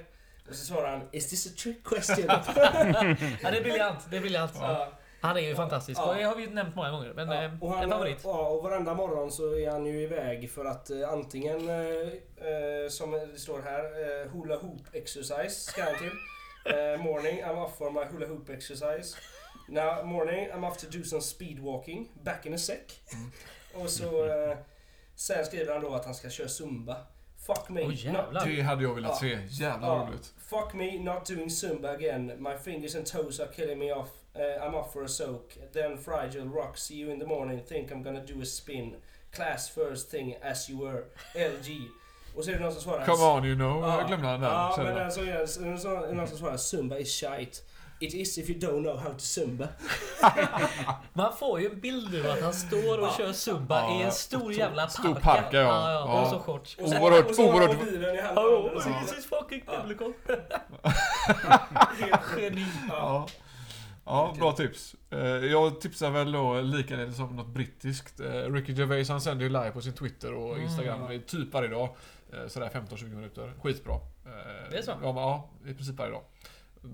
[0.48, 2.24] Och så svarar han Is this a trick question?
[3.42, 3.98] Ja, det är briljant.
[4.10, 4.52] Det är briljant.
[4.54, 4.88] Ja.
[5.20, 6.00] Han är ju fantastisk.
[6.00, 6.14] Ja.
[6.14, 7.12] Det har vi ju nämnt många gånger.
[7.14, 8.20] Men Ja, eh, och, han, en favorit.
[8.24, 13.10] Ja, och varenda morgon så är han ju iväg för att eh, antingen, eh, som
[13.10, 13.80] det står här,
[14.22, 16.12] eh, hula hoop exercise ska han till.
[16.98, 19.16] Morning, I'm off for my hula hoop exercise.
[19.68, 22.78] Now, morning, I'm off to do some speed walking, back in a sec.
[23.74, 24.56] Och så eh,
[25.14, 26.96] sen skriver han då att han ska köra zumba.
[27.46, 27.80] Fuck me.
[27.80, 28.46] Åh, not jävlar.
[28.46, 29.38] Det hade jag velat se.
[29.48, 30.06] Jävlar Ja.
[30.08, 30.32] roligt.
[30.38, 32.32] Fuck me, not doing Zumba again.
[32.38, 34.08] My fingers and toes are killing me off.
[34.36, 35.56] Uh, I'm off for a soak.
[35.72, 36.78] Then fragile rock.
[36.78, 37.62] See you in the morning.
[37.68, 38.96] Think I'm gonna do a spin.
[39.32, 41.02] Class first thing as you were.
[41.34, 41.80] LG.
[42.36, 43.06] Och så är det någon som svarar...
[43.06, 43.82] Come on you know.
[43.82, 43.98] Ja.
[43.98, 44.48] Jag glömde han där.
[44.48, 45.04] Ja, känner men jag.
[45.04, 47.58] alltså, är det så är det någon som svarar Zumba is shite.
[48.00, 49.68] It is if you don't know how to Zumba.
[51.12, 53.14] Man får ju en bild nu att han står och Ja.
[53.18, 55.22] kör zumba Ja, i en stor jävla stor park.
[55.22, 55.58] park, ja.
[55.60, 56.04] ja, ja.
[56.08, 56.22] Ja.
[56.22, 56.76] Och så shorts.
[56.78, 58.44] Och så, Oerhört- och så har han oerhört- mobilen i handen.
[58.44, 59.82] Oh, och så- this is fucking Ja.
[59.82, 60.12] biblical.
[62.00, 62.66] Helt Geni.
[62.88, 63.26] Ja.
[64.06, 64.94] Ja, bra tips.
[65.10, 68.20] Eh, Jag tipsar väl då likaledes om något brittiskt.
[68.20, 70.62] Eh, Ricky Gervais han sänder ju live på sin Twitter och Mm.
[70.64, 71.88] Instagram i typ varje dag.
[72.32, 73.52] Eh, Sådär 15-20 minuter.
[73.62, 73.94] Skitbra.
[74.70, 74.92] Det är så?
[75.02, 76.22] Ja, i princip varje dag.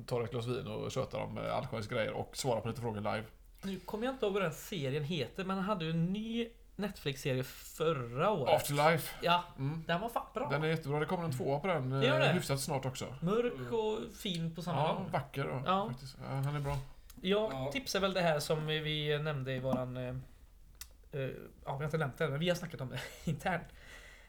[0.06, 3.24] Tar ett glas vin och tjötar om allsköns grejer och svarar på lite frågor live.
[3.62, 6.48] Nu kommer jag inte ihåg vad den serien heter, men han hade ju en ny
[6.76, 8.54] Netflix-serie förra året.
[8.54, 9.14] Afterlife.
[9.22, 9.84] Ja, Mm.
[9.86, 10.48] den var fan bra.
[10.50, 11.00] Den är jättebra.
[11.00, 12.32] Det kommer en tvåa på den Det gör eh, det?
[12.32, 13.14] hyfsat snart också.
[13.22, 15.10] Mörk och fin på samma Ja, gång.
[15.12, 15.88] vacker då, Ja.
[15.88, 16.16] faktiskt.
[16.22, 16.78] Ja, han är bra.
[17.20, 17.70] Jag Ja.
[17.72, 19.96] tipsar väl det här som vi nämnde i våran...
[19.96, 20.08] eh,
[21.12, 21.30] eh, ja,
[21.64, 23.66] vi har inte nämnt det, men vi har snackat om det internt.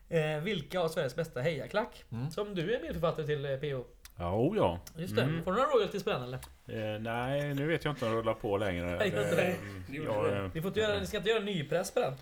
[0.09, 2.03] Eh, vilka av Sveriges bästa hejaklack?
[2.11, 2.31] Mm.
[2.31, 3.85] Som du är medförfattare till eh, PO.
[4.21, 4.79] Ja, oh ja.
[4.97, 5.21] Just det.
[5.21, 5.43] Mm.
[5.43, 6.39] Får du några royalties på den eller?
[6.67, 8.97] Eh, nej, nu vet jag inte om det rullar på längre.
[8.97, 12.13] Nej, Eh, jag, eh, Ni, får inte göra, ni ska inte göra nypress på den?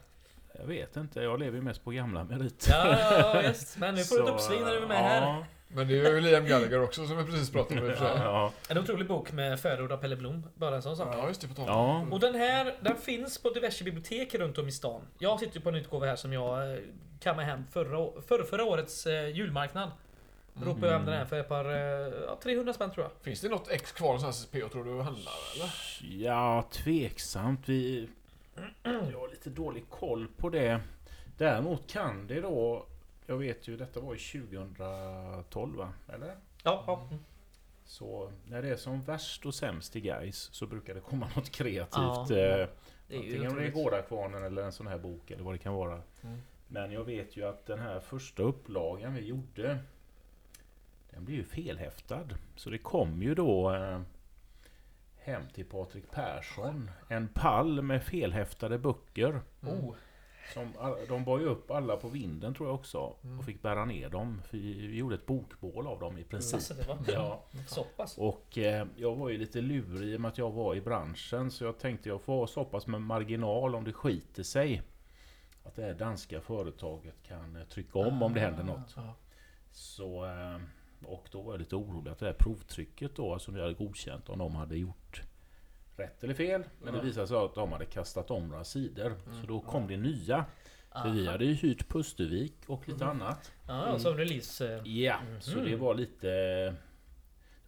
[0.60, 2.72] jag vet inte, jag lever ju mest på gamla meriter.
[2.72, 3.54] Ja, ja, ja.
[3.78, 5.45] Men nu får du ett uppsving när du är med ja, här.
[5.68, 8.24] Men det är ju Liam Gallagher också som vi precis pratade om i för sig.
[8.24, 10.45] Ja, En otrolig bok med förord av Pelle Blom.
[10.56, 11.08] Bara en sån sak.
[11.12, 11.47] Ja, just det.
[11.47, 12.06] På tal ja.
[12.12, 15.02] Och den här, den finns på diverse bibliotek runt om i stan.
[15.20, 16.80] Jag sitter ju på en utgåva här som jag eh,
[17.20, 19.91] kammade hem förra, förra, förra årets julmarknad.
[20.64, 23.12] Ropade jag hem den här för ett par, eh, ja, 300 spänn tror jag.
[23.22, 25.74] Finns det något ex kvar någonstans PO tror du handlar eller?
[26.24, 27.70] Ja, tveksamt.
[27.70, 28.10] Vi...
[28.84, 30.82] Jag har lite dålig koll på det.
[31.38, 32.86] Däremot kan det då...
[33.26, 35.93] Jag vet ju, detta var ju 2012 va?
[36.14, 36.36] Eller?
[36.64, 37.07] Ja, ja.
[37.12, 37.24] Mm.
[37.86, 41.49] Så när det är som värst och sämst i guys så brukar det komma något
[41.49, 41.89] kreativt.
[41.93, 42.22] Ja.
[42.22, 42.68] eh, Det är
[43.10, 43.72] ju Antingen om det är.
[43.72, 46.01] Gårdakvarnen eller en sån här bok eller vad det kan vara.
[46.22, 46.41] Mm.
[46.68, 49.80] Men jag vet ju att den här första upplagan vi gjorde
[51.20, 52.28] Den blev ju felhäftad.
[52.55, 54.01] Så det kom ju då eh,
[55.17, 59.41] hem till Patrik Persson en pall med felhäftade böcker.
[59.61, 59.93] Oh,
[60.53, 60.74] Som,
[61.07, 63.15] de bar ju upp alla på vinden tror jag också.
[63.24, 63.39] Mm.
[63.39, 64.41] Och fick bära ner dem.
[64.45, 66.88] För vi gjorde ett bokbål av dem i princip.
[66.88, 67.43] var Ja.
[67.67, 68.17] så pass.
[68.17, 71.51] Och eh, jag var ju lite lurig i och med att jag var i branschen
[71.51, 74.82] så jag tänkte jag får ha så pass med marginal om det skiter sig.
[75.63, 78.95] Att det här danska företaget kan eh, trycka om om det händer något.
[79.72, 80.57] Så, eh,
[81.06, 84.30] och då var jag lite orolig att det här provtrycket då som vi hade godkänt
[84.30, 85.22] om de hade gjort
[85.97, 86.64] rätt eller fel.
[86.82, 89.14] Men det visade sig att de hade kastat om några sidor.
[89.41, 90.45] Så då kom det nya.
[91.02, 93.52] För vi hade ju hyrt Pustervik och lite annat.
[93.68, 94.76] Ja, ja, som release.
[94.76, 95.66] eh, Ja, så Mhm.
[95.66, 96.28] det var lite...
[96.28, 96.76] Det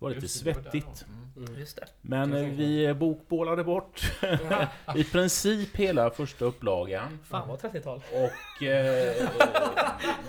[0.05, 1.05] var lite Just det, det var svettigt.
[1.07, 1.47] Mm.
[1.47, 1.59] Mm.
[1.59, 1.87] Just det.
[2.01, 4.11] Men eh, vi bokbålade bort
[4.95, 7.19] i princip hela första upplagan.
[7.23, 8.01] Fan vad 30-tal.
[8.13, 8.63] Och...
[8.63, 9.29] Eh,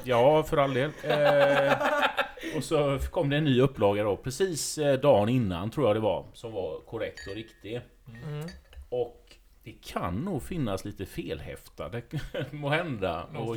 [0.05, 0.91] ja, för all del.
[1.03, 1.73] Eh,
[2.57, 6.01] och så kom det en ny upplaga då precis eh, dagen innan tror jag det
[6.01, 6.25] var.
[6.33, 7.81] Som var korrekt och riktig.
[8.25, 8.47] Mm.
[8.89, 12.03] Och det kan nog finnas lite felhäftade
[12.51, 13.23] må hända.
[13.37, 13.57] Och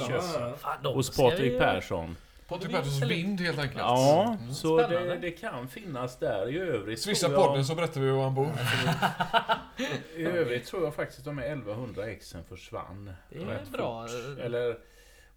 [0.84, 2.16] de hos Patrik Persson.
[2.48, 3.80] Patrik Perssons vind helt enkelt.
[3.80, 4.54] Ja, Mm.
[4.54, 6.50] så det, det kan finnas där.
[6.50, 8.48] I övrigt Swissa tror jag- podden så berättar vi var han bor.
[10.18, 13.12] I övrigt tror jag faktiskt att de här 1100 exen försvann.
[13.30, 14.08] Det är rätt bra.
[14.08, 14.40] fort.
[14.40, 14.78] Eller,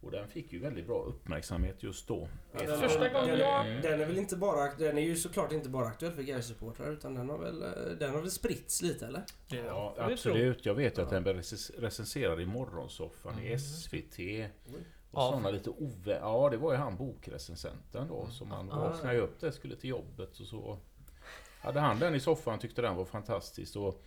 [0.00, 2.28] och den fick ju väldigt bra uppmärksamhet just då.
[2.52, 2.58] Ja.
[2.76, 4.74] Första gången jag- Den är väl inte bara...
[4.78, 7.62] Den är ju såklart inte bara aktuell för Gais-supportrar utan den har väl...
[7.62, 7.68] eh,
[7.98, 9.22] Den har väl spritts lite eller?
[9.48, 10.66] Ja, tror absolut.
[10.66, 11.14] Jag vet ju att Ja.
[11.14, 13.58] den blev recense- recenserad i Morgonsoffan i Mm.
[13.58, 14.18] SVT.
[15.10, 15.30] Och Ja.
[15.30, 16.18] sådana lite ove...
[16.20, 18.20] Ja, det var ju han bokrecensenten då.
[18.20, 18.30] Mm.
[18.32, 18.78] som man Ah.
[18.88, 20.78] vaknade ju upp där, skulle till jobbet och så.
[21.60, 23.76] Hade han den i soffan tyckte den var fantastisk.
[23.76, 24.02] Och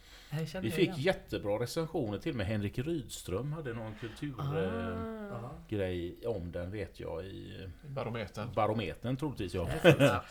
[0.62, 0.96] vi fick igen.
[1.00, 6.30] jättebra recensioner till och med Henrik Rydström hade någon kulturgrej Ah.
[6.30, 8.54] om den vet jag i Barometern.
[8.54, 9.68] Barometern troligtvis ja.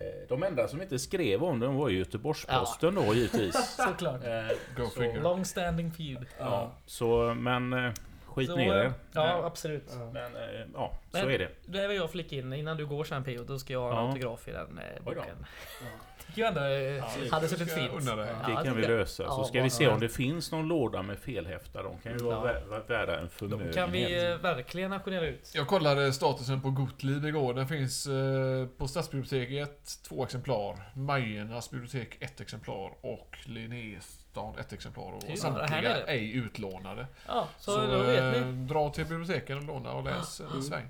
[0.00, 3.76] Eh, De enda som inte skrev om den var ju Göteborgs-Posten då givetvis.
[3.76, 4.24] Såklart.
[4.24, 4.46] Eh,
[4.76, 5.22] Go så- figure.
[5.22, 6.26] Long standing feud.
[6.38, 7.92] Ja, så men eh,
[8.26, 8.92] skit Så, ner er.
[9.12, 9.84] Ja, absolut.
[9.98, 10.10] Ja.
[10.12, 10.32] Men
[10.74, 11.48] ja, så Men- är det.
[11.66, 13.96] Det vill jag flika in innan du går sen Pio, då ska jag ha en
[13.96, 14.06] Ja.
[14.08, 15.46] autograf i den eh, boken.
[16.34, 16.60] Tycker jag ändå
[17.24, 17.92] eh, hade suttit fint.
[18.06, 19.22] Ja, Det jag kan vi lösa.
[19.22, 21.82] Ja, Så ska vi se om det finns någon låda med felhäftar.
[21.82, 22.60] De kan ju vara Ja.
[22.60, 23.74] vä- vä- värda en förmögenhet.
[23.74, 25.50] kan vi eh, verkligen auktionera ut.
[25.54, 27.54] Jag kollade statusen på Gottlieb igår.
[27.54, 30.76] Den finns eh, på Stadsbiblioteket två exemplar.
[30.94, 35.12] Majernas bibliotek ett exemplar och Linnésstad ett exemplar.
[35.12, 36.04] Och samtliga det.
[36.06, 37.06] ej utlånade.
[37.28, 38.66] Ja, så, Så, då vet eh, ni.
[38.66, 40.62] dra till biblioteken och låna och läs en Mm.
[40.62, 40.88] sväng.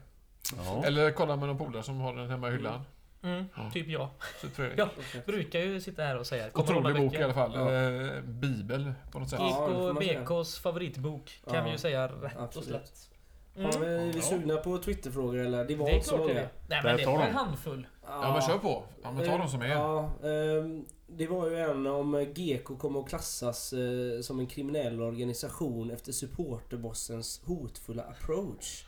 [0.57, 0.83] Ja.
[0.85, 2.83] Eller kolla med någon polare som har den hemma i hyllan.
[3.23, 3.71] Mm, Ja.
[3.73, 4.09] typ jag.
[4.41, 4.79] Så trevligt.
[5.15, 5.21] Ja.
[5.27, 6.47] Brukar ju sitta här och säga.
[6.55, 7.53] Otrolig bok i alla fall.
[7.55, 7.73] Ja.
[7.73, 9.41] Eh, Bibel på något sätt.
[9.43, 9.95] Ja.
[10.01, 10.07] det.
[10.25, 12.69] BKs favoritbok kan Ja, vi ju säga rätt och Absolut.
[12.69, 13.07] slätt.
[13.55, 13.83] Ja, Mm.
[14.09, 15.65] är vi sugna på Twitterfrågor eller?
[15.65, 16.41] Det var Det inte så det många.
[16.41, 16.49] är.
[16.69, 17.23] Nej men det var de.
[17.25, 17.87] en handfull.
[18.07, 18.83] Ja men kör på.
[19.03, 19.69] Ja men ta dem som är.
[19.69, 25.01] Ja, ehm, det var ju en om GK kommer att klassas eh, som en kriminell
[25.01, 28.85] organisation efter supporterbossens hotfulla approach.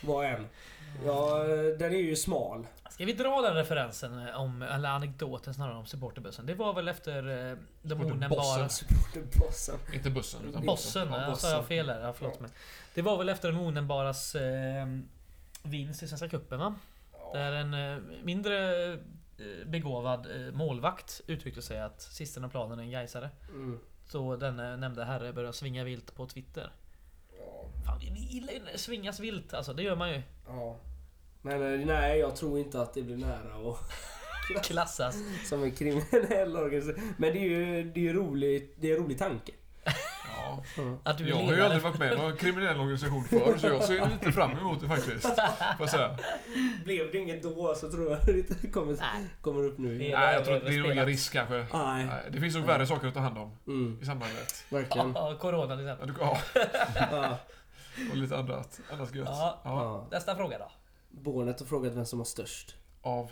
[0.00, 0.46] Var en.
[1.04, 2.66] Ja, eh, den är ju smal.
[2.90, 6.46] Ska vi dra den referensen om, eller anekdoten snarare om supporterbussen?
[6.46, 8.68] Det var väl efter eh, de onämnbara...
[8.68, 9.78] Supporterbossen.
[9.94, 11.50] Inte bussen utan Bossen, Ja, ja, sa bossen.
[11.50, 12.00] jag fel där?
[12.00, 12.50] Ja, förlåt mig.
[12.94, 14.86] Det var väl efter de onämnbaras eh,
[15.62, 16.74] vinst i Svenska cupen va?
[17.32, 18.98] Där en eh, mindre eh,
[19.66, 23.30] begåvad eh, målvakt uttryckte sig att sisten av planen är en gaisare.
[23.48, 23.78] Mm.
[24.06, 26.70] Så den eh, nämnde herre började svinga vilt på Twitter.
[27.86, 30.22] Fan, det gillar ju när det svingas vilt alltså, det gör man ju.
[30.48, 30.76] ja.
[31.42, 33.78] Men eh, nej, jag tror inte att det blir nära och
[34.64, 35.16] Klassas.
[35.48, 37.14] som en kriminell organisation.
[37.18, 39.52] Men det är ju, det är roligt, det är en rolig tanke.
[40.36, 40.62] Ja.
[41.04, 43.84] Att du Jag har ju aldrig varit med i någon kriminell organisation förr så jag
[43.84, 45.26] ser lite fram emot det faktiskt.
[45.78, 46.18] Får säga.
[46.84, 48.96] Blev det inget då så tror jag det inte kommer,
[49.40, 49.98] kommer upp nu.
[49.98, 51.66] Nej jag tror att det är nog ingen risk kanske.
[51.72, 54.64] Nej, Det finns nog värre saker att ta hand om mm, i samhället.
[54.68, 55.12] verkligen.
[55.14, 56.12] Ja, corona till exempel.
[56.20, 57.38] Ja.
[58.10, 58.80] Och lite annat.
[58.92, 59.28] Annat gött.
[59.30, 59.60] Ja.
[59.64, 60.06] Ja.
[60.10, 60.70] Nästa fråga då.
[61.08, 62.76] Bornet har frågat vem som har störst.
[63.02, 63.30] Av...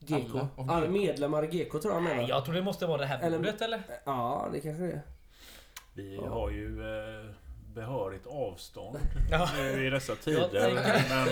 [0.00, 0.14] GK.
[0.34, 0.92] Alla av Alla GK.
[0.92, 2.28] medlemmar i GK tror jag Nej, menar.
[2.28, 3.82] jag tror det måste vara det här Eller- bordet eller?
[4.04, 5.02] Ja, det kanske det är.
[5.94, 6.28] Vi Ja.
[6.28, 7.30] har ju eh,
[7.74, 8.98] behörigt avstånd
[9.30, 9.48] Ja.
[9.56, 10.60] nu i dessa Jag tider.
[10.60, 11.28] tänker- Men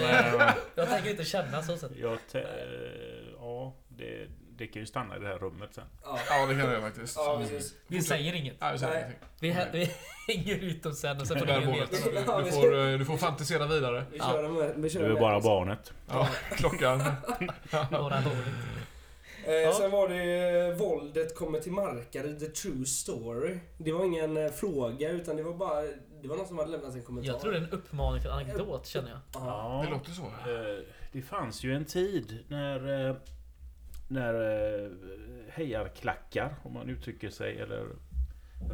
[0.48, 1.96] eh, Jag tänker inte känna så sett.
[1.96, 4.26] jag te- eh, ja, det,
[4.59, 5.85] det kan ju stanna i det här rummet sen.
[6.05, 7.16] Ja, Ja det kan jag faktiskt.
[7.16, 7.74] ja precis.
[7.86, 8.60] Vi säger inget.
[8.60, 9.02] Nej, vi säger Nej.
[9.02, 9.28] ingenting.
[9.40, 9.90] Vi, hä- vi
[10.35, 12.06] hänger ut dem sen och sen får ni bordet.
[12.06, 12.39] veta.
[12.39, 14.05] Du, du, får, eh, du får fantisera vidare.
[14.12, 14.24] Vi Ja.
[14.32, 15.20] kör den med, vi kör Du är med.
[15.20, 15.93] bara barnet.
[16.09, 16.98] Ja, klockan.
[17.90, 18.16] Några.
[19.44, 23.59] Eh, Sen var det eh, Våldet kommer till Markaryd, the true story.
[23.78, 25.82] Det var ingen eh, fråga utan det var bara...
[26.22, 27.32] Det var någon som hade lämnat en kommentar.
[27.32, 29.18] Jag tror det är en uppmaning till anekdot känner jag.
[29.35, 29.82] Ja.
[29.86, 30.22] Det låter så.
[30.22, 30.78] Eh,
[31.12, 33.16] Det fanns ju en tid när, eh,
[34.09, 34.90] när eh,
[35.48, 37.86] hejarklackar, om man uttrycker sig, eller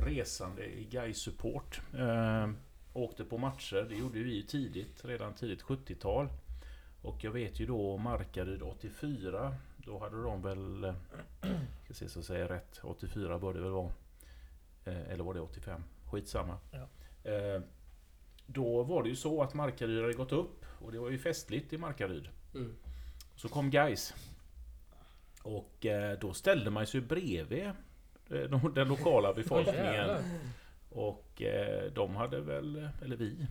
[0.00, 2.50] resande i Gais-support eh,
[2.92, 3.86] åkte på matcher.
[3.88, 6.28] Det gjorde vi ju tidigt, redan tidigt 70-tal.
[7.02, 10.94] Och jag vet ju då Markaryd 84, då hade de väl, eh,
[11.84, 13.92] ska se så jag säger rätt, 84 bör det väl vara.
[14.84, 15.82] Eh, Eller var det 85?
[16.10, 16.58] Skitsamma.
[16.70, 16.88] Ja.
[17.30, 17.60] Eh,
[18.46, 21.72] Då var det ju så att Markaryd hade gått upp och det var ju festligt
[21.72, 22.28] i Markaryd.
[22.54, 22.74] Mm.
[23.36, 24.14] Så kom Guys
[25.44, 27.64] Och eh, då ställde man sig bredvid
[28.30, 30.10] eh, de- den lokala befolkningen.
[30.90, 33.46] Och eh, de hade väl, eller vi,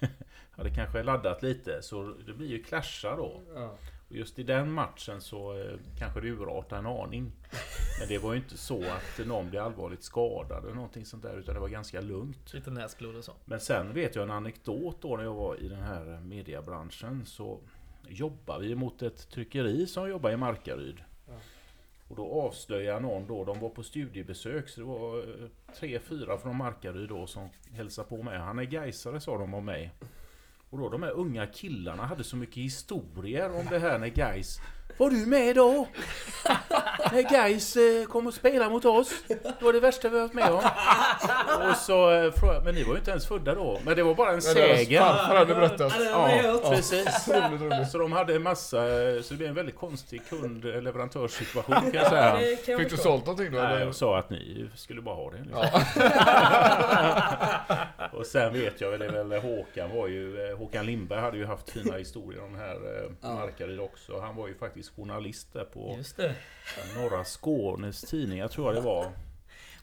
[0.50, 1.82] hade kanske laddat lite.
[1.82, 3.40] Så det blir ju clashar då.
[4.08, 5.66] Och just i den matchen så
[5.98, 7.32] kanske det urartade en aning.
[8.00, 11.36] Men det var ju inte så att någon blev allvarligt skadad eller någonting sånt där.
[11.38, 12.54] Utan det var ganska lugnt.
[12.54, 13.32] Lite näsblod och så.
[13.44, 17.60] Men sen vet jag en anekdot då när jag var i den här mediebranschen så
[18.08, 20.96] jobbar vi mot ett tryckeri som jobbar i Markaryd.
[22.08, 25.48] Och då avslöjar någon då, de var på studiebesök så det var eh,
[25.78, 28.38] tre, fyra från Markaryd då som hälsade på mig.
[28.38, 29.92] Han är gaisare sa de om mig.
[30.70, 34.60] Och då de här unga killarna hade så mycket historier om det här när Gais
[34.96, 35.88] var du med då?
[37.12, 39.12] När Gais eh, kom och spelade mot oss?
[39.28, 40.62] Det var det värsta vi har varit med om.
[41.70, 43.80] Och så eh, frågade jag, men ni var ju inte ens födda då.
[43.84, 45.02] Men det var bara en sägen.
[45.02, 45.92] farfar hade berättat.
[46.04, 47.24] Ja, precis.
[47.92, 52.06] Så de hade en massa, eh, så det blev en väldigt konstig kund-leverantörssituation kan jag
[52.08, 52.56] säga.
[52.78, 53.58] Fick du sålt någonting då?
[53.58, 53.84] Nej, eller?
[53.84, 55.38] jag sa att ni skulle bara ha det.
[55.38, 55.62] liksom.
[55.62, 55.80] Ja.
[58.18, 61.96] Och sen vet jag är väl Håkan var ju, Håkan Lindberg hade ju haft fina
[61.96, 62.74] historier om den här
[63.20, 63.34] Ja.
[63.34, 64.20] Markaryd också.
[64.20, 66.34] Han var ju faktiskt faktiskt journalist där på Just det.
[66.96, 69.06] Norra Skånes tidningar tror jag det var.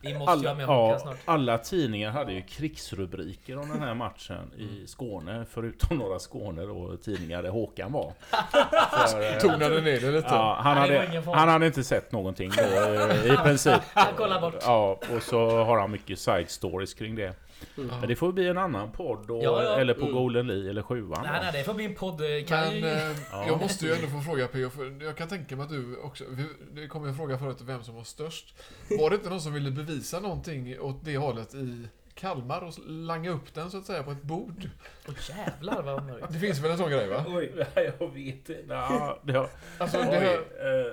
[0.02, 1.18] Vi måste ju ha Alla, med ja, snart.
[1.26, 5.46] alla tidningar hade ju krigsrubriker om den här matchen i Skåne.
[5.50, 8.14] Förutom Norra Skåne då, tidningar där Håkan var.
[8.52, 10.28] För, Tonade ner det lite.
[10.30, 13.82] Ja, han, Nej, hade, han hade inte sett någonting då, eh, i princip.
[13.94, 14.56] Han kollar bort.
[14.62, 17.34] Ja, och så har han mycket side stories kring det.
[17.78, 18.00] Mm.
[18.00, 19.76] Men det får bli en annan podd då, Ja, ja.
[19.76, 20.14] eller på Mm.
[20.14, 21.20] Golden Lee eller sjuan.
[21.24, 22.22] Nej, nej, det får bli en podd.
[22.22, 22.88] eh, Kan Men ju...
[22.88, 23.48] eh, Ja.
[23.48, 24.70] jag måste ju ändå få fråga P.O.
[24.70, 26.24] för jag kan tänka mig att du också...
[26.30, 28.56] vi- Det kommer jag fråga förut vem som var störst.
[29.00, 33.30] Var det inte någon som ville bevisa någonting åt det hållet i Kalmar och langa
[33.30, 34.70] upp den så att säga på ett bord?
[35.08, 36.28] Åh jävlar vad mörkt.
[36.34, 37.26] Det finns väl en sån grej va?
[37.28, 37.52] Oj.
[37.76, 38.58] Nej, jag vet inte.
[38.70, 40.34] Ja, det har, Alltså oj, det här,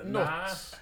[0.05, 0.77] eh, något...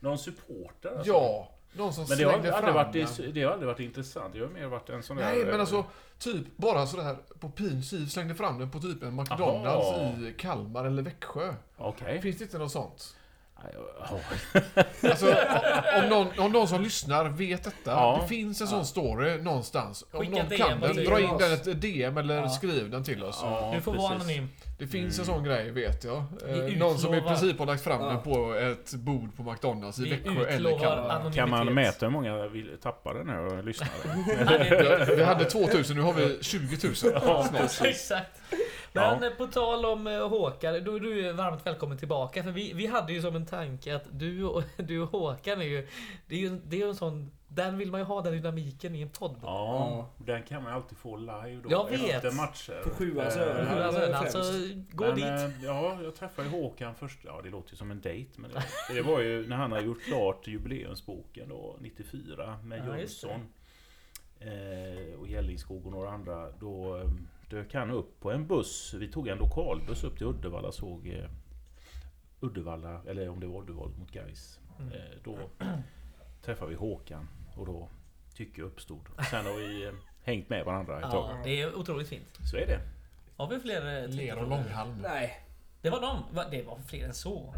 [0.00, 1.12] Någon supporter alltså?
[1.12, 3.34] Ja, någon som Men det har, slängde aldrig fram varit, den.
[3.34, 4.32] det, har aldrig varit intressant.
[4.34, 5.24] Det har mer varit en sån där...
[5.24, 5.84] Nej men eh, alltså,
[6.18, 10.00] typ bara sådär på pin kiv slängde fram den på typ en McDonalds Aha.
[10.28, 11.54] i Kalmar eller Växjö.
[11.76, 12.20] Okej.
[12.20, 13.16] Finns det inte något sånt?
[13.64, 13.74] Nej.
[15.10, 15.36] Alltså,
[16.02, 17.90] om någon, om någon som lyssnar vet detta.
[17.90, 18.18] Ja.
[18.22, 20.04] Det finns en sån story någonstans.
[20.12, 22.48] Om Skicka någon DM kan den, dra in den ett DM eller Ja.
[22.48, 23.38] skriv den till oss.
[23.42, 24.28] Ja, Du får vara precis.
[24.28, 24.48] anonym.
[24.82, 25.34] Det finns en Mm.
[25.36, 26.16] sån grej vet jag.
[26.16, 28.08] Eh, Vi någon som i princip har lagt fram Ja.
[28.08, 31.32] den på ett bord på McDonalds i Vi Växjö eller Kalmar.
[31.32, 33.90] Kan man mäta hur många vill tappa den här och lyssnare?
[35.08, 37.80] Vi- Vi hade 2000, nu har vi 20 000 snart.
[37.84, 38.40] Exakt.
[38.92, 42.42] Men eh, på tal om eh, Håkan, då är du varmt välkommen tillbaka.
[42.42, 45.64] För vi, vi hade ju som en tanke att du och, du och Håkan är
[45.66, 45.88] ju...
[46.26, 47.30] Det är ju det är ju en sån...
[47.54, 49.36] Den vill man ju ha, den dynamiken i en podd.
[49.42, 51.70] Ja, den kan man alltid få live då.
[51.70, 52.24] Jag vet.
[52.24, 52.82] Efter matcher.
[52.84, 53.66] På sjuans Eh, öron.
[53.66, 54.52] Hur alltså, alltså,
[54.90, 55.24] gå men, dit.
[55.24, 57.18] eh, Ja, jag träffade ju Håkan först.
[57.24, 58.30] Ja, det låter ju som en dejt.
[58.40, 62.98] Men det, det var ju när han har gjort klart jubileumsboken då, 94 med Ja.
[62.98, 63.40] Jonsson.
[64.40, 66.50] Eh, och Gällingskog och några andra.
[66.50, 67.04] Då eh,
[67.50, 68.94] dök han upp på en buss.
[68.94, 71.30] Vi tog en lokalbuss upp till Uddevalla såg eh,
[72.40, 74.60] Uddevalla, eller om det var Uddevalla mot Gais.
[74.80, 74.92] Mm.
[74.92, 75.38] Eh, då
[76.42, 77.88] träffade vi Håkan och då
[78.34, 79.00] tycke uppstod.
[79.30, 79.92] Sen har vi eh,
[80.22, 81.36] hängt med varandra ett Ja, tag.
[81.44, 82.38] det är otroligt fint.
[82.50, 82.80] Så är det.
[83.36, 84.02] Har vi fler?
[84.02, 84.98] eh, Ler och Långhalm.
[85.02, 85.40] Nej.
[85.82, 86.22] Det var de.
[86.34, 87.54] Va, Det var fler än så.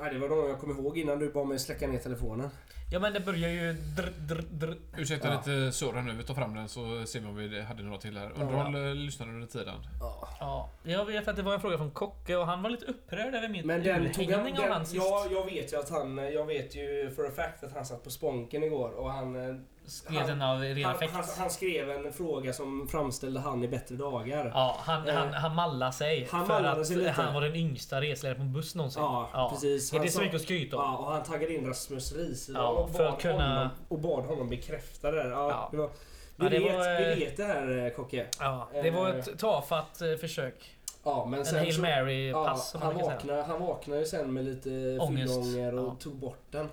[0.00, 2.50] Nej, det var de jag kommer ihåg innan du bad mig släcka ner telefonen.
[2.92, 3.72] Ja men det börjar ju...
[3.72, 4.76] Drr, drr, drr.
[4.98, 5.34] Ursäkta Ja.
[5.36, 8.18] lite surr nu, vi tar fram den så ser vi om vi hade några till
[8.18, 8.30] här.
[8.30, 8.94] Underhåll ja.
[8.94, 9.74] lyssnarna under tiden.
[10.00, 10.28] Ja.
[10.40, 13.34] Ja, jag vet att det var en fråga från Kocke och han var lite upprörd
[13.34, 14.32] över min Men den tog han...
[14.40, 14.96] urhängning av Den, han sist.
[14.96, 16.16] ja, jag vet ju att han...
[16.16, 19.64] Jag vet ju för a fact att han satt på Sponken igår och han...
[19.84, 23.64] eh, Skrev han- den av ren han, han, han skrev en fråga som framställde han
[23.64, 24.50] i bättre dagar.
[24.54, 26.28] Ja, han, Eh, han, han mallade sig.
[26.30, 29.02] han för att sig han var den yngsta resledaren på en buss någonsin.
[29.02, 29.92] Ja, precis.
[29.92, 30.82] Är det så mycket att skryta om?
[30.82, 34.48] Ja, och han taggade in Rasmus Risedal Ja, och, bad kunna- honom, och bad honom
[34.48, 35.28] bekräfta det.
[35.28, 35.68] Ja, Ja.
[35.70, 35.86] Det var,
[36.36, 38.26] vi, Ja, det vet, var, eh, vi vet det här eh, Kocke.
[38.40, 40.70] Ja, det var ett tafatt eh, försök.
[41.04, 44.44] Ja, men En sen Hail så- Mary-pass ja, han, vaknade, han vaknade ju sen med
[44.44, 44.68] lite
[45.08, 45.96] fyllånger och Ja.
[46.00, 46.68] tog bort den.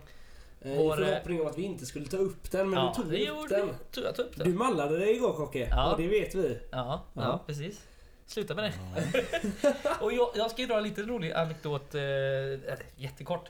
[0.62, 3.02] Eh, Vår, I förhoppning om att vi inte skulle ta upp den, men ja, du
[3.04, 3.68] tog det upp den.
[3.96, 4.02] vi.
[4.04, 4.58] Jag tog upp Du den.
[4.58, 5.92] mallade dig igår Kocke, Ja.
[5.92, 6.60] och det vet vi.
[6.72, 7.44] Ja, ja, Ja.
[7.48, 7.88] precis.
[8.26, 8.74] Sluta med det.
[10.02, 12.02] och jag, jag ska ju dra en lite rolig anekdot, eh,
[12.96, 13.50] jättekort.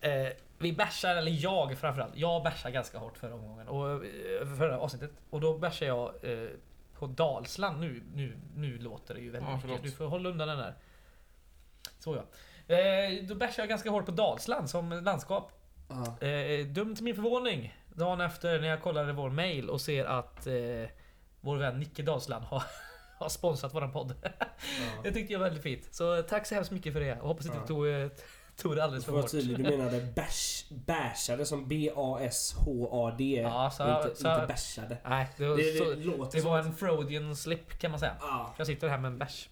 [0.00, 0.10] Eh,
[0.58, 2.16] vi bärsar, eller jag framförallt.
[2.16, 3.68] Jag bärsar ganska hårt förra omgången.
[3.68, 5.10] Och eh, förra avsnittet.
[5.30, 6.48] Och då bärsar jag eh,
[6.98, 7.80] på Dalsland.
[7.80, 9.82] Nu, nu, nu låter det ju väldigt Ja, mycket.
[9.82, 10.74] Du får hålla undan den där.
[11.98, 12.22] Så ja.
[12.74, 15.52] Eh, då bärsar jag ganska hårt på Dalsland som landskap.
[15.88, 16.26] Ja.
[16.26, 17.74] Eh, dum till min förvåning.
[17.94, 20.54] Dagen efter när jag kollade vår mail och ser att eh,
[21.40, 22.62] vår vän Nicke Dalsland har,
[23.18, 24.14] har sponsrat våran podd.
[25.02, 25.94] Det tyckte jag var väldigt fint.
[25.94, 27.20] Så eh, tack så hemskt mycket för det.
[27.20, 27.62] Och hoppas inte Ja.
[27.62, 28.08] du tog, eh,
[28.56, 29.30] tog det alldeles För att hårt.
[29.30, 33.40] tydlig, du menade bash, bashade som B-A-S-H-A-D.
[33.42, 34.96] Ja, så- inte, så- inte bashade.
[35.04, 38.00] Nej, det var, Det, så, det, låter det var att- en Freudian slip kan man
[38.00, 38.16] säga.
[38.20, 39.48] Ja, Jag sitter här med en bärs.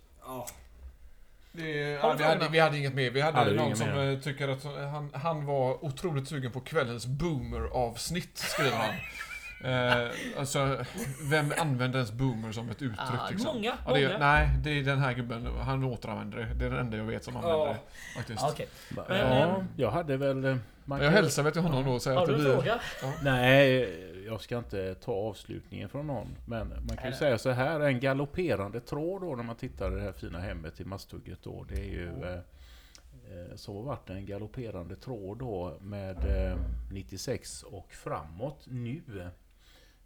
[1.59, 1.65] Ja.
[1.65, 3.11] Det, ja, vi, hade, vi hade inget mer.
[3.11, 4.13] Vi hade Hade någon som mer?
[4.13, 8.95] eh, tycker att han, han var otroligt sugen på kvällens boomer-avsnitt, skriver han.
[9.65, 10.09] Eh,
[10.39, 10.79] alltså,
[11.31, 12.99] vem använder ens boomer som ett uttryck?
[12.99, 13.55] Ja, liksom?
[13.55, 14.19] många, Ja, det, många.
[14.19, 15.47] Nej, det är den här gubben.
[15.61, 16.45] Han återanvänder det.
[16.55, 17.67] Det är den enda jag vet som använder Ja.
[17.73, 18.17] det.
[18.19, 18.41] Faktiskt.
[18.43, 18.69] Ja, Okej.
[18.97, 20.45] Ja, Men, jag hade väl...
[20.45, 22.81] eh, Man Jag hälsar väl till honom då och säger Har du en fråga?
[23.23, 23.89] Nej,
[24.27, 26.37] jag ska inte ta avslutningen från någon.
[26.47, 29.95] Men man kan ju säga så här, en galopperande tråd då när man tittar i
[29.95, 31.65] det här fina hemmet i Masthugget då.
[31.69, 32.25] Det är ju...
[32.25, 36.59] Eh, eh, så har varit en galopperande tråd då med eh,
[36.93, 39.31] 96 och framåt nu.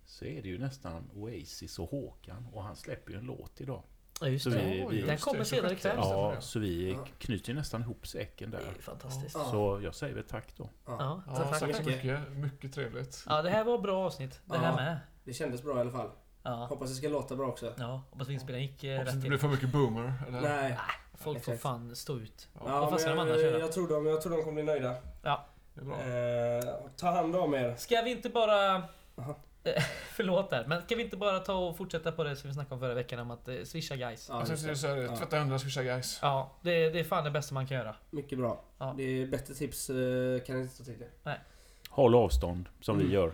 [0.04, 3.82] Så är det ju nästan Oasis och Håkan och han släpper ju en låt idag.
[4.20, 4.56] Ja, just Så det.
[4.56, 5.84] vi- vi- Den kommer det, senare 26.
[5.86, 5.96] ikväll.
[6.08, 6.34] Ja.
[6.34, 7.04] Ja, så vi Ja.
[7.18, 8.64] knyter nästan ihop säcken Det där.
[8.78, 9.34] är fantastiskt.
[9.38, 9.44] Ja.
[9.50, 10.68] Så jag säger väl tack då.
[10.86, 10.96] ja.
[10.98, 11.60] Ja, Ja, tack.
[11.60, 12.20] tack så mycket.
[12.30, 12.74] mycket.
[12.74, 13.24] Trevligt.
[13.28, 14.40] Ja, det här var bra avsnitt.
[14.44, 14.76] Det här Ja.
[14.76, 14.98] med.
[15.24, 16.10] Det kändes bra i alla fall.
[16.42, 16.50] Ja.
[16.50, 17.72] Hoppas det ska låta bra också.
[17.78, 19.28] Ja, hoppas vinspelaren gick eh, Hoppas det rätt inte till.
[19.30, 20.12] blir för mycket boomer.
[20.28, 20.40] Eller?
[20.40, 20.78] Nej.
[21.14, 22.48] Folk får fan stå ut.
[22.54, 23.58] Ja, Ja, Vad men ska de andra jag, köra?
[23.58, 24.94] jag, tror de, jag tror de kommer bli nöjda.
[25.22, 26.00] Det är bra.
[26.00, 27.74] Eh, ta hand om er.
[27.76, 28.82] Ska vi inte bara...
[29.18, 29.36] Aha.
[30.12, 32.74] Förlåt där, men ska vi inte bara ta och fortsätta på det som vi snackade
[32.74, 34.26] om förra veckan om att eh, swisha guys?
[34.28, 34.76] Ja, det.
[34.76, 35.02] säga det.
[35.02, 35.16] Ja.
[35.16, 36.18] Tvätta händerna, swisha guys.
[36.22, 37.94] Ja, det, det är fan det bästa man kan göra.
[38.10, 38.60] Mycket bra.
[38.78, 38.94] Ja.
[38.96, 41.40] Det är bättre tips eh, kan jag inte ta till det.
[41.88, 43.08] Håll avstånd som Mm.
[43.08, 43.32] vi gör.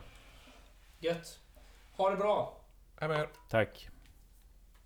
[1.01, 1.39] Gött.
[1.97, 2.61] Ha det bra!
[2.98, 3.28] Är med er.
[3.51, 3.89] Tack.